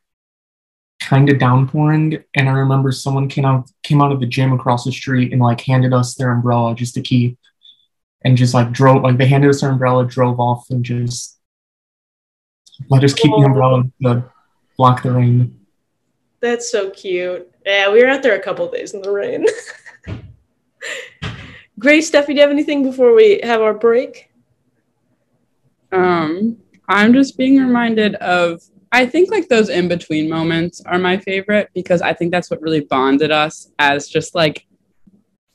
kind 1.00 1.30
of 1.30 1.38
downpouring, 1.38 2.24
and 2.34 2.48
I 2.48 2.52
remember 2.52 2.90
someone 2.90 3.28
came 3.28 3.44
out 3.44 3.70
came 3.84 4.02
out 4.02 4.10
of 4.10 4.18
the 4.18 4.26
gym 4.26 4.52
across 4.52 4.84
the 4.84 4.90
street 4.90 5.32
and 5.32 5.40
like 5.40 5.60
handed 5.60 5.92
us 5.92 6.16
their 6.16 6.32
umbrella 6.32 6.74
just 6.74 6.94
to 6.94 7.00
keep, 7.00 7.38
and 8.24 8.36
just 8.36 8.54
like 8.54 8.72
drove 8.72 9.02
like 9.02 9.18
they 9.18 9.26
handed 9.26 9.50
us 9.50 9.60
their 9.60 9.70
umbrella, 9.70 10.06
drove 10.06 10.40
off, 10.40 10.70
and 10.70 10.84
just 10.84 11.38
let 12.88 13.04
us 13.04 13.14
keep 13.14 13.30
the 13.30 13.44
umbrella 13.44 13.84
to 14.02 14.24
block 14.76 15.02
the 15.02 15.12
rain. 15.12 15.58
That's 16.40 16.70
so 16.70 16.90
cute. 16.90 17.48
Yeah, 17.64 17.92
we 17.92 18.02
were 18.02 18.08
out 18.08 18.22
there 18.22 18.34
a 18.34 18.42
couple 18.42 18.68
days 18.70 18.94
in 18.94 19.02
the 19.02 19.12
rain. 19.12 19.46
Grace, 21.78 22.10
Steffi, 22.10 22.26
do 22.26 22.34
you 22.34 22.40
have 22.40 22.50
anything 22.50 22.82
before 22.82 23.14
we 23.14 23.40
have 23.42 23.60
our 23.60 23.74
break? 23.74 24.30
Um, 25.92 26.58
I'm 26.88 27.12
just 27.12 27.36
being 27.36 27.58
reminded 27.58 28.14
of 28.16 28.62
I 28.92 29.06
think 29.06 29.30
like 29.30 29.48
those 29.48 29.70
in 29.70 29.88
between 29.88 30.28
moments 30.28 30.82
are 30.84 30.98
my 30.98 31.16
favorite 31.16 31.70
because 31.74 32.02
I 32.02 32.12
think 32.12 32.30
that's 32.30 32.50
what 32.50 32.60
really 32.60 32.80
bonded 32.80 33.30
us 33.30 33.70
as 33.78 34.06
just 34.06 34.34
like 34.34 34.66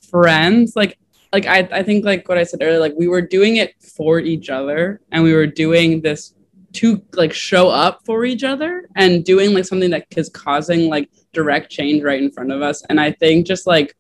friends. 0.10 0.76
Like 0.76 0.98
like 1.34 1.46
I, 1.46 1.68
I 1.72 1.84
think 1.84 2.06
like 2.06 2.28
what 2.28 2.38
I 2.38 2.44
said 2.44 2.62
earlier, 2.62 2.80
like 2.80 2.94
we 2.98 3.08
were 3.08 3.22
doing 3.22 3.58
it 3.58 3.82
for 3.82 4.20
each 4.20 4.50
other 4.50 5.02
and 5.12 5.24
we 5.24 5.34
were 5.34 5.48
doing 5.48 6.02
this 6.02 6.34
to 6.74 7.02
like 7.14 7.34
show 7.34 7.70
up 7.70 8.02
for 8.06 8.26
each 8.26 8.44
other 8.44 8.88
and 8.96 9.26
doing 9.26 9.54
like 9.54 9.66
something 9.66 9.90
that 9.90 10.06
is 10.16 10.30
causing 10.30 10.90
like 10.90 11.10
direct 11.34 11.72
change 11.72 12.04
right 12.04 12.22
in 12.22 12.32
front 12.32 12.52
of 12.52 12.62
us. 12.62 12.84
And 12.90 13.00
I 13.00 13.12
think 13.12 13.48
just 13.48 13.68
like 13.68 13.96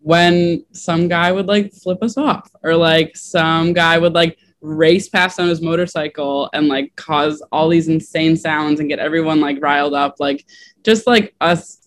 when 0.00 0.64
some 0.72 1.08
guy 1.08 1.32
would 1.32 1.46
like 1.46 1.72
flip 1.72 2.02
us 2.02 2.16
off 2.16 2.50
or 2.62 2.76
like 2.76 3.16
some 3.16 3.72
guy 3.72 3.98
would 3.98 4.14
like 4.14 4.38
race 4.60 5.08
past 5.08 5.38
on 5.38 5.48
his 5.48 5.60
motorcycle 5.60 6.48
and 6.52 6.68
like 6.68 6.94
cause 6.96 7.42
all 7.52 7.68
these 7.68 7.88
insane 7.88 8.36
sounds 8.36 8.80
and 8.80 8.88
get 8.88 8.98
everyone 8.98 9.40
like 9.40 9.62
riled 9.62 9.94
up 9.94 10.16
like 10.18 10.46
just 10.82 11.06
like 11.06 11.34
us 11.40 11.83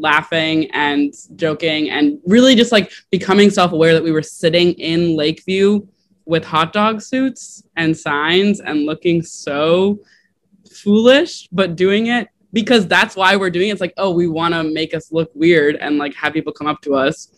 laughing 0.00 0.70
and 0.72 1.14
joking 1.36 1.90
and 1.90 2.18
really 2.26 2.54
just 2.54 2.72
like 2.72 2.90
becoming 3.10 3.50
self-aware 3.50 3.94
that 3.94 4.02
we 4.02 4.12
were 4.12 4.22
sitting 4.22 4.72
in 4.72 5.14
lakeview 5.16 5.86
with 6.24 6.44
hot 6.44 6.72
dog 6.72 7.00
suits 7.00 7.64
and 7.76 7.96
signs 7.96 8.60
and 8.60 8.86
looking 8.86 9.22
so 9.22 9.98
foolish 10.70 11.48
but 11.52 11.76
doing 11.76 12.06
it 12.06 12.28
because 12.52 12.86
that's 12.86 13.16
why 13.16 13.36
we're 13.36 13.50
doing 13.50 13.68
it. 13.68 13.72
It's 13.72 13.80
like, 13.80 13.94
oh, 13.96 14.10
we 14.10 14.26
want 14.26 14.54
to 14.54 14.64
make 14.64 14.94
us 14.94 15.12
look 15.12 15.30
weird 15.34 15.76
and 15.76 15.98
like 15.98 16.14
have 16.14 16.32
people 16.32 16.52
come 16.52 16.66
up 16.66 16.80
to 16.82 16.94
us. 16.94 17.28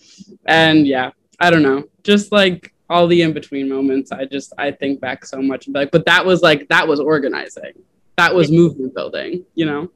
And 0.46 0.86
yeah, 0.86 1.10
I 1.40 1.50
don't 1.50 1.62
know. 1.62 1.84
Just 2.02 2.32
like 2.32 2.72
all 2.88 3.06
the 3.06 3.22
in 3.22 3.32
between 3.32 3.68
moments, 3.68 4.12
I 4.12 4.24
just 4.24 4.52
I 4.58 4.70
think 4.70 5.00
back 5.00 5.24
so 5.24 5.40
much 5.40 5.66
and 5.66 5.74
like, 5.74 5.90
but 5.90 6.06
that 6.06 6.24
was 6.24 6.42
like 6.42 6.68
that 6.68 6.86
was 6.86 7.00
organizing, 7.00 7.72
that 8.16 8.34
was 8.34 8.50
movement 8.50 8.94
building, 8.94 9.44
you 9.54 9.66
know. 9.66 9.90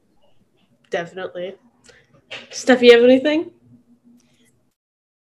Definitely. 0.91 1.57
Steph, 2.51 2.83
you 2.83 2.93
have 2.93 3.05
anything? 3.05 3.51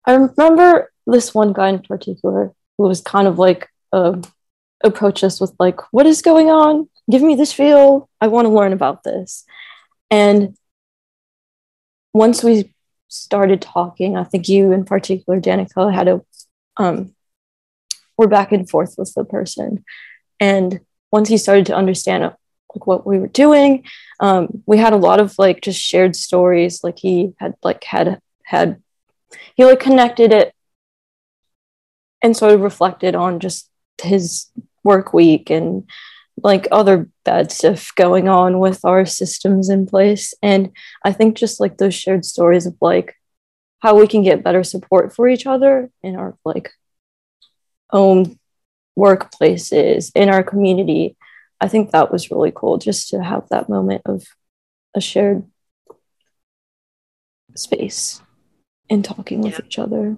I 0.06 0.14
remember 0.14 0.92
this 1.06 1.34
one 1.34 1.54
guy 1.54 1.70
in 1.70 1.80
particular 1.80 2.52
who 2.78 2.84
was 2.88 3.02
kind 3.02 3.28
of 3.28 3.38
like 3.38 3.70
uh, 3.94 4.22
approach 4.84 5.24
us 5.24 5.40
with 5.40 5.54
like, 5.60 5.80
"What 5.94 6.06
is 6.06 6.22
going 6.22 6.50
on? 6.50 6.90
Give 7.12 7.22
me 7.22 7.36
this 7.36 7.54
field. 7.54 8.08
I 8.20 8.28
want 8.28 8.46
to 8.46 8.54
learn 8.54 8.74
about 8.74 9.04
this." 9.04 9.46
And 10.10 10.58
once 12.14 12.44
we 12.44 12.74
started 13.08 13.62
talking, 13.62 14.18
I 14.18 14.24
think 14.24 14.50
you 14.50 14.72
in 14.72 14.86
particular, 14.86 15.40
Danica, 15.40 15.94
had 15.94 16.08
a 16.08 16.22
um, 16.78 17.14
we're 18.18 18.28
back 18.28 18.52
and 18.52 18.70
forth 18.70 18.96
with 18.98 19.14
the 19.14 19.24
person, 19.24 19.84
and 20.40 20.80
once 21.12 21.30
he 21.30 21.38
started 21.38 21.66
to 21.68 21.76
understand 21.76 22.24
like 22.24 22.88
what 22.88 23.06
we 23.06 23.20
were 23.20 23.28
doing, 23.28 23.84
um, 24.20 24.64
we 24.66 24.78
had 24.78 24.94
a 24.94 24.98
lot 24.98 25.20
of 25.20 25.38
like 25.38 25.62
just 25.62 25.80
shared 25.80 26.16
stories. 26.16 26.84
Like 26.84 27.00
he 27.00 27.34
had 27.40 27.56
like 27.64 27.84
had 27.84 28.22
had 28.44 28.82
he 29.56 29.66
like 29.66 29.80
connected 29.80 30.32
it 30.32 30.54
and 32.22 32.36
sort 32.36 32.54
of 32.54 32.62
reflected 32.62 33.16
on 33.16 33.40
just 33.40 33.70
his 34.02 34.48
work 34.84 35.14
week 35.14 35.50
and 35.50 35.90
like 36.42 36.68
other 36.72 37.10
bad 37.26 37.52
stuff 37.52 37.94
going 37.96 38.28
on 38.28 38.60
with 38.60 38.84
our 38.86 39.06
systems 39.06 39.70
in 39.70 39.86
place. 39.86 40.34
And 40.42 40.72
I 41.04 41.12
think 41.12 41.38
just 41.38 41.60
like 41.60 41.78
those 41.78 41.94
shared 41.94 42.26
stories 42.26 42.66
of 42.66 42.76
like 42.82 43.16
how 43.80 43.98
we 43.98 44.08
can 44.08 44.24
get 44.24 44.44
better 44.44 44.64
support 44.64 45.16
for 45.16 45.28
each 45.28 45.46
other 45.46 45.90
in 46.04 46.16
our 46.16 46.38
like 46.44 46.72
own 47.92 48.38
workplaces, 48.98 50.12
in 50.16 50.30
our 50.30 50.44
community. 50.44 51.16
I 51.62 51.68
think 51.68 51.92
that 51.92 52.12
was 52.12 52.32
really 52.32 52.52
cool 52.56 52.78
just 52.78 53.10
to 53.10 53.22
have 53.24 53.48
that 53.50 53.70
moment 53.70 54.02
of 54.06 54.24
a 54.96 55.02
shared 55.02 55.44
space 57.56 58.22
and 58.90 59.04
talking 59.04 59.42
with 59.42 59.54
Yeah. 59.54 59.66
each 59.66 59.80
other. 59.80 60.18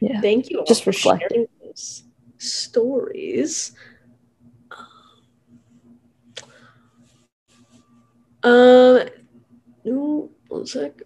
Yeah. 0.00 0.20
Thank 0.20 0.50
you 0.50 0.64
Just 0.66 0.84
for 0.84 0.90
reflecting. 0.90 1.46
those 1.62 2.04
stories. 2.38 3.72
Um, 8.42 9.00
one 10.48 10.66
sec. 10.66 11.02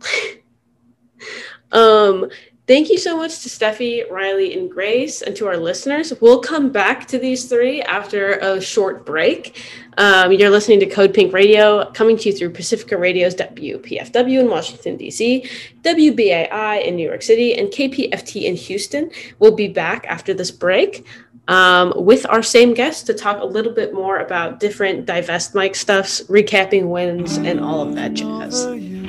um, 1.72 2.30
thank 2.70 2.88
you 2.88 2.98
so 2.98 3.16
much 3.16 3.40
to 3.40 3.48
Steffi, 3.48 4.08
Riley, 4.08 4.56
and 4.56 4.70
Grace, 4.70 5.22
and 5.22 5.34
to 5.34 5.48
our 5.48 5.56
listeners. 5.56 6.12
We'll 6.20 6.38
come 6.38 6.70
back 6.70 7.08
to 7.08 7.18
these 7.18 7.46
three 7.46 7.82
after 7.82 8.34
a 8.34 8.60
short 8.60 9.04
break. 9.04 9.60
Um, 9.98 10.30
you're 10.30 10.50
listening 10.50 10.78
to 10.78 10.86
Code 10.86 11.12
Pink 11.12 11.32
Radio, 11.32 11.90
coming 11.90 12.16
to 12.18 12.28
you 12.28 12.32
through 12.32 12.50
Pacifica 12.50 12.96
Radio's 12.96 13.34
WPFW 13.34 14.38
in 14.38 14.48
Washington, 14.48 14.96
D.C., 14.96 15.50
WBAI 15.82 16.86
in 16.86 16.94
New 16.94 17.08
York 17.08 17.22
City, 17.22 17.58
and 17.58 17.70
KPFT 17.70 18.44
in 18.44 18.54
Houston. 18.54 19.10
We'll 19.40 19.56
be 19.56 19.66
back 19.66 20.06
after 20.06 20.32
this 20.32 20.52
break 20.52 21.04
um, 21.48 21.92
with 21.96 22.24
our 22.28 22.44
same 22.44 22.72
guests 22.72 23.02
to 23.02 23.14
talk 23.14 23.42
a 23.42 23.46
little 23.46 23.72
bit 23.72 23.92
more 23.92 24.20
about 24.20 24.60
different 24.60 25.06
divest 25.06 25.56
Mike 25.56 25.74
stuffs, 25.74 26.22
recapping 26.28 26.84
wins, 26.84 27.36
and 27.36 27.58
all 27.58 27.82
of 27.82 27.96
that 27.96 28.14
jazz. 28.14 28.99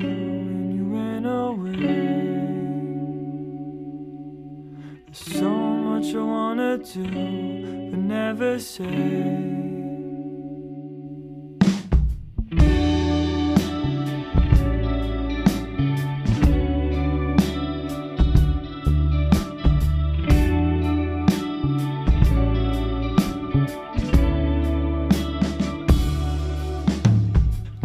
So 5.11 5.49
much 5.49 6.15
I 6.15 6.21
wanna 6.21 6.77
do, 6.77 7.03
but 7.03 7.99
never 7.99 8.59
say. 8.59 9.59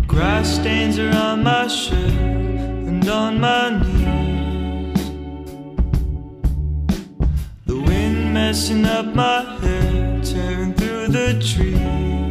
Grass 0.06 0.54
stains 0.54 0.98
are 0.98 1.14
on 1.16 1.42
my 1.42 1.66
shirt 1.66 1.96
and 1.96 3.08
on 3.08 3.40
my 3.40 3.80
knees. 3.80 3.95
Messing 8.46 8.86
up 8.86 9.06
my 9.06 9.40
hair, 9.60 10.20
tearing 10.22 10.72
through 10.74 11.08
the 11.08 11.32
trees. 11.42 12.25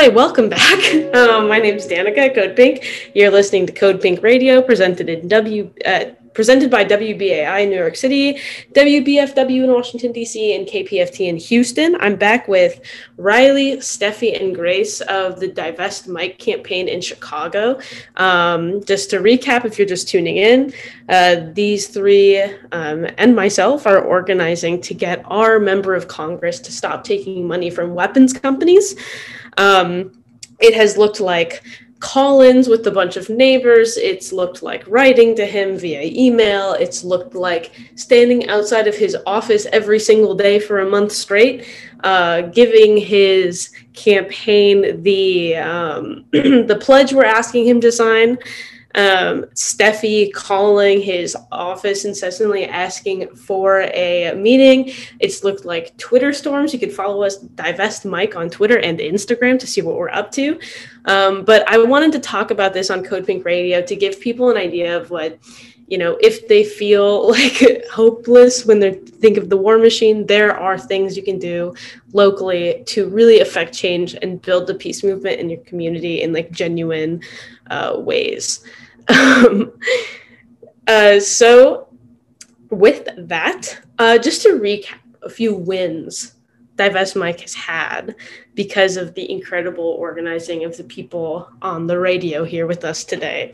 Right, 0.00 0.14
welcome 0.14 0.48
back. 0.48 0.80
Um, 1.10 1.48
my 1.48 1.58
name 1.58 1.74
is 1.74 1.86
Danica 1.86 2.34
Code 2.34 2.56
Pink. 2.56 2.86
You're 3.14 3.30
listening 3.30 3.66
to 3.66 3.72
Code 3.72 4.00
Pink 4.00 4.22
Radio, 4.22 4.62
presented 4.62 5.10
in 5.10 5.28
W. 5.28 5.70
Uh, 5.84 6.04
presented 6.32 6.70
by 6.70 6.84
WBAI 6.84 7.64
in 7.64 7.70
New 7.70 7.76
York 7.76 7.96
City, 7.96 8.38
WPFW 8.72 9.64
in 9.64 9.72
Washington, 9.72 10.12
D.C., 10.12 10.54
and 10.54 10.66
KPFT 10.66 11.28
in 11.28 11.36
Houston. 11.36 11.96
I'm 12.00 12.16
back 12.16 12.48
with 12.48 12.80
Riley, 13.16 13.76
Steffi, 13.78 14.40
and 14.40 14.54
Grace 14.54 15.00
of 15.02 15.40
the 15.40 15.48
Divest 15.48 16.08
Mike 16.08 16.38
campaign 16.38 16.88
in 16.88 17.00
Chicago. 17.00 17.80
Um, 18.16 18.82
just 18.84 19.10
to 19.10 19.18
recap, 19.18 19.64
if 19.64 19.78
you're 19.78 19.88
just 19.88 20.08
tuning 20.08 20.36
in, 20.36 20.72
uh, 21.08 21.48
these 21.52 21.88
three 21.88 22.40
um, 22.72 23.06
and 23.18 23.34
myself 23.34 23.86
are 23.86 24.00
organizing 24.00 24.80
to 24.82 24.94
get 24.94 25.22
our 25.26 25.58
member 25.58 25.94
of 25.94 26.08
Congress 26.08 26.60
to 26.60 26.72
stop 26.72 27.04
taking 27.04 27.46
money 27.46 27.68
from 27.68 27.94
weapons 27.94 28.32
companies. 28.32 28.94
Um, 29.58 30.22
it 30.60 30.74
has 30.74 30.96
looked 30.96 31.20
like 31.20 31.62
call-ins 32.00 32.66
with 32.66 32.86
a 32.86 32.90
bunch 32.90 33.16
of 33.16 33.28
neighbors. 33.28 33.98
It's 33.98 34.32
looked 34.32 34.62
like 34.62 34.86
writing 34.86 35.36
to 35.36 35.44
him 35.44 35.76
via 35.76 36.02
email. 36.02 36.72
It's 36.72 37.04
looked 37.04 37.34
like 37.34 37.72
standing 37.94 38.48
outside 38.48 38.86
of 38.86 38.96
his 38.96 39.16
office 39.26 39.66
every 39.66 39.98
single 40.00 40.34
day 40.34 40.58
for 40.58 40.80
a 40.80 40.88
month 40.88 41.12
straight 41.12 41.66
uh, 42.04 42.42
giving 42.42 42.96
his 42.96 43.70
campaign 43.92 45.02
the 45.02 45.56
um, 45.56 46.24
the 46.32 46.78
pledge 46.80 47.12
we're 47.12 47.24
asking 47.24 47.66
him 47.66 47.80
to 47.80 47.92
sign 47.92 48.38
um, 48.94 49.44
Steffi 49.54 50.32
calling 50.32 51.00
his 51.00 51.36
office 51.52 52.04
incessantly 52.04 52.64
asking 52.66 53.28
for 53.36 53.82
a 53.94 54.34
meeting. 54.34 54.92
It's 55.20 55.44
looked 55.44 55.64
like 55.64 55.96
Twitter 55.96 56.32
storms. 56.32 56.72
You 56.72 56.80
could 56.80 56.92
follow 56.92 57.22
us, 57.22 57.38
Divest 57.38 58.04
Mike, 58.04 58.34
on 58.36 58.50
Twitter 58.50 58.78
and 58.78 58.98
Instagram 58.98 59.58
to 59.60 59.66
see 59.66 59.82
what 59.82 59.96
we're 59.96 60.10
up 60.10 60.32
to. 60.32 60.58
Um, 61.04 61.44
but 61.44 61.66
I 61.68 61.78
wanted 61.78 62.12
to 62.12 62.18
talk 62.18 62.50
about 62.50 62.72
this 62.72 62.90
on 62.90 63.04
Code 63.04 63.26
Pink 63.26 63.44
Radio 63.44 63.80
to 63.82 63.96
give 63.96 64.20
people 64.20 64.50
an 64.50 64.56
idea 64.56 64.96
of 64.96 65.10
what, 65.10 65.38
you 65.90 65.98
know, 65.98 66.16
if 66.20 66.48
they 66.48 66.64
feel 66.64 67.28
like 67.30 67.84
hopeless 67.92 68.64
when 68.64 68.78
they 68.78 68.92
think 68.94 69.36
of 69.36 69.50
the 69.50 69.56
war 69.56 69.76
machine, 69.76 70.26
there 70.26 70.56
are 70.56 70.78
things 70.78 71.16
you 71.16 71.22
can 71.22 71.38
do 71.38 71.74
locally 72.12 72.82
to 72.86 73.08
really 73.08 73.40
affect 73.40 73.74
change 73.74 74.14
and 74.22 74.40
build 74.40 74.66
the 74.66 74.74
peace 74.74 75.04
movement 75.04 75.40
in 75.40 75.50
your 75.50 75.60
community 75.60 76.22
in 76.22 76.32
like 76.32 76.50
genuine 76.52 77.20
uh, 77.68 77.94
ways. 77.98 78.64
Um, 79.08 79.72
uh, 80.86 81.18
so, 81.18 81.88
with 82.70 83.08
that, 83.16 83.80
uh, 83.98 84.18
just 84.18 84.42
to 84.42 84.50
recap 84.50 85.00
a 85.22 85.28
few 85.28 85.52
wins 85.52 86.34
Divest 86.80 87.16
Mike 87.16 87.40
has 87.40 87.54
had 87.54 88.14
because 88.54 88.96
of 88.96 89.14
the 89.14 89.30
incredible 89.30 89.84
organizing 89.84 90.64
of 90.64 90.76
the 90.76 90.84
people 90.84 91.46
on 91.60 91.86
the 91.86 91.98
radio 91.98 92.42
here 92.42 92.66
with 92.66 92.84
us 92.84 93.04
today. 93.04 93.52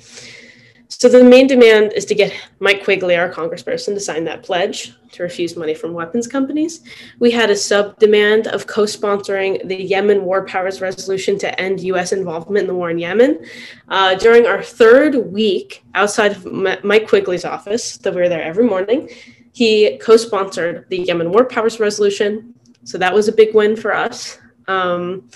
So 0.89 1.09
the 1.09 1.25
main 1.25 1.49
demand 1.49 1.93
is 1.95 2.05
to 2.07 2.15
get 2.15 2.33
Mike 2.61 2.85
Quigley, 2.85 3.17
our 3.17 3.31
congressperson, 3.33 3.95
to 3.95 4.01
sign 4.01 4.25
that 4.25 4.45
pledge 4.45 4.95
to 5.13 5.23
refuse 5.23 5.57
money 5.57 5.75
from 5.75 5.93
weapons 5.93 6.29
companies. 6.29 6.83
We 7.19 7.33
had 7.33 7.51
a 7.51 7.57
sub 7.57 7.99
demand 7.99 8.47
of 8.49 8.69
co 8.69 8.83
sponsoring 8.83 9.67
the 9.67 9.83
Yemen 9.83 10.25
War 10.25 10.45
Powers 10.47 10.81
Resolution 10.81 11.39
to 11.39 11.61
end 11.61 11.81
U.S. 11.81 12.13
involvement 12.13 12.65
in 12.65 12.67
the 12.69 12.75
war 12.75 12.91
in 12.91 12.99
Yemen. 12.99 13.45
Uh, 13.89 14.15
during 14.15 14.47
our 14.47 14.63
third 14.63 15.33
week 15.33 15.85
outside 15.95 16.33
of 16.33 16.45
Mike 16.85 17.09
Quigley's 17.09 17.45
office, 17.45 17.97
that 17.99 18.15
we 18.15 18.21
were 18.21 18.29
there 18.29 18.43
every 18.43 18.65
morning, 18.65 19.11
he 19.53 19.99
co 19.99 20.17
sponsored 20.17 20.87
the 20.89 20.99
Yemen 20.99 21.33
War 21.33 21.45
Powers 21.45 21.81
Resolution. 21.81 22.55
So 22.85 22.97
that 22.99 23.13
was 23.13 23.27
a 23.27 23.33
big 23.33 23.55
win 23.55 23.75
for 23.75 23.93
us. 23.93 24.39
Um, 24.69 25.29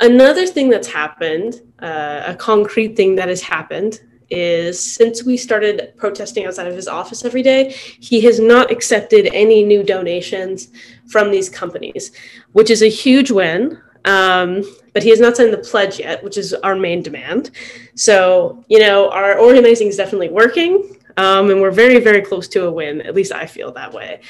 another 0.00 0.46
thing 0.46 0.70
that's 0.70 0.88
happened, 0.88 1.60
uh, 1.80 2.22
a 2.26 2.34
concrete 2.34 2.96
thing 2.96 3.16
that 3.16 3.28
has 3.28 3.42
happened, 3.42 4.00
is 4.30 4.78
since 4.78 5.24
we 5.24 5.36
started 5.36 5.92
protesting 5.96 6.46
outside 6.46 6.66
of 6.66 6.74
his 6.74 6.88
office 6.88 7.24
every 7.24 7.42
day, 7.42 7.70
he 8.00 8.20
has 8.22 8.38
not 8.40 8.70
accepted 8.70 9.26
any 9.32 9.64
new 9.64 9.82
donations 9.82 10.68
from 11.06 11.30
these 11.30 11.48
companies, 11.48 12.12
which 12.52 12.70
is 12.70 12.82
a 12.82 12.88
huge 12.88 13.30
win. 13.30 13.80
Um, 14.04 14.62
but 14.94 15.02
he 15.02 15.10
has 15.10 15.20
not 15.20 15.36
signed 15.36 15.52
the 15.52 15.58
pledge 15.58 15.98
yet, 15.98 16.22
which 16.24 16.38
is 16.38 16.54
our 16.54 16.74
main 16.74 17.02
demand. 17.02 17.50
So, 17.94 18.64
you 18.68 18.78
know, 18.78 19.10
our 19.10 19.38
organizing 19.38 19.88
is 19.88 19.96
definitely 19.96 20.28
working, 20.28 20.96
um, 21.16 21.50
and 21.50 21.60
we're 21.60 21.72
very, 21.72 22.00
very 22.00 22.22
close 22.22 22.48
to 22.48 22.66
a 22.66 22.72
win. 22.72 23.00
At 23.02 23.14
least 23.14 23.32
I 23.32 23.44
feel 23.46 23.72
that 23.72 23.92
way. 23.92 24.20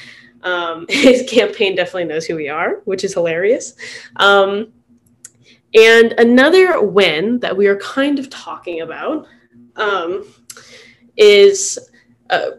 Um, 0.42 0.87
his 0.90 1.28
campaign 1.28 1.76
definitely 1.76 2.04
knows 2.04 2.26
who 2.26 2.34
we 2.34 2.48
are, 2.48 2.80
which 2.84 3.04
is 3.04 3.14
hilarious. 3.14 3.74
Um, 4.16 4.72
and 5.74 6.12
another 6.12 6.82
win 6.82 7.38
that 7.40 7.56
we 7.56 7.66
are 7.66 7.76
kind 7.76 8.18
of 8.18 8.30
talking 8.30 8.80
about 8.80 9.26
um, 9.78 10.24
is 11.16 11.78
uh, 12.30 12.50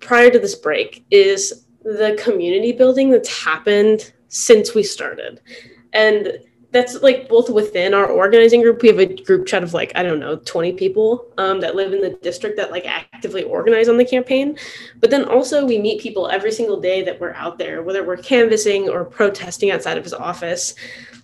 prior 0.00 0.30
to 0.30 0.38
this 0.38 0.54
break 0.54 1.04
is 1.10 1.66
the 1.82 2.18
community 2.22 2.72
building 2.72 3.10
that's 3.10 3.44
happened 3.44 4.12
since 4.28 4.74
we 4.74 4.82
started. 4.82 5.40
And 5.92 6.38
that's 6.70 7.00
like 7.02 7.28
both 7.28 7.48
within 7.48 7.94
our 7.94 8.06
organizing 8.06 8.60
group. 8.60 8.82
We 8.82 8.88
have 8.88 8.98
a 8.98 9.22
group 9.22 9.46
chat 9.46 9.62
of 9.62 9.72
like, 9.72 9.90
I 9.94 10.02
don't 10.02 10.20
know, 10.20 10.36
20 10.36 10.74
people 10.74 11.32
um, 11.38 11.60
that 11.60 11.74
live 11.74 11.94
in 11.94 12.02
the 12.02 12.18
district 12.20 12.58
that 12.58 12.70
like 12.70 12.84
actively 12.84 13.42
organize 13.44 13.88
on 13.88 13.96
the 13.96 14.04
campaign. 14.04 14.58
But 15.00 15.10
then 15.10 15.24
also 15.24 15.64
we 15.64 15.78
meet 15.78 16.02
people 16.02 16.28
every 16.28 16.52
single 16.52 16.78
day 16.78 17.02
that 17.02 17.18
we're 17.18 17.32
out 17.32 17.58
there, 17.58 17.82
whether 17.82 18.04
we're 18.04 18.18
canvassing 18.18 18.88
or 18.88 19.04
protesting 19.06 19.70
outside 19.70 19.96
of 19.96 20.04
his 20.04 20.12
office. 20.12 20.74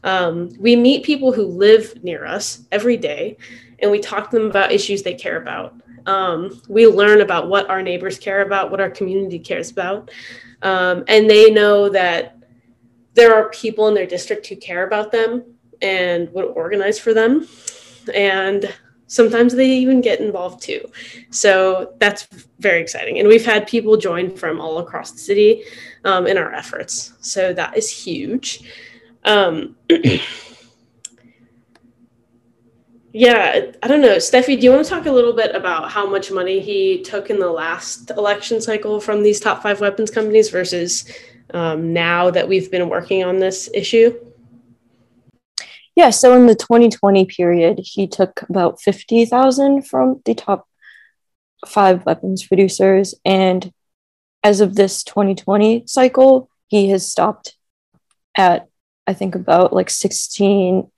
Um, 0.03 0.51
we 0.59 0.77
meet 0.77 1.05
people 1.05 1.33
who 1.33 1.45
live 1.45 2.03
near 2.03 2.25
us 2.25 2.65
every 2.73 2.97
day 2.97 3.37
and 3.85 3.91
we 3.91 3.99
talk 3.99 4.31
to 4.31 4.39
them 4.39 4.49
about 4.49 4.73
issues 4.73 5.03
they 5.03 5.13
care 5.13 5.37
about. 5.37 5.75
Um, 6.07 6.59
we 6.69 6.87
learn 6.87 7.21
about 7.21 7.49
what 7.49 7.69
our 7.69 7.83
neighbors 7.83 8.19
care 8.19 8.41
about, 8.41 8.71
what 8.71 8.81
our 8.81 8.89
community 8.89 9.39
cares 9.39 9.71
about. 9.71 10.11
Um, 10.63 11.05
and 11.07 11.29
they 11.29 11.51
know 11.51 11.91
that 11.91 12.39
there 13.13 13.35
are 13.35 13.51
people 13.51 13.87
in 13.89 13.95
their 13.95 14.07
district 14.07 14.47
who 14.47 14.57
care 14.57 14.87
about 14.87 15.13
them 15.13 15.45
and 15.83 16.33
would 16.33 16.47
organize 16.47 16.99
for 16.99 17.13
them. 17.13 17.47
And 18.15 18.75
sometimes 19.07 19.55
they 19.55 19.69
even 19.69 20.01
get 20.01 20.19
involved 20.19 20.63
too. 20.63 20.81
So 21.31 21.93
that's 22.01 22.27
very 22.59 22.81
exciting. 22.81 23.19
And 23.19 23.29
we've 23.29 23.45
had 23.45 23.67
people 23.67 23.99
join 23.99 24.35
from 24.35 24.63
all 24.63 24.79
across 24.79 25.13
the 25.13 25.19
city 25.19 25.65
um, 26.05 26.27
in 26.27 26.39
our 26.39 26.55
efforts. 26.55 27.13
So 27.21 27.53
that 27.53 27.77
is 27.77 27.91
huge. 27.91 28.63
Yeah, 33.17 33.71
I 33.81 33.87
don't 33.87 34.01
know. 34.01 34.17
Steffi, 34.17 34.59
do 34.59 34.65
you 34.65 34.73
want 34.73 34.85
to 34.85 34.91
talk 34.91 35.07
a 35.07 35.13
little 35.13 35.35
bit 35.35 35.55
about 35.55 35.89
how 35.89 36.05
much 36.05 36.33
money 36.33 36.59
he 36.59 37.01
took 37.01 37.31
in 37.31 37.39
the 37.39 37.49
last 37.49 38.11
election 38.11 38.61
cycle 38.61 38.99
from 38.99 39.23
these 39.23 39.39
top 39.39 39.63
five 39.63 39.81
weapons 39.81 40.11
companies 40.11 40.51
versus 40.51 41.09
um, 41.53 41.93
now 41.93 42.29
that 42.31 42.49
we've 42.49 42.73
been 42.73 42.89
working 42.89 43.23
on 43.23 43.39
this 43.39 43.71
issue? 43.73 44.19
Yeah, 45.95 46.11
so 46.11 46.35
in 46.35 46.47
the 46.47 46.57
2020 46.57 47.25
period, 47.27 47.79
he 47.81 48.09
took 48.09 48.43
about 48.49 48.83
50,000 48.83 49.87
from 49.87 50.21
the 50.25 50.35
top 50.35 50.67
five 51.69 52.05
weapons 52.05 52.45
producers. 52.45 53.15
And 53.25 53.73
as 54.43 54.61
of 54.61 54.75
this 54.75 55.05
2020 55.05 55.85
cycle, 55.87 56.51
he 56.67 56.89
has 56.89 57.07
stopped 57.07 57.57
at, 58.37 58.67
I 59.07 59.15
think, 59.15 59.37
about 59.37 59.73
like 59.73 59.89
16, 59.89 60.91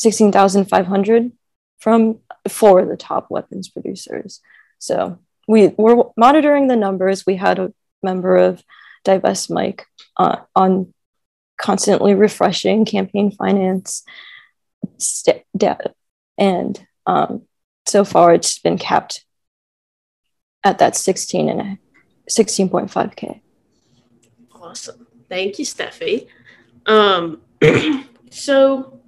16,500 0.00 1.32
from 1.78 2.18
four 2.48 2.80
of 2.80 2.88
the 2.88 2.96
top 2.96 3.26
weapons 3.30 3.68
producers. 3.68 4.40
So 4.78 5.18
we 5.46 5.68
were 5.76 6.10
monitoring 6.16 6.68
the 6.68 6.76
numbers. 6.76 7.26
We 7.26 7.36
had 7.36 7.58
a 7.58 7.72
member 8.02 8.36
of 8.36 8.64
Divest 9.04 9.50
Mike 9.50 9.86
uh, 10.16 10.36
on 10.56 10.94
constantly 11.58 12.14
refreshing 12.14 12.86
campaign 12.86 13.30
finance 13.30 14.02
st- 14.96 15.44
data. 15.54 15.92
And 16.38 16.82
um, 17.06 17.42
so 17.86 18.04
far 18.04 18.32
it's 18.32 18.58
been 18.58 18.78
capped 18.78 19.24
at 20.64 20.78
that 20.78 20.96
16 20.96 21.48
and 21.48 21.60
a 21.60 21.78
16.5K. 22.30 23.42
Awesome. 24.54 25.06
Thank 25.28 25.58
you, 25.58 25.66
Steffi. 25.66 26.26
Um, 26.86 27.42
so 28.30 28.99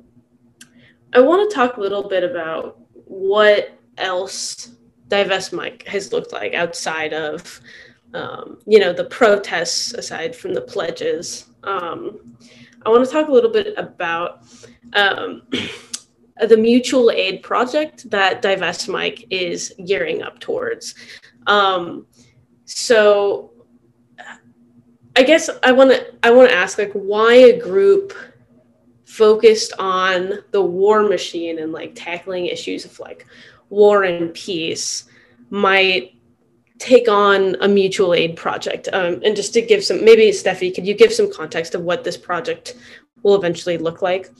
I 1.15 1.21
want 1.21 1.49
to 1.49 1.55
talk 1.55 1.77
a 1.77 1.81
little 1.81 2.09
bit 2.09 2.25
about 2.25 2.79
what 2.93 3.79
else 3.99 4.73
Divest 5.09 5.53
Mike 5.53 5.87
has 5.87 6.13
looked 6.13 6.33
like 6.33 6.55
outside 6.55 7.13
of, 7.13 7.61
um, 8.15 8.59
you 8.67 8.79
know, 8.79 8.93
the 8.93 9.05
protests, 9.05 9.93
aside 9.93 10.35
from 10.35 10.55
the 10.55 10.63
pledges. 10.63 11.47
Um, 11.65 12.37
I 12.87 12.89
want 12.89 13.05
to 13.05 13.11
talk 13.11 13.29
a 13.29 13.33
little 13.33 13.51
bit 13.51 13.75
about 13.77 14.45
um, 14.95 15.43
the 16.49 16.57
mutual 16.57 17.11
aid 17.11 17.43
project 17.43 18.09
that 18.11 18.41
Divest 18.41 18.89
Mike 18.89 19.27
is 19.29 19.75
gearing 19.85 20.23
up 20.23 20.39
towards. 20.41 20.95
Um, 21.47 22.07
so, 22.65 23.51
I 25.15 25.25
guess 25.25 25.51
I 25.63 25.73
want 25.73 25.91
to 25.91 26.15
I 26.23 26.31
want 26.31 26.49
to 26.49 26.57
ask 26.57 26.79
like 26.79 26.93
why 26.93 27.35
a 27.35 27.59
group 27.61 28.15
focused 29.13 29.75
on 29.79 30.39
the 30.53 30.63
war 30.63 31.03
machine 31.03 31.59
and 31.59 31.71
like 31.71 31.93
tackling 31.95 32.47
issues 32.47 32.87
of 32.87 32.99
like 32.99 33.27
war 33.69 34.05
and 34.05 34.33
peace 34.33 35.05
might 35.51 36.15
take 36.79 37.09
on 37.09 37.55
a 37.61 37.69
mutual 37.69 38.15
aid 38.15 38.37
project. 38.37 38.89
Um, 38.91 39.21
and 39.23 39.37
just 39.37 39.53
to 39.53 39.61
give 39.61 39.85
some, 39.85 40.03
maybe 40.03 40.31
Steffi, 40.31 40.75
could 40.75 40.87
you 40.87 40.95
give 40.95 41.13
some 41.13 41.31
context 41.31 41.75
of 41.75 41.83
what 41.83 42.05
this 42.05 42.17
project 42.17 42.75
will 43.23 43.35
eventually 43.35 43.77
look 43.77 44.01
like, 44.01 44.31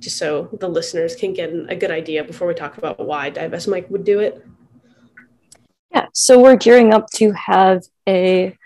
just 0.00 0.18
so 0.18 0.48
the 0.58 0.68
listeners 0.68 1.14
can 1.14 1.32
get 1.32 1.52
a 1.68 1.76
good 1.76 1.92
idea 1.92 2.24
before 2.24 2.48
we 2.48 2.54
talk 2.54 2.78
about 2.78 2.98
why 2.98 3.30
Divest 3.30 3.68
Mike 3.68 3.88
would 3.90 4.04
do 4.04 4.18
it? 4.18 4.44
Yeah, 5.92 6.06
so 6.12 6.42
we're 6.42 6.56
gearing 6.56 6.92
up 6.92 7.08
to 7.12 7.30
have 7.30 7.84
a 8.08 8.58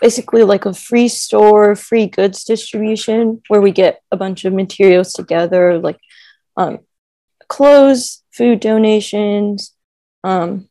basically 0.00 0.42
like 0.42 0.64
a 0.64 0.74
free 0.74 1.08
store, 1.08 1.76
free 1.76 2.06
goods 2.06 2.44
distribution 2.44 3.42
where 3.48 3.60
we 3.60 3.70
get 3.70 4.02
a 4.10 4.16
bunch 4.16 4.44
of 4.44 4.52
materials 4.52 5.12
together, 5.12 5.78
like 5.78 5.98
um, 6.56 6.78
clothes, 7.48 8.22
food 8.32 8.60
donations, 8.60 9.74
um, 10.24 10.68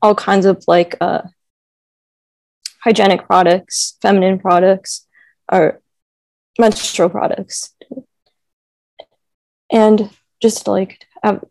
all 0.00 0.14
kinds 0.14 0.46
of 0.46 0.64
like 0.66 0.96
uh, 1.00 1.22
hygienic 2.82 3.26
products, 3.26 3.96
feminine 4.00 4.38
products, 4.38 5.06
or 5.50 5.80
menstrual 6.58 7.08
products, 7.08 7.74
and 9.70 10.10
just 10.40 10.66
like 10.68 11.04
have, 11.22 11.44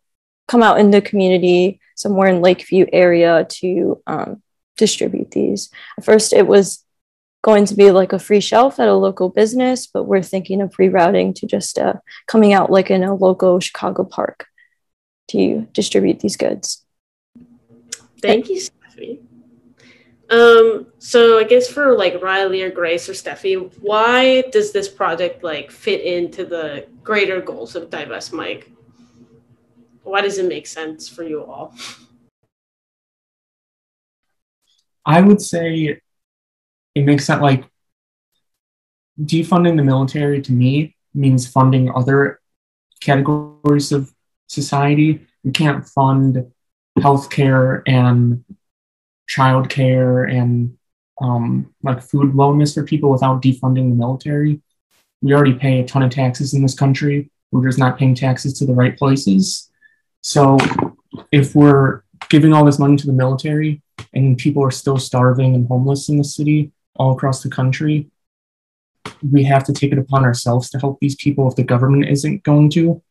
come 0.48 0.64
out 0.64 0.80
in 0.80 0.92
the 0.92 1.02
community 1.02 1.80
somewhere 1.96 2.30
in 2.30 2.42
Lakeview 2.42 2.86
area 2.94 3.46
to 3.50 4.02
um, 4.08 4.42
distribute 4.78 5.32
these. 5.32 5.70
At 5.98 6.06
first, 6.06 6.34
it 6.34 6.48
was 6.48 6.84
going 7.44 7.66
to 7.66 7.76
be 7.76 7.92
like 7.92 8.14
a 8.14 8.20
free 8.20 8.40
shelf 8.40 8.80
at 8.80 8.88
a 8.88 8.94
local 8.94 9.30
business, 9.30 9.88
but 9.88 10.04
we're 10.04 10.22
thinking 10.22 10.62
of 10.62 10.76
rerouting 10.78 11.36
to 11.36 11.48
just 11.48 11.78
uh, 11.78 11.94
coming 12.28 12.54
out 12.54 12.72
like 12.72 12.90
in 12.90 13.04
a 13.04 13.16
local 13.16 13.60
Chicago 13.60 14.04
park 14.04 14.48
to 15.30 15.68
distribute 15.74 16.20
these 16.20 16.38
goods. 16.38 16.86
Thank 18.22 18.50
you, 18.50 18.58
Steffi. 18.58 19.20
Um, 20.30 20.88
so 21.00 21.40
I 21.40 21.44
guess 21.44 21.70
for 21.70 21.98
like 21.98 22.22
Riley 22.22 22.62
or 22.62 22.70
Grace 22.70 23.08
or 23.08 23.14
Steffi, 23.14 23.72
why 23.80 24.42
does 24.52 24.74
this 24.74 24.90
project 24.90 25.44
like 25.44 25.72
fit 25.72 26.02
into 26.02 26.44
the 26.46 26.88
greater 27.04 27.40
goals 27.40 27.76
of 27.76 27.90
Divest 27.90 28.34
Mike? 28.34 28.72
Why 30.04 30.22
does 30.22 30.38
it 30.38 30.48
make 30.48 30.68
sense 30.68 31.08
for 31.08 31.24
you 31.24 31.44
all? 31.44 31.74
I 35.08 35.22
would 35.22 35.42
say 35.42 36.02
it 36.94 37.06
makes 37.06 37.26
sense 37.26 37.42
like 37.42 37.64
defunding 39.20 39.78
the 39.78 39.84
military 39.84 40.42
to 40.42 40.52
me 40.52 40.96
means 41.14 41.48
funding 41.48 41.90
other 41.96 42.42
categories 43.00 43.94
of 43.94 44.14
society. 44.48 45.26
You 45.44 45.52
can't 45.54 45.88
fund 45.88 46.52
healthcare 47.00 47.84
and 47.88 48.44
childcare 49.30 50.30
and 50.30 50.78
um, 51.22 51.74
like 51.84 52.02
food 52.02 52.36
loanness 52.36 52.74
for 52.74 52.84
people 52.84 53.10
without 53.10 53.42
defunding 53.42 53.90
the 53.90 53.96
military. 53.96 54.62
We 55.22 55.34
already 55.34 55.54
pay 55.54 55.80
a 55.80 55.86
ton 55.86 56.04
of 56.04 56.12
taxes 56.12 56.54
in 56.54 56.62
this 56.62 56.76
country. 56.76 57.32
We're 57.52 57.66
just 57.66 57.80
not 57.80 57.98
paying 57.98 58.14
taxes 58.14 58.60
to 58.60 58.66
the 58.66 58.74
right 58.74 58.98
places. 58.98 59.72
So 60.22 60.58
if 61.32 61.56
we're 61.56 62.04
giving 62.30 62.52
all 62.52 62.66
this 62.66 62.78
money 62.78 62.98
to 62.98 63.08
the 63.08 63.14
military 63.14 63.82
and 64.14 64.38
people 64.38 64.64
are 64.64 64.72
still 64.72 64.98
starving 64.98 65.56
and 65.56 65.68
homeless 65.68 66.10
in 66.10 66.18
the 66.18 66.24
city 66.24 66.72
all 66.96 67.14
across 67.14 67.44
the 67.44 67.50
country, 67.50 68.10
we 69.32 69.44
have 69.44 69.64
to 69.66 69.74
take 69.74 69.92
it 69.92 69.98
upon 69.98 70.24
ourselves 70.24 70.70
to 70.70 70.80
help 70.80 71.00
these 71.00 71.16
people 71.16 71.48
if 71.48 71.56
the 71.56 71.64
government 71.64 72.08
isn't 72.08 72.44
going 72.44 72.70
to. 72.72 73.02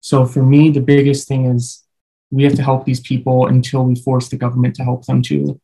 So 0.00 0.24
for 0.24 0.42
me, 0.42 0.70
the 0.70 0.80
biggest 0.80 1.28
thing 1.28 1.46
is 1.46 1.84
we 2.30 2.44
have 2.44 2.54
to 2.54 2.62
help 2.62 2.84
these 2.84 3.00
people 3.00 3.46
until 3.46 3.84
we 3.84 3.94
force 3.94 4.28
the 4.28 4.36
government 4.36 4.74
to 4.76 4.84
help 4.84 5.06
them 5.06 5.22
too. 5.22 5.60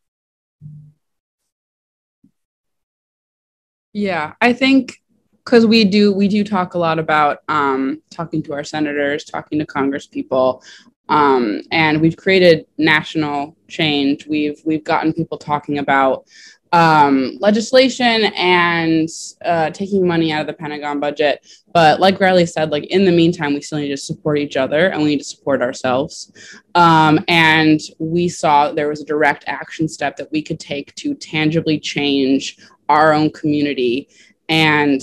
Yeah, 3.92 4.34
I 4.40 4.52
think 4.52 5.02
because 5.44 5.66
we 5.66 5.84
do 5.84 6.12
we 6.12 6.28
do 6.28 6.44
talk 6.44 6.74
a 6.74 6.78
lot 6.78 6.98
about 6.98 7.40
um, 7.48 8.02
talking 8.10 8.42
to 8.44 8.54
our 8.54 8.64
senators, 8.64 9.24
talking 9.24 9.58
to 9.58 9.66
Congress 9.66 10.06
people, 10.06 10.62
um, 11.08 11.60
and 11.70 12.00
we've 12.00 12.16
created 12.16 12.66
national 12.78 13.56
change. 13.68 14.26
We've 14.26 14.60
we've 14.64 14.84
gotten 14.84 15.12
people 15.12 15.38
talking 15.38 15.78
about 15.78 16.26
um, 16.72 17.36
legislation 17.40 18.24
and 18.34 19.08
uh, 19.44 19.70
taking 19.70 20.06
money 20.06 20.32
out 20.32 20.40
of 20.40 20.46
the 20.46 20.54
Pentagon 20.54 21.00
budget. 21.00 21.46
But 21.74 22.00
like 22.00 22.18
Riley 22.18 22.46
said, 22.46 22.70
like 22.70 22.84
in 22.84 23.04
the 23.04 23.12
meantime, 23.12 23.52
we 23.52 23.60
still 23.60 23.78
need 23.78 23.88
to 23.88 23.96
support 23.96 24.38
each 24.38 24.56
other 24.56 24.88
and 24.88 25.02
we 25.02 25.10
need 25.10 25.18
to 25.18 25.24
support 25.24 25.60
ourselves. 25.60 26.32
Um, 26.74 27.20
and 27.28 27.78
we 27.98 28.28
saw 28.28 28.72
there 28.72 28.88
was 28.88 29.02
a 29.02 29.06
direct 29.06 29.44
action 29.46 29.86
step 29.86 30.16
that 30.16 30.32
we 30.32 30.42
could 30.42 30.58
take 30.58 30.94
to 30.96 31.14
tangibly 31.14 31.78
change 31.78 32.56
our 32.88 33.12
own 33.12 33.30
community 33.30 34.08
and 34.48 35.00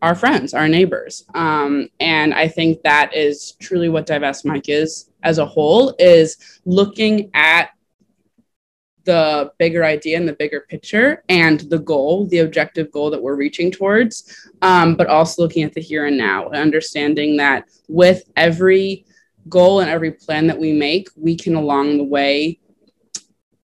our 0.00 0.14
friends, 0.14 0.54
our 0.54 0.68
neighbors. 0.68 1.24
Um, 1.34 1.88
and 2.00 2.34
I 2.34 2.48
think 2.48 2.82
that 2.82 3.14
is 3.14 3.52
truly 3.60 3.88
what 3.88 4.06
Divest 4.06 4.44
Mike 4.44 4.68
is 4.68 5.11
as 5.22 5.38
a 5.38 5.46
whole, 5.46 5.94
is 5.98 6.36
looking 6.64 7.30
at 7.34 7.70
the 9.04 9.52
bigger 9.58 9.84
idea 9.84 10.16
and 10.16 10.28
the 10.28 10.34
bigger 10.34 10.64
picture 10.68 11.24
and 11.28 11.60
the 11.70 11.78
goal, 11.78 12.26
the 12.26 12.38
objective 12.38 12.90
goal 12.92 13.10
that 13.10 13.22
we're 13.22 13.34
reaching 13.34 13.70
towards, 13.70 14.48
um, 14.62 14.94
but 14.94 15.08
also 15.08 15.42
looking 15.42 15.64
at 15.64 15.72
the 15.72 15.80
here 15.80 16.06
and 16.06 16.16
now 16.16 16.46
and 16.46 16.56
understanding 16.56 17.36
that 17.36 17.68
with 17.88 18.22
every 18.36 19.04
goal 19.48 19.80
and 19.80 19.90
every 19.90 20.12
plan 20.12 20.46
that 20.46 20.58
we 20.58 20.72
make, 20.72 21.08
we 21.16 21.36
can 21.36 21.56
along 21.56 21.98
the 21.98 22.04
way 22.04 22.58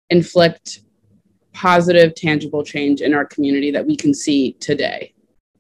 inflict 0.10 0.82
positive, 1.54 2.14
tangible 2.16 2.64
change 2.64 3.02
in 3.02 3.14
our 3.14 3.26
community 3.26 3.72
that 3.72 3.86
we 3.86 3.96
can 3.96 4.14
see 4.14 4.54
today. 4.54 5.14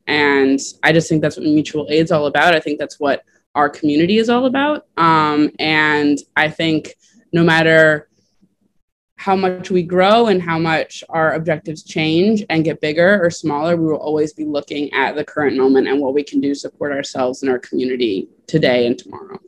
And 0.07 0.59
I 0.83 0.91
just 0.91 1.07
think 1.07 1.21
that's 1.21 1.37
what 1.37 1.45
mutual 1.45 1.87
aid 1.89 2.03
is 2.03 2.11
all 2.11 2.25
about. 2.25 2.55
I 2.55 2.59
think 2.59 2.77
that's 2.77 2.99
what 2.99 3.23
our 3.55 3.69
community 3.69 4.17
is 4.17 4.29
all 4.29 4.45
about. 4.45 4.87
Um, 4.97 5.51
and 5.59 6.17
I 6.35 6.49
think 6.49 6.95
no 7.31 7.43
matter 7.43 8.09
how 9.15 9.35
much 9.35 9.71
we 9.71 9.83
grow 9.83 10.27
and 10.27 10.41
how 10.41 10.59
much 10.59 11.03
our 11.09 11.33
objectives 11.33 11.83
change 11.83 12.43
and 12.49 12.65
get 12.65 12.81
bigger 12.81 13.23
or 13.23 13.29
smaller, 13.29 13.77
we 13.77 13.85
will 13.85 13.97
always 13.97 14.33
be 14.33 14.43
looking 14.43 14.91
at 14.93 15.15
the 15.15 15.23
current 15.23 15.55
moment 15.55 15.87
and 15.87 16.01
what 16.01 16.13
we 16.13 16.23
can 16.23 16.41
do 16.41 16.49
to 16.49 16.55
support 16.55 16.91
ourselves 16.91 17.41
and 17.41 17.49
our 17.49 17.59
community 17.59 18.27
today 18.47 18.85
and 18.85 18.97
tomorrow. 18.97 19.39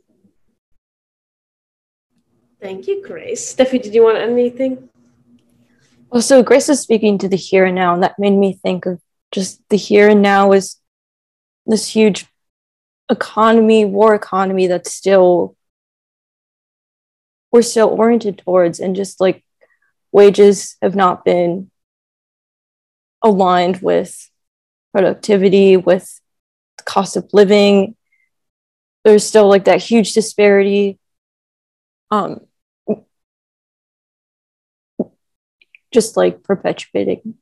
Thank 2.60 2.86
you, 2.86 3.06
Grace. 3.06 3.54
Steffi, 3.54 3.82
did 3.82 3.94
you 3.94 4.02
want 4.02 4.16
anything? 4.16 4.88
Well, 6.10 6.22
so 6.22 6.42
Grace 6.42 6.68
is 6.68 6.80
speaking 6.80 7.18
to 7.18 7.28
the 7.28 7.36
here 7.36 7.66
and 7.66 7.74
now, 7.74 7.92
and 7.92 8.02
that 8.02 8.18
made 8.18 8.30
me 8.30 8.54
think 8.54 8.86
of 8.86 9.00
just 9.30 9.60
the 9.68 9.76
here 9.76 10.08
and 10.08 10.22
now 10.22 10.52
is 10.52 10.76
this 11.66 11.88
huge 11.88 12.26
economy, 13.10 13.84
war 13.84 14.14
economy 14.14 14.66
that's 14.66 14.92
still 14.92 15.56
we're 17.52 17.62
still 17.62 17.88
oriented 17.88 18.38
towards, 18.38 18.80
and 18.80 18.96
just 18.96 19.20
like 19.20 19.44
wages 20.12 20.76
have 20.82 20.94
not 20.94 21.24
been 21.24 21.70
aligned 23.22 23.78
with 23.78 24.30
productivity, 24.92 25.76
with 25.76 26.20
the 26.78 26.84
cost 26.84 27.16
of 27.16 27.28
living. 27.32 27.96
There's 29.04 29.24
still 29.26 29.48
like 29.48 29.64
that 29.64 29.82
huge 29.82 30.12
disparity. 30.12 30.98
Um, 32.10 32.40
just 35.92 36.16
like 36.16 36.42
perpetuating 36.42 37.34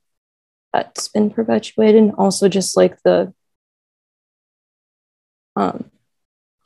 that's 0.73 1.09
been 1.09 1.31
perpetuated 1.31 1.97
and 2.03 2.13
also 2.19 2.49
just 2.49 2.77
like 2.77 3.01
the 3.03 3.33
um, 5.57 5.91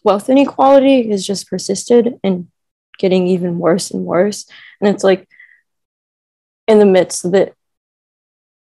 wealth 0.05 0.29
inequality 0.29 1.11
has 1.11 1.27
just 1.27 1.49
persisted 1.49 2.19
and 2.25 2.49
getting 2.99 3.27
even 3.27 3.59
worse 3.59 3.91
and 3.91 4.05
worse. 4.05 4.47
And 4.81 4.89
it's 4.89 5.05
like 5.05 5.29
in 6.67 6.79
the 6.79 6.87
midst 6.87 7.25
of 7.25 7.35
it 7.35 7.55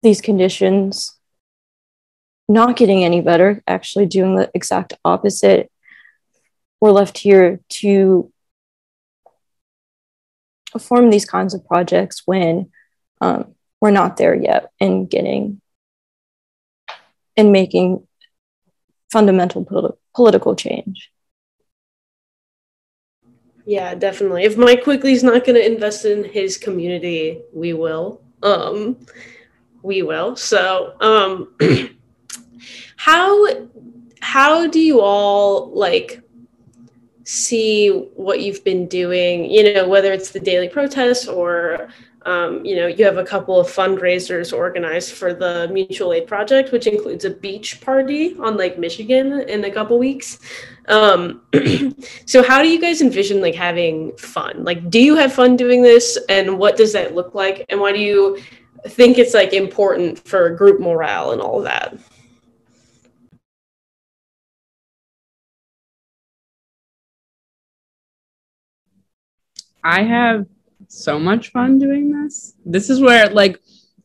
these 0.03 0.21
conditions 0.21 1.17
not 2.49 2.77
getting 2.77 3.05
any 3.05 3.21
better 3.21 3.63
actually 3.67 4.07
doing 4.07 4.37
the 4.37 4.51
exact 4.55 4.95
opposite. 5.05 5.71
We're 6.81 6.93
left 6.93 7.19
here 7.19 7.61
to 7.69 8.33
form 10.79 11.11
these 11.11 11.25
kinds 11.25 11.55
of 11.55 11.67
projects 11.67 12.23
when 12.25 12.71
um, 13.21 13.55
we're 13.81 13.91
not 13.91 14.17
there 14.17 14.35
yet 14.35 14.71
and 14.81 15.11
getting 15.11 15.61
and 17.37 17.53
making 17.53 18.08
fundamental 19.11 19.65
politi- 19.65 19.97
political 20.15 20.55
change. 20.55 21.11
Yeah, 23.67 23.95
definitely. 23.95 24.45
If 24.45 24.57
Mike 24.57 24.83
Quigley's 24.85 25.23
not 25.23 25.45
going 25.45 25.57
to 25.57 25.67
invest 25.67 26.07
in 26.07 26.25
his 26.25 26.57
community, 26.57 27.43
we 27.53 27.75
will. 27.75 28.23
Um, 28.43 28.97
we 29.83 30.03
will. 30.03 30.37
So, 30.37 30.95
um, 31.01 31.55
how 32.97 33.47
how 34.21 34.67
do 34.67 34.81
you 34.81 35.01
all 35.01 35.71
like 35.71 36.23
see 37.25 37.91
what 38.17 38.41
you've 38.41 38.65
been 38.65 38.87
doing? 38.89 39.51
You 39.51 39.75
know, 39.75 39.89
whether 39.89 40.13
it's 40.13 40.31
the 40.31 40.41
daily 40.41 40.69
protests 40.69 41.29
or 41.29 41.89
um, 42.29 42.63
you 42.63 42.77
know, 42.77 42.87
you 42.87 43.07
have 43.07 43.17
a 43.17 43.25
couple 43.25 43.59
of 43.59 43.67
fundraisers 43.69 44.55
organized 44.55 45.13
for 45.13 45.33
the 45.33 45.67
mutual 45.73 46.13
aid 46.13 46.27
project, 46.27 46.73
which 46.73 46.87
includes 46.87 47.25
a 47.25 47.31
beach 47.31 47.81
party 47.81 48.37
on 48.39 48.59
Lake 48.59 48.79
Michigan 48.79 49.41
in 49.49 49.65
a 49.65 49.71
couple 49.71 49.99
weeks. 49.99 50.39
Um, 50.89 51.41
so, 52.27 52.43
how 52.43 52.63
do 52.63 52.69
you 52.69 52.79
guys 52.79 53.01
envision 53.01 53.41
like 53.41 53.55
having 53.55 54.15
fun? 54.19 54.63
Like, 54.63 54.91
do 54.91 55.01
you 55.01 55.17
have 55.17 55.33
fun 55.33 55.57
doing 55.57 55.81
this, 55.81 56.19
and 56.29 56.59
what 56.59 56.77
does 56.77 56.93
that 56.93 57.15
look 57.15 57.35
like? 57.35 57.65
And 57.71 57.81
why 57.81 57.93
do 57.93 57.99
you 57.99 58.43
think 58.89 59.17
it's 59.17 59.33
like 59.33 59.55
important 59.55 60.19
for 60.29 60.51
group 60.51 60.81
morale 60.81 61.31
and 61.33 61.41
all 61.41 61.61
of 61.61 61.65
that? 61.65 61.97
I 69.83 70.03
have 70.03 70.45
so 70.89 71.19
much 71.19 71.53
fun 71.53 71.79
doing 71.79 72.11
this. 72.11 72.55
This 72.65 72.91
is 72.91 73.01
where, 73.01 73.29
like, 73.29 73.59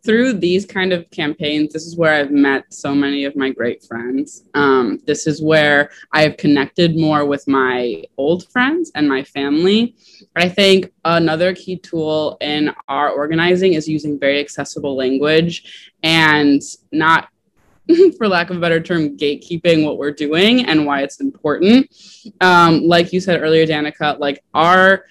through 0.06 0.34
these 0.34 0.66
kind 0.66 0.92
of 0.92 1.10
campaigns, 1.12 1.72
this 1.72 1.86
is 1.86 1.96
where 1.96 2.14
I've 2.14 2.32
met 2.32 2.74
so 2.74 2.94
many 2.94 3.24
of 3.24 3.38
my 3.38 3.52
great 3.52 3.84
friends. 3.84 4.44
Um, 4.54 5.00
this 5.06 5.28
is 5.28 5.42
where 5.42 5.92
I 6.12 6.24
have 6.24 6.36
connected 6.36 6.98
more 6.98 7.26
with 7.26 7.48
my 7.48 8.04
old 8.18 8.50
friends 8.52 8.92
and 8.96 9.08
my 9.08 9.24
family. 9.24 9.96
I 10.36 10.50
think 10.50 10.92
another 11.06 11.56
key 11.56 11.78
tool 11.78 12.38
in 12.42 12.74
our 12.90 13.12
organizing 13.12 13.74
is 13.74 13.88
using 13.88 14.20
very 14.20 14.42
accessible 14.42 14.98
language 14.98 15.94
and 16.04 16.62
not 16.92 17.30
for 18.18 18.28
lack 18.28 18.50
of 18.50 18.58
a 18.58 18.60
better 18.60 18.82
term, 18.82 19.18
gatekeeping 19.18 19.86
what 19.86 19.98
we're 19.98 20.12
doing 20.12 20.66
and 20.66 20.86
why 20.86 21.02
it's 21.02 21.22
important. 21.22 21.88
Um, 22.42 22.82
like 22.82 23.14
you 23.14 23.22
said 23.22 23.42
earlier, 23.42 23.66
Danica, 23.66 24.20
like 24.20 24.44
our 24.54 25.06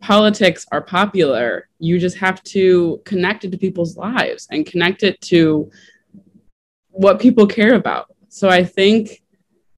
politics 0.00 0.66
are 0.72 0.82
popular. 0.82 1.68
You 1.78 1.98
just 1.98 2.16
have 2.18 2.42
to 2.44 3.00
connect 3.04 3.44
it 3.44 3.50
to 3.52 3.58
people's 3.58 3.96
lives 3.96 4.46
and 4.50 4.66
connect 4.66 5.02
it 5.02 5.20
to 5.22 5.70
what 6.90 7.20
people 7.20 7.46
care 7.46 7.74
about. 7.74 8.06
So 8.28 8.48
I 8.48 8.64
think 8.64 9.22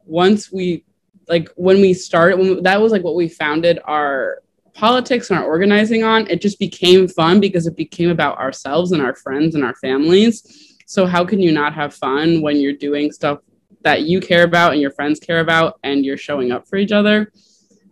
once 0.05 0.53
we 0.53 0.85
like 1.29 1.49
when 1.55 1.81
we 1.81 1.95
started 1.95 2.39
when 2.39 2.63
that 2.65 2.81
was 2.81 2.93
like 2.93 3.05
what 3.05 3.15
we 3.15 3.29
founded 3.29 3.79
our 3.85 4.43
politics 4.75 5.31
and 5.31 5.39
our 5.39 5.47
organizing 5.47 6.03
on 6.03 6.27
it 6.29 6.41
just 6.41 6.59
became 6.59 7.07
fun 7.07 7.41
because 7.41 7.67
it 7.67 7.77
became 7.77 8.11
about 8.11 8.37
ourselves 8.39 8.93
and 8.93 9.01
our 9.01 9.15
friends 9.15 9.55
and 9.55 9.65
our 9.65 9.75
families 9.77 10.77
so 10.87 11.07
how 11.07 11.25
can 11.25 11.41
you 11.41 11.53
not 11.53 11.73
have 11.73 11.95
fun 11.95 12.43
when 12.43 12.57
you're 12.57 12.73
doing 12.73 13.13
stuff 13.13 13.39
that 13.83 14.03
you 14.03 14.21
care 14.21 14.43
about 14.43 14.73
and 14.73 14.81
your 14.81 14.91
friends 14.91 15.21
care 15.21 15.41
about 15.41 15.79
and 15.85 16.05
you're 16.05 16.17
showing 16.17 16.51
up 16.51 16.67
for 16.67 16.77
each 16.77 16.93
other 16.93 17.33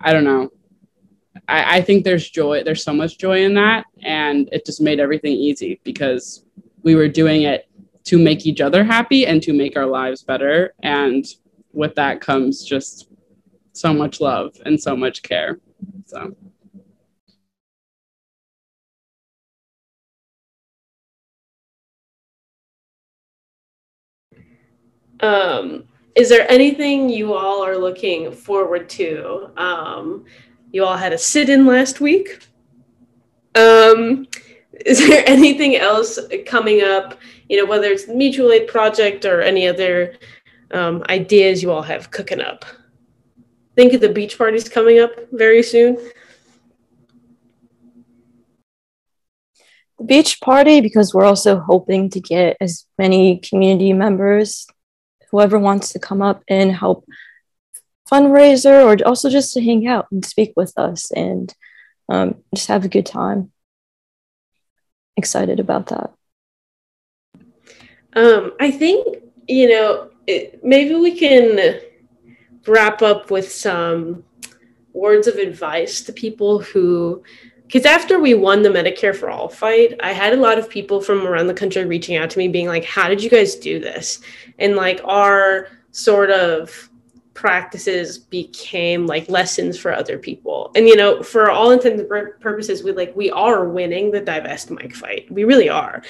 i 0.00 0.12
don't 0.12 0.24
know 0.24 0.50
I, 1.46 1.78
I 1.78 1.80
think 1.82 2.04
there's 2.04 2.28
joy, 2.28 2.62
there's 2.64 2.84
so 2.84 2.92
much 2.92 3.18
joy 3.18 3.44
in 3.44 3.54
that. 3.54 3.86
And 4.02 4.48
it 4.52 4.64
just 4.66 4.80
made 4.80 5.00
everything 5.00 5.32
easy 5.32 5.80
because 5.84 6.44
we 6.82 6.94
were 6.94 7.08
doing 7.08 7.42
it 7.42 7.68
to 8.04 8.18
make 8.18 8.46
each 8.46 8.60
other 8.60 8.84
happy 8.84 9.26
and 9.26 9.42
to 9.42 9.52
make 9.52 9.76
our 9.76 9.86
lives 9.86 10.22
better. 10.22 10.74
And 10.82 11.26
with 11.72 11.94
that 11.96 12.20
comes 12.20 12.64
just 12.64 13.10
so 13.72 13.92
much 13.92 14.20
love 14.20 14.56
and 14.64 14.80
so 14.80 14.96
much 14.96 15.22
care. 15.22 15.60
So. 16.06 16.34
Um, 25.20 25.84
is 26.14 26.28
there 26.28 26.50
anything 26.50 27.08
you 27.08 27.34
all 27.34 27.64
are 27.64 27.76
looking 27.76 28.32
forward 28.32 28.88
to? 28.90 29.50
Um, 29.56 30.24
you 30.72 30.84
all 30.84 30.96
had 30.96 31.12
a 31.12 31.18
sit 31.18 31.48
in 31.48 31.66
last 31.66 32.00
week. 32.00 32.40
Um, 33.54 34.26
is 34.86 34.98
there 34.98 35.24
anything 35.26 35.76
else 35.76 36.18
coming 36.46 36.82
up? 36.82 37.18
You 37.48 37.58
know, 37.58 37.66
whether 37.66 37.88
it's 37.88 38.04
the 38.04 38.14
mutual 38.14 38.52
aid 38.52 38.68
project 38.68 39.24
or 39.24 39.40
any 39.40 39.66
other 39.66 40.14
um, 40.70 41.02
ideas 41.08 41.62
you 41.62 41.72
all 41.72 41.82
have 41.82 42.10
cooking 42.10 42.40
up. 42.40 42.64
Think 43.74 43.92
of 43.94 44.00
the 44.00 44.08
beach 44.08 44.36
parties 44.36 44.68
coming 44.68 44.98
up 44.98 45.12
very 45.32 45.62
soon. 45.62 45.96
The 49.98 50.04
beach 50.04 50.40
party, 50.40 50.80
because 50.80 51.14
we're 51.14 51.24
also 51.24 51.58
hoping 51.58 52.10
to 52.10 52.20
get 52.20 52.56
as 52.60 52.86
many 52.98 53.38
community 53.38 53.92
members, 53.92 54.66
whoever 55.30 55.58
wants 55.58 55.92
to 55.92 55.98
come 55.98 56.22
up 56.22 56.42
and 56.48 56.72
help 56.72 57.04
fundraiser 58.10 58.84
or 58.84 59.06
also 59.06 59.28
just 59.28 59.52
to 59.54 59.62
hang 59.62 59.86
out 59.86 60.06
and 60.10 60.24
speak 60.24 60.52
with 60.56 60.72
us 60.76 61.10
and 61.10 61.54
um, 62.08 62.36
just 62.54 62.68
have 62.68 62.84
a 62.84 62.88
good 62.88 63.06
time. 63.06 63.52
Excited 65.16 65.60
about 65.60 65.86
that. 65.86 66.12
Um, 68.14 68.52
I 68.60 68.70
think, 68.70 69.18
you 69.46 69.68
know, 69.68 70.10
it, 70.26 70.64
maybe 70.64 70.94
we 70.94 71.18
can 71.18 71.80
wrap 72.66 73.02
up 73.02 73.30
with 73.30 73.50
some 73.50 74.24
words 74.92 75.26
of 75.26 75.36
advice 75.36 76.02
to 76.02 76.12
people 76.12 76.60
who 76.60 77.22
because 77.68 77.84
after 77.84 78.18
we 78.18 78.32
won 78.32 78.62
the 78.62 78.70
Medicare 78.70 79.14
for 79.14 79.28
All 79.28 79.50
fight, 79.50 79.94
I 80.00 80.12
had 80.12 80.32
a 80.32 80.40
lot 80.40 80.58
of 80.58 80.70
people 80.70 81.02
from 81.02 81.26
around 81.26 81.48
the 81.48 81.54
country 81.54 81.84
reaching 81.84 82.16
out 82.16 82.30
to 82.30 82.38
me, 82.38 82.48
being 82.48 82.66
like, 82.66 82.84
How 82.84 83.08
did 83.08 83.22
you 83.22 83.28
guys 83.28 83.56
do 83.56 83.78
this? 83.78 84.20
And 84.58 84.74
like, 84.74 85.02
our 85.04 85.68
sort 85.90 86.30
of 86.30 86.87
practices 87.38 88.18
became 88.18 89.06
like 89.06 89.30
lessons 89.30 89.78
for 89.78 89.94
other 89.94 90.18
people. 90.18 90.72
And 90.74 90.88
you 90.88 90.96
know, 90.96 91.22
for 91.22 91.52
all 91.52 91.70
intents 91.70 92.00
and 92.00 92.40
purposes, 92.40 92.82
we 92.82 92.90
like 92.90 93.14
we 93.14 93.30
are 93.30 93.68
winning 93.68 94.10
the 94.10 94.20
divest 94.20 94.72
Mike 94.72 94.92
fight. 94.92 95.30
We 95.30 95.44
really 95.44 95.68
are. 95.68 96.02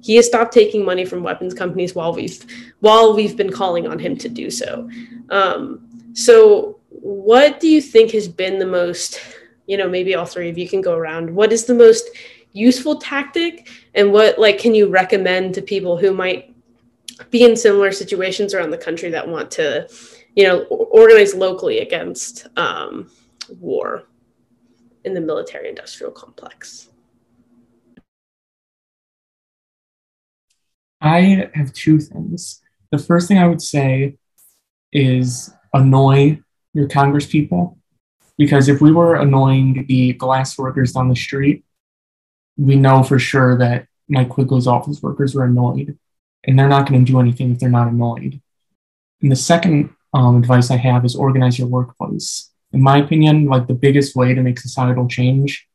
He 0.00 0.14
has 0.14 0.26
stopped 0.26 0.54
taking 0.54 0.84
money 0.84 1.04
from 1.04 1.24
weapons 1.24 1.54
companies 1.54 1.96
while 1.96 2.14
we've 2.14 2.40
while 2.80 3.16
we've 3.16 3.36
been 3.36 3.50
calling 3.50 3.88
on 3.88 3.98
him 3.98 4.16
to 4.16 4.28
do 4.28 4.48
so. 4.48 4.88
Um, 5.30 5.88
so, 6.12 6.78
what 6.90 7.58
do 7.58 7.66
you 7.66 7.82
think 7.82 8.12
has 8.12 8.28
been 8.28 8.60
the 8.60 8.66
most? 8.66 9.20
You 9.66 9.76
know, 9.76 9.88
maybe 9.88 10.14
all 10.14 10.24
three 10.24 10.50
of 10.50 10.56
you 10.56 10.68
can 10.68 10.82
go 10.82 10.94
around. 10.94 11.34
What 11.34 11.52
is 11.52 11.64
the 11.64 11.74
most 11.74 12.08
useful 12.52 13.00
tactic, 13.00 13.68
and 13.94 14.12
what 14.12 14.38
like 14.38 14.60
can 14.60 14.72
you 14.72 14.86
recommend 14.86 15.52
to 15.54 15.62
people 15.62 15.96
who 15.96 16.14
might 16.14 16.55
be 17.30 17.44
in 17.44 17.56
similar 17.56 17.92
situations 17.92 18.54
around 18.54 18.70
the 18.70 18.78
country 18.78 19.10
that 19.10 19.26
want 19.26 19.50
to 19.52 19.88
you 20.36 20.44
know, 20.44 20.64
organize 20.64 21.34
locally 21.34 21.80
against 21.80 22.46
um, 22.56 23.10
war 23.58 24.04
in 25.04 25.14
the 25.14 25.20
military 25.20 25.68
industrial 25.68 26.12
complex. 26.12 26.90
I 31.00 31.48
have 31.54 31.72
two 31.72 31.98
things. 31.98 32.60
The 32.92 32.98
first 32.98 33.28
thing 33.28 33.38
I 33.38 33.46
would 33.46 33.62
say 33.62 34.18
is 34.92 35.52
annoy 35.72 36.40
your 36.74 36.88
Congress 36.88 37.26
people. 37.26 37.78
Because 38.38 38.68
if 38.68 38.82
we 38.82 38.92
were 38.92 39.16
annoying 39.16 39.86
the 39.88 40.12
glass 40.12 40.58
workers 40.58 40.92
down 40.92 41.08
the 41.08 41.16
street, 41.16 41.64
we 42.58 42.76
know 42.76 43.02
for 43.02 43.18
sure 43.18 43.56
that 43.56 43.86
Mike 44.08 44.28
Quigley's 44.28 44.66
office 44.66 45.02
workers 45.02 45.34
were 45.34 45.44
annoyed. 45.44 45.98
And 46.46 46.58
they're 46.58 46.68
not 46.68 46.88
going 46.88 47.04
to 47.04 47.12
do 47.12 47.20
anything 47.20 47.52
if 47.52 47.58
they're 47.58 47.68
not 47.68 47.88
annoyed. 47.88 48.40
And 49.20 49.32
the 49.32 49.36
second 49.36 49.90
um, 50.14 50.36
advice 50.36 50.70
I 50.70 50.76
have 50.76 51.04
is 51.04 51.16
organize 51.16 51.58
your 51.58 51.68
workplace. 51.68 52.50
In 52.72 52.82
my 52.82 52.98
opinion, 52.98 53.46
like 53.46 53.66
the 53.66 53.74
biggest 53.74 54.14
way 54.14 54.34
to 54.34 54.42
make 54.42 54.58
societal 54.58 55.08
change 55.08 55.66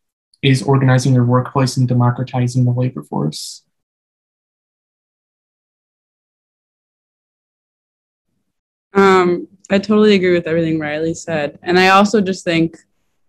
is 0.41 0.63
organizing 0.63 1.13
your 1.13 1.26
workplace 1.26 1.78
and 1.78 1.88
democratizing 1.88 2.65
the 2.65 2.72
labor 2.72 3.03
force. 3.03 3.63
Um, 8.93 9.47
I 9.69 9.80
totally 9.80 10.15
agree 10.15 10.34
with 10.34 10.47
everything 10.47 10.80
Riley 10.80 11.13
said. 11.13 11.59
And 11.63 11.80
I 11.80 11.89
also 11.89 12.22
just 12.22 12.43
think 12.43 12.78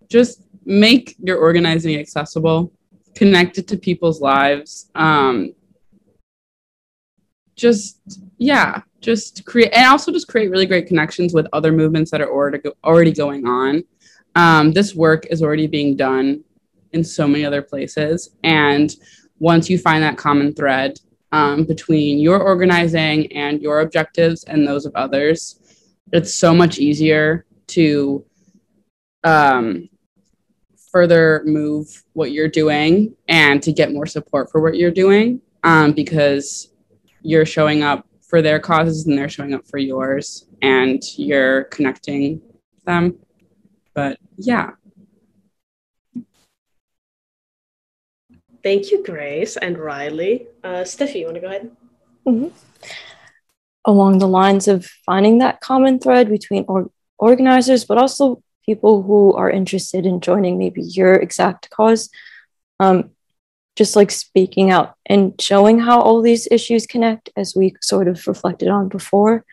just 0.09 0.43
make 0.65 1.17
your 1.23 1.39
organizing 1.39 1.99
accessible, 1.99 2.73
connect 3.15 3.59
it 3.59 3.69
to 3.69 3.77
people's 3.77 4.21
lives. 4.21 4.91
Um, 4.95 5.55
just, 7.63 8.21
yeah, 8.39 8.83
just 9.01 9.45
create 9.47 9.73
and 9.73 9.87
also 9.87 10.11
just 10.11 10.27
create 10.27 10.51
really 10.51 10.67
great 10.67 10.89
connections 10.89 11.33
with 11.33 11.47
other 11.53 11.71
movements 11.71 12.11
that 12.11 12.21
are 12.21 12.29
already 12.29 12.59
already 12.83 13.13
going 13.13 13.47
on. 13.47 13.85
Um, 14.35 14.73
this 14.73 14.97
work 14.97 15.27
is 15.27 15.43
already 15.43 15.69
being 15.69 15.97
done 15.97 16.43
in 16.93 17.05
so 17.05 17.29
many 17.29 17.45
other 17.45 17.63
places, 17.63 18.31
and 18.43 18.95
once 19.39 19.71
you 19.71 19.79
find 19.79 20.03
that 20.03 20.19
common 20.19 20.53
thread 20.55 20.99
um, 21.31 21.65
between 21.65 22.19
your 22.19 22.41
organizing 22.41 23.33
and 23.33 23.63
your 23.63 23.81
objectives 23.81 24.43
and 24.45 24.67
those 24.67 24.85
of 24.85 24.93
others, 24.97 25.61
it's 26.13 26.35
so 26.35 26.53
much 26.53 26.79
easier 26.79 27.47
to 27.69 28.25
um, 29.23 29.89
further 30.91 31.43
move 31.47 31.87
what 32.13 32.33
you're 32.33 32.49
doing 32.49 33.15
and 33.29 33.63
to 33.63 33.73
get 33.73 33.93
more 33.93 34.07
support 34.07 34.51
for 34.51 34.61
what 34.61 34.75
you're 34.75 34.91
doing 34.91 35.41
um, 35.63 35.93
because 35.93 36.72
you're 37.23 37.47
showing 37.47 37.83
up 37.83 38.07
for 38.29 38.43
their 38.43 38.59
causes 38.59 39.07
and 39.07 39.17
they're 39.17 39.29
showing 39.29 39.55
up 39.55 39.67
for 39.67 39.79
yours 39.79 40.47
and 40.63 41.03
you're 41.17 41.65
connecting 41.65 42.41
them. 42.85 43.19
But 43.95 44.19
yeah, 44.37 44.71
Thank 48.63 48.93
you, 48.93 49.03
Grace 49.03 49.57
and 49.57 49.77
Riley. 49.77 50.47
Uh, 50.63 50.83
Steffi, 50.85 51.17
you 51.17 51.25
want 51.25 51.35
to 51.35 51.41
go 51.41 51.49
ahead? 51.49 51.71
along 53.85 54.19
the 54.19 54.29
lines 54.29 54.69
of 54.69 54.87
finding 55.05 55.39
that 55.39 55.61
common 55.61 55.99
thread 55.99 56.31
between 56.31 56.65
or- 56.69 56.89
organizers, 57.19 57.85
but 57.85 57.99
also 57.99 58.41
people 58.65 59.03
who 59.03 59.33
are 59.33 59.51
interested 59.51 60.07
in 60.07 60.21
joining 60.21 60.57
maybe 60.57 60.83
your 60.83 61.15
exact 61.15 61.69
cause. 61.71 62.09
Um, 62.79 63.11
just 63.77 63.97
like 63.97 64.11
speaking 64.11 64.71
out 64.71 64.95
and 65.07 65.41
showing 65.41 65.79
how 65.79 66.01
all 66.01 66.21
these 66.21 66.49
issues 66.51 66.87
connect, 66.87 67.31
as 67.37 67.55
we 67.57 67.75
sort 67.81 68.09
of 68.09 68.27
reflected 68.27 68.69
on 68.69 68.89
before, 68.89 69.45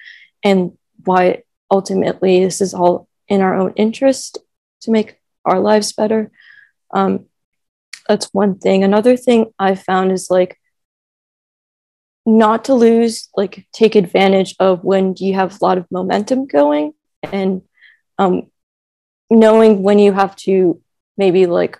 and 0.43 0.77
why 1.05 1.43
ultimately 1.71 2.43
this 2.43 2.61
is 2.61 2.73
all 2.73 3.07
in 3.27 3.41
our 3.41 3.55
own 3.55 3.73
interest 3.75 4.39
to 4.81 4.91
make 4.91 5.19
our 5.45 5.59
lives 5.59 5.93
better. 5.93 6.31
Um, 6.91 7.25
that's 8.07 8.33
one 8.33 8.57
thing. 8.57 8.83
Another 8.83 9.15
thing 9.15 9.53
I 9.59 9.75
found 9.75 10.11
is 10.11 10.29
like 10.29 10.59
not 12.25 12.65
to 12.65 12.73
lose, 12.73 13.29
like 13.37 13.67
take 13.71 13.95
advantage 13.95 14.55
of 14.59 14.83
when 14.83 15.15
you 15.17 15.35
have 15.35 15.53
a 15.53 15.65
lot 15.65 15.77
of 15.77 15.89
momentum 15.91 16.45
going 16.45 16.93
and 17.23 17.61
um, 18.17 18.49
knowing 19.29 19.83
when 19.83 19.99
you 19.99 20.11
have 20.11 20.35
to 20.37 20.81
maybe 21.17 21.45
like 21.45 21.77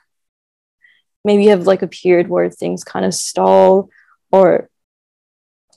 maybe 1.23 1.43
you 1.43 1.49
have 1.49 1.67
like 1.67 1.81
a 1.81 1.87
period 1.87 2.27
where 2.27 2.49
things 2.49 2.83
kind 2.83 3.05
of 3.05 3.13
stall 3.13 3.89
or 4.31 4.69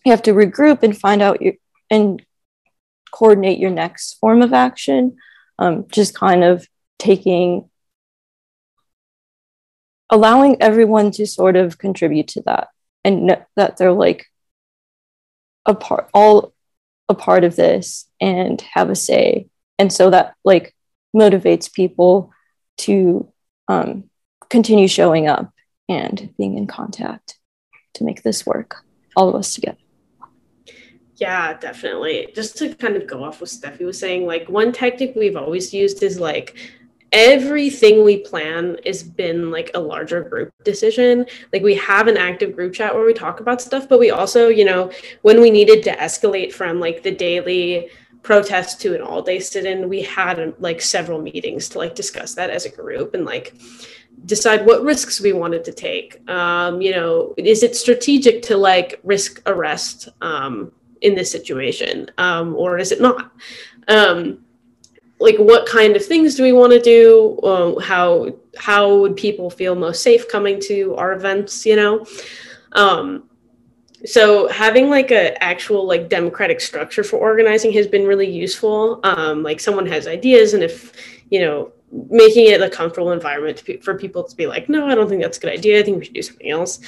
you 0.05 0.13
have 0.13 0.23
to 0.23 0.33
regroup 0.33 0.83
and 0.83 0.97
find 0.97 1.23
out 1.23 1.43
your 1.43 1.55
and 1.91 2.25
coordinate 3.13 3.59
your 3.59 3.71
next 3.71 4.15
form 4.15 4.43
of 4.43 4.53
action. 4.53 5.17
Um, 5.59 5.87
just 5.89 6.15
kind 6.15 6.43
of 6.43 6.67
taking 6.99 7.69
allowing 10.11 10.61
everyone 10.61 11.11
to 11.13 11.27
sort 11.27 11.57
of 11.57 11.79
contribute 11.79 12.29
to 12.29 12.43
that 12.43 12.69
and 13.05 13.37
that 13.57 13.77
they're 13.77 13.93
like 13.93 14.27
a 15.67 15.75
part 15.75 16.09
all 16.13 16.53
a 17.09 17.15
part 17.15 17.45
of 17.45 17.57
this 17.57 18.07
and 18.21 18.61
have 18.73 18.91
a 18.91 18.95
say. 18.95 19.49
And 19.79 19.93
so 19.93 20.11
that 20.11 20.35
like 20.45 20.75
motivates 21.15 21.73
people 21.73 22.33
to 22.79 23.31
um, 23.69 24.05
continue 24.53 24.87
showing 24.87 25.27
up 25.27 25.51
and 25.89 26.33
being 26.37 26.59
in 26.59 26.67
contact 26.67 27.39
to 27.95 28.05
make 28.05 28.23
this 28.23 28.45
work 28.45 28.85
all 29.17 29.29
of 29.29 29.35
us 29.35 29.55
together 29.55 29.79
Yeah, 31.17 31.55
definitely. 31.55 32.29
Just 32.35 32.59
to 32.59 32.75
kind 32.75 32.97
of 32.97 33.07
go 33.07 33.25
off 33.25 33.41
what 33.41 33.51
Steffi 33.51 33.85
was 33.85 33.99
saying, 33.99 34.27
like 34.27 34.49
one 34.49 34.73
tactic 34.73 35.15
we've 35.17 35.37
always 35.37 35.73
used 35.73 36.03
is 36.03 36.19
like 36.19 36.57
everything 37.13 38.05
we 38.05 38.19
plan 38.19 38.79
has 38.85 39.03
been 39.03 39.51
like 39.51 39.71
a 39.75 39.81
larger 39.81 40.23
group 40.23 40.53
decision. 40.65 41.27
Like 41.53 41.63
we 41.63 41.75
have 41.77 42.09
an 42.09 42.17
active 42.17 42.57
group 42.57 42.73
chat 42.73 42.95
where 42.95 43.05
we 43.05 43.15
talk 43.15 43.41
about 43.41 43.63
stuff, 43.63 43.89
but 43.89 44.01
we 44.01 44.11
also, 44.11 44.49
you 44.49 44.65
know, 44.65 44.91
when 45.23 45.41
we 45.41 45.51
needed 45.51 45.83
to 45.85 45.97
escalate 45.97 46.53
from 46.53 46.81
like 46.81 47.03
the 47.03 47.15
daily 47.15 47.91
protest 48.23 48.81
to 48.81 48.95
an 48.95 49.03
all 49.03 49.23
day 49.23 49.39
sit 49.41 49.67
in, 49.67 49.89
we 49.89 50.03
had 50.03 50.55
like 50.59 50.81
several 50.81 51.21
meetings 51.21 51.69
to 51.71 51.79
like 51.79 51.95
discuss 51.95 52.35
that 52.35 52.51
as 52.51 52.65
a 52.65 52.71
group 52.71 53.15
and 53.15 53.25
like 53.25 53.55
decide 54.25 54.65
what 54.67 54.83
risks 54.83 55.21
we 55.21 55.33
wanted 55.33 55.65
to 55.65 55.73
take. 55.73 56.29
Um, 56.31 56.81
you 56.81 56.93
know, 56.93 57.35
is 57.37 57.63
it 57.63 57.75
strategic 57.77 58.43
to 58.43 58.57
like 58.57 59.01
risk 59.03 59.43
arrest 59.47 60.09
um, 60.21 60.73
in 61.01 61.15
this 61.15 61.31
situation 61.31 62.11
um, 62.19 62.55
or 62.55 62.79
is 62.79 62.93
it 62.93 63.01
not? 63.01 63.33
Um, 63.89 64.45
like 65.23 65.37
what 65.37 65.67
kind 65.67 65.95
of 65.95 66.05
things 66.05 66.35
do 66.35 66.43
we 66.43 66.53
want 66.53 66.73
to 66.73 66.81
do 66.81 67.39
uh, 67.45 67.79
how 67.79 68.29
how 68.59 68.97
would 68.97 69.17
people 69.17 69.49
feel 69.49 69.75
most 69.75 70.03
safe 70.03 70.29
coming 70.29 70.61
to 70.61 70.95
our 70.97 71.13
events 71.13 71.65
you 71.65 71.77
know 71.77 72.05
um 72.73 73.23
so 74.05 74.49
having 74.49 74.91
like 74.91 75.13
a 75.13 75.41
actual 75.43 75.87
like 75.87 76.09
democratic 76.09 76.61
structure 76.61 77.05
for 77.05 77.19
organizing 77.19 77.73
has 77.73 77.87
been 77.87 78.05
really 78.05 78.29
useful 78.29 78.99
um 79.05 79.45
like 79.45 79.61
someone 79.61 79.87
has 79.87 80.09
ideas 80.09 80.55
and 80.55 80.63
if 80.65 80.93
you 81.31 81.41
know 81.41 81.73
making 82.11 82.47
it 82.47 82.63
a 82.63 82.71
comfortable 82.71 83.13
environment 83.13 83.63
pe- 83.65 83.79
for 83.79 83.95
people 83.95 84.25
to 84.25 84.35
be 84.35 84.47
like 84.47 84.69
no 84.69 84.87
i 84.87 84.95
don't 84.95 85.09
think 85.09 85.23
that's 85.23 85.39
a 85.39 85.41
good 85.41 85.53
idea. 85.53 85.79
I 85.79 85.83
think 85.83 85.99
we 85.99 86.05
should 86.05 86.15
do 86.15 86.23
something 86.23 86.51
else. 86.51 86.81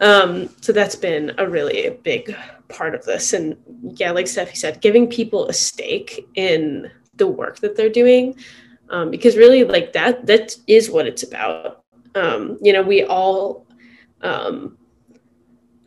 Um 0.00 0.48
so 0.60 0.72
that's 0.72 0.96
been 0.96 1.32
a 1.38 1.48
really 1.48 1.98
big 2.02 2.36
part 2.68 2.94
of 2.94 3.04
this. 3.04 3.32
And 3.32 3.56
yeah 3.94 4.12
like 4.12 4.26
steffi 4.26 4.56
said 4.56 4.80
giving 4.80 5.08
people 5.08 5.48
a 5.48 5.52
stake 5.52 6.28
in 6.34 6.90
the 7.14 7.26
work 7.26 7.58
that 7.60 7.76
they're 7.76 7.88
doing 7.88 8.36
um, 8.90 9.10
because 9.10 9.36
really 9.36 9.64
like 9.64 9.92
that 9.94 10.26
that 10.26 10.54
is 10.66 10.90
what 10.90 11.06
it's 11.06 11.22
about. 11.22 11.84
Um, 12.14 12.58
you 12.62 12.72
know 12.72 12.82
we 12.82 13.04
all 13.04 13.66
um, 14.22 14.78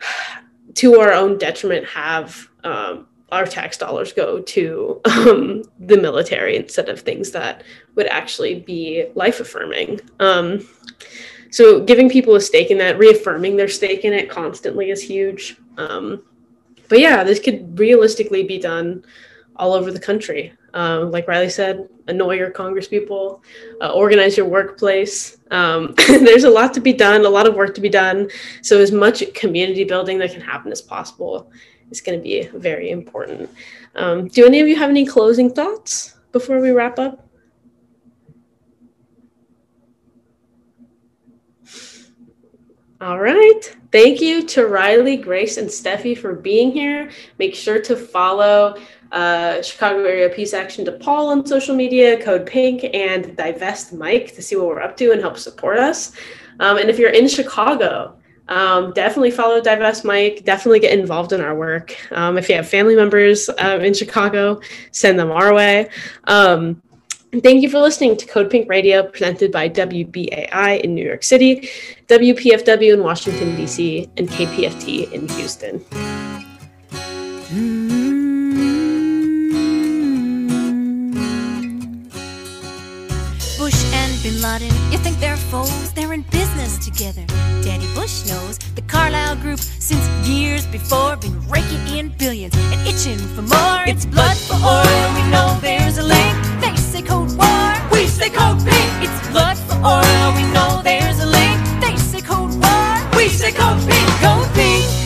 to 0.75 0.99
our 0.99 1.13
own 1.13 1.37
detriment 1.37 1.85
have 1.87 2.47
um, 2.63 3.07
our 3.31 3.45
tax 3.45 3.77
dollars 3.77 4.13
go 4.13 4.41
to 4.41 4.99
um, 5.05 5.63
the 5.79 5.97
military 5.97 6.55
instead 6.55 6.89
of 6.89 6.99
things 6.99 7.31
that 7.31 7.63
would 7.95 8.07
actually 8.07 8.59
be 8.61 9.05
life 9.15 9.39
affirming 9.39 9.99
um, 10.19 10.67
so 11.51 11.83
giving 11.83 12.09
people 12.09 12.35
a 12.35 12.41
stake 12.41 12.71
in 12.71 12.77
that 12.77 12.97
reaffirming 12.97 13.55
their 13.55 13.67
stake 13.67 14.05
in 14.05 14.13
it 14.13 14.29
constantly 14.29 14.89
is 14.89 15.01
huge 15.01 15.57
um, 15.77 16.23
but 16.87 16.99
yeah 16.99 17.23
this 17.23 17.39
could 17.39 17.77
realistically 17.77 18.43
be 18.43 18.59
done 18.59 19.03
all 19.55 19.73
over 19.73 19.91
the 19.91 19.99
country 19.99 20.53
um, 20.73 21.11
like 21.11 21.27
Riley 21.27 21.49
said, 21.49 21.87
annoy 22.07 22.35
your 22.35 22.51
congresspeople, 22.51 23.41
uh, 23.81 23.91
organize 23.91 24.37
your 24.37 24.45
workplace. 24.45 25.37
Um, 25.51 25.93
there's 26.07 26.43
a 26.43 26.49
lot 26.49 26.73
to 26.75 26.79
be 26.79 26.93
done, 26.93 27.25
a 27.25 27.29
lot 27.29 27.47
of 27.47 27.55
work 27.55 27.73
to 27.75 27.81
be 27.81 27.89
done. 27.89 28.29
So, 28.61 28.79
as 28.79 28.91
much 28.91 29.23
community 29.33 29.83
building 29.83 30.19
that 30.19 30.31
can 30.31 30.41
happen 30.41 30.71
as 30.71 30.81
possible 30.81 31.51
is 31.91 32.01
going 32.01 32.19
to 32.19 32.23
be 32.23 32.47
very 32.57 32.89
important. 32.91 33.49
Um, 33.95 34.27
do 34.27 34.45
any 34.45 34.59
of 34.59 34.67
you 34.67 34.75
have 34.75 34.89
any 34.89 35.05
closing 35.05 35.49
thoughts 35.49 36.15
before 36.31 36.59
we 36.59 36.71
wrap 36.71 36.99
up? 36.99 37.25
All 43.01 43.19
right. 43.19 43.61
Thank 43.93 44.19
you 44.19 44.45
to 44.47 44.67
Riley, 44.67 45.15
Grace, 45.15 45.55
and 45.55 45.69
Steffi 45.69 46.17
for 46.17 46.33
being 46.33 46.71
here. 46.71 47.09
Make 47.37 47.55
sure 47.55 47.81
to 47.81 47.95
follow 47.95 48.77
uh, 49.13 49.61
Chicago 49.61 50.03
Area 50.03 50.29
Peace 50.29 50.53
Action 50.53 50.85
DePaul 50.85 51.27
on 51.27 51.45
social 51.45 51.75
media, 51.75 52.21
Code 52.21 52.45
Pink, 52.45 52.83
and 52.93 53.37
Divest 53.37 53.93
Mike 53.93 54.35
to 54.35 54.41
see 54.41 54.57
what 54.57 54.67
we're 54.67 54.81
up 54.81 54.97
to 54.97 55.11
and 55.13 55.21
help 55.21 55.37
support 55.37 55.77
us. 55.77 56.11
Um, 56.59 56.77
and 56.77 56.89
if 56.89 56.99
you're 56.99 57.11
in 57.11 57.29
Chicago, 57.29 58.18
um, 58.49 58.91
definitely 58.93 59.31
follow 59.31 59.61
Divest 59.61 60.03
Mike. 60.03 60.43
Definitely 60.43 60.81
get 60.81 60.97
involved 60.97 61.31
in 61.31 61.41
our 61.41 61.55
work. 61.55 61.95
Um, 62.11 62.37
if 62.37 62.49
you 62.49 62.55
have 62.55 62.67
family 62.67 62.95
members 62.95 63.49
um, 63.59 63.81
in 63.81 63.93
Chicago, 63.93 64.59
send 64.91 65.17
them 65.17 65.31
our 65.31 65.53
way. 65.53 65.89
Um, 66.25 66.81
Thank 67.31 67.61
you 67.61 67.69
for 67.69 67.77
listening 67.77 68.17
to 68.17 68.25
Code 68.25 68.49
Pink 68.49 68.67
Radio, 68.67 69.03
presented 69.03 69.51
by 69.51 69.69
WBAI 69.69 70.81
in 70.81 70.95
New 70.95 71.05
York 71.05 71.21
City, 71.21 71.69
WPFW 72.07 72.91
in 72.95 73.03
Washington, 73.03 73.55
D.C., 73.55 74.09
and 74.17 74.27
KPFT 74.27 75.11
in 75.11 75.27
Houston. 75.29 76.28
They're 85.19 85.37
foes? 85.37 85.91
They're 85.93 86.13
in 86.13 86.23
business 86.23 86.77
together. 86.77 87.25
Daddy 87.63 87.87
Bush 87.93 88.25
knows 88.27 88.57
the 88.75 88.81
Carlyle 88.83 89.35
Group 89.35 89.59
since 89.59 90.05
years 90.27 90.65
before 90.67 91.15
been 91.17 91.39
raking 91.47 91.85
in 91.97 92.09
billions 92.17 92.55
and 92.55 92.87
itching 92.87 93.17
for 93.35 93.41
more. 93.41 93.83
It's 93.85 94.05
blood 94.05 94.37
for 94.37 94.55
oil. 94.55 95.07
We 95.15 95.23
know 95.29 95.57
there's 95.61 95.97
a 95.97 96.03
link. 96.03 96.35
They 96.61 96.75
say 96.75 97.01
Code 97.01 97.31
War. 97.37 97.73
We 97.91 98.07
say 98.07 98.29
Code 98.29 98.59
Pink. 98.59 98.91
It's 99.03 99.29
blood 99.29 99.57
for 99.57 99.77
oil. 99.85 100.27
We 100.35 100.43
know 100.53 100.81
there's 100.83 101.19
a 101.19 101.25
link. 101.25 101.57
They 101.81 101.95
say 101.97 102.21
Code 102.21 102.55
War. 102.55 103.17
We 103.17 103.29
say 103.29 103.51
Code 103.51 103.79
Pink. 103.87 104.07
Code 104.21 104.49
Pink 104.53 104.98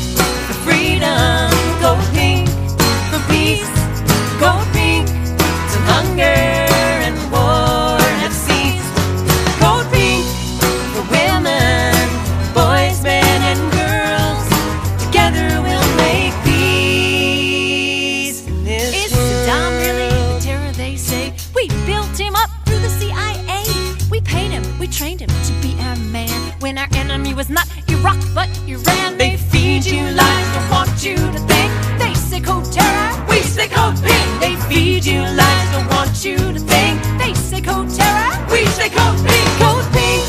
was 27.43 27.49
not 27.49 27.67
Iraq, 27.89 28.19
but 28.33 28.49
Iran. 28.67 29.17
They 29.17 29.35
feed 29.37 29.85
you 29.85 30.03
lies, 30.11 30.47
don't 30.53 30.69
want 30.69 31.03
you 31.03 31.15
to 31.15 31.39
think. 31.51 31.71
They 31.99 32.13
say 32.13 32.39
code 32.39 32.71
terror, 32.71 33.25
we 33.29 33.39
say 33.41 33.67
code 33.67 33.97
pink. 34.01 34.27
They 34.39 34.55
feed 34.67 35.05
you 35.05 35.21
lies, 35.21 35.71
don't 35.71 35.89
want 35.89 36.23
you 36.23 36.37
to 36.37 36.59
think. 36.59 37.01
They 37.19 37.33
say 37.33 37.61
code 37.61 37.89
terror, 37.89 38.31
we 38.51 38.65
say 38.77 38.89
code 38.89 39.19
pink. 39.27 39.49
Code 39.59 39.87
pink, 39.91 40.23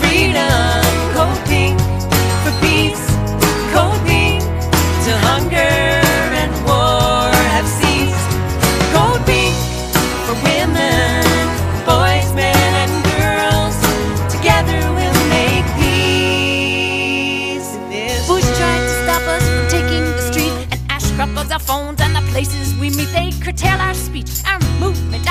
freedom. 0.00 0.81
Phones 21.72 22.02
and 22.02 22.14
the 22.14 22.24
places 22.32 22.74
we 22.78 22.90
meet. 22.90 23.10
They 23.16 23.30
curtail 23.44 23.78
our 23.80 23.94
speech, 23.94 24.32
our 24.46 24.60
movement, 24.78 25.26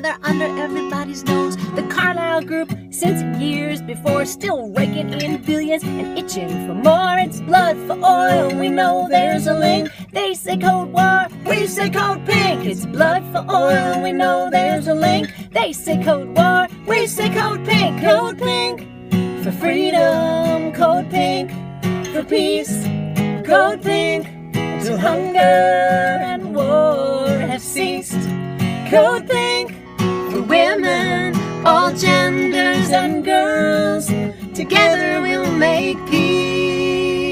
together 0.00 0.18
under 0.22 0.46
everybody's 0.58 1.24
nose. 1.24 1.56
The 1.74 1.82
Carlyle 1.90 2.42
Group, 2.42 2.70
since 2.90 3.22
years 3.40 3.82
before, 3.82 4.24
still 4.24 4.70
raking 4.70 5.12
in 5.20 5.42
billions 5.42 5.82
and 5.82 6.18
itching 6.18 6.48
for 6.66 6.74
more. 6.74 7.18
It's 7.18 7.40
blood 7.40 7.76
for 7.86 7.98
oil. 8.04 8.58
We 8.58 8.68
know 8.68 9.08
there's 9.10 9.46
a 9.46 9.54
link. 9.54 9.90
They 10.12 10.34
say 10.34 10.56
code 10.56 10.92
war, 10.92 11.26
we 11.46 11.66
say 11.66 11.90
code 11.90 12.24
pink. 12.26 12.64
It's 12.64 12.86
blood 12.86 13.22
for 13.32 13.44
oil. 13.50 14.02
We 14.02 14.12
know 14.12 14.48
there's 14.50 14.88
a 14.88 14.94
link. 14.94 15.28
They 15.52 15.72
say 15.72 16.02
code 16.02 16.36
war, 16.36 16.66
we 16.86 17.06
say 17.06 17.28
code 17.30 17.64
pink. 17.66 18.00
Code 18.00 18.38
pink 18.38 18.80
for 19.44 19.52
freedom. 19.52 20.72
Code 20.72 21.10
pink 21.10 21.50
for 22.12 22.24
peace. 22.24 22.84
Code 23.46 23.82
pink 23.82 24.24
till 24.82 24.96
hunger 24.96 25.38
and 26.30 26.54
war 26.54 27.28
have 27.28 27.62
ceased. 27.62 28.28
Code 28.90 29.28
pink 29.28 29.69
women, 30.50 31.34
all 31.64 31.92
genders 31.92 32.90
and 32.90 33.24
girls. 33.24 34.08
Together 34.52 35.22
we'll 35.22 35.52
make 35.52 35.96
peace. 36.06 37.30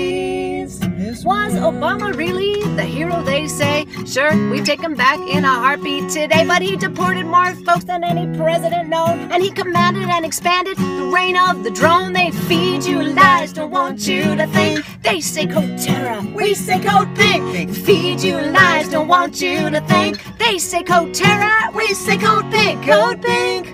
Was 1.25 1.53
Obama 1.55 2.17
really 2.17 2.63
the 2.79 2.85
hero 2.85 3.21
they 3.25 3.49
say? 3.49 3.87
Sure, 4.07 4.33
we 4.51 4.63
take 4.63 4.81
him 4.81 4.95
back 4.95 5.19
in 5.19 5.45
a 5.45 5.49
heartbeat 5.49 6.09
today, 6.09 6.45
but 6.47 6.63
he 6.63 6.77
deported 6.77 7.27
more 7.27 7.53
folks 7.67 7.83
than 7.83 8.05
any 8.05 8.25
president 8.39 8.89
known. 8.89 9.33
And 9.33 9.43
he 9.43 9.51
commanded 9.51 10.09
and 10.09 10.25
expanded 10.25 10.77
the 10.77 11.11
reign 11.13 11.37
of 11.37 11.65
the 11.65 11.73
drone. 11.73 12.13
They 12.13 12.31
feed 12.31 12.85
you 12.85 13.03
lies, 13.03 13.53
don't 13.53 13.73
want 13.73 14.07
you 14.07 14.23
to 14.37 14.47
think. 14.47 14.87
They 15.03 15.21
say 15.21 15.47
code 15.49 15.77
terror, 15.77 16.21
we 16.37 16.55
say 16.55 16.79
code 16.79 17.13
pink. 17.17 17.43
They 17.53 17.67
feed 17.67 18.21
you 18.21 18.37
lies, 18.41 18.89
don't 18.89 19.09
want 19.09 19.41
you 19.41 19.71
to 19.71 19.81
think. 19.81 20.23
They 20.39 20.59
say 20.59 20.85
code 20.85 21.13
terror, 21.13 21.73
we 21.75 21.89
say 21.95 22.17
code 22.17 22.49
pink. 22.53 22.87
Code 22.87 23.21
pink 23.21 23.67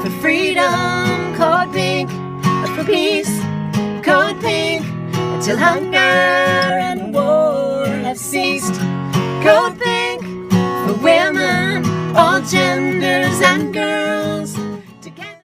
for 0.00 0.10
freedom, 0.22 1.34
code 1.34 1.72
pink 1.72 2.08
for 2.76 2.84
peace, 2.84 3.34
code 4.04 4.40
pink 4.40 4.86
until 5.34 5.58
hunger 5.58 5.98
and 5.98 7.12
war 7.12 8.03
have 8.04 8.18
ceased. 8.18 8.74
Code 9.42 9.80
pink 9.80 10.20
for 10.52 10.94
women, 11.02 11.86
all 12.14 12.40
genders 12.42 13.40
and 13.40 13.72
girls. 13.72 14.53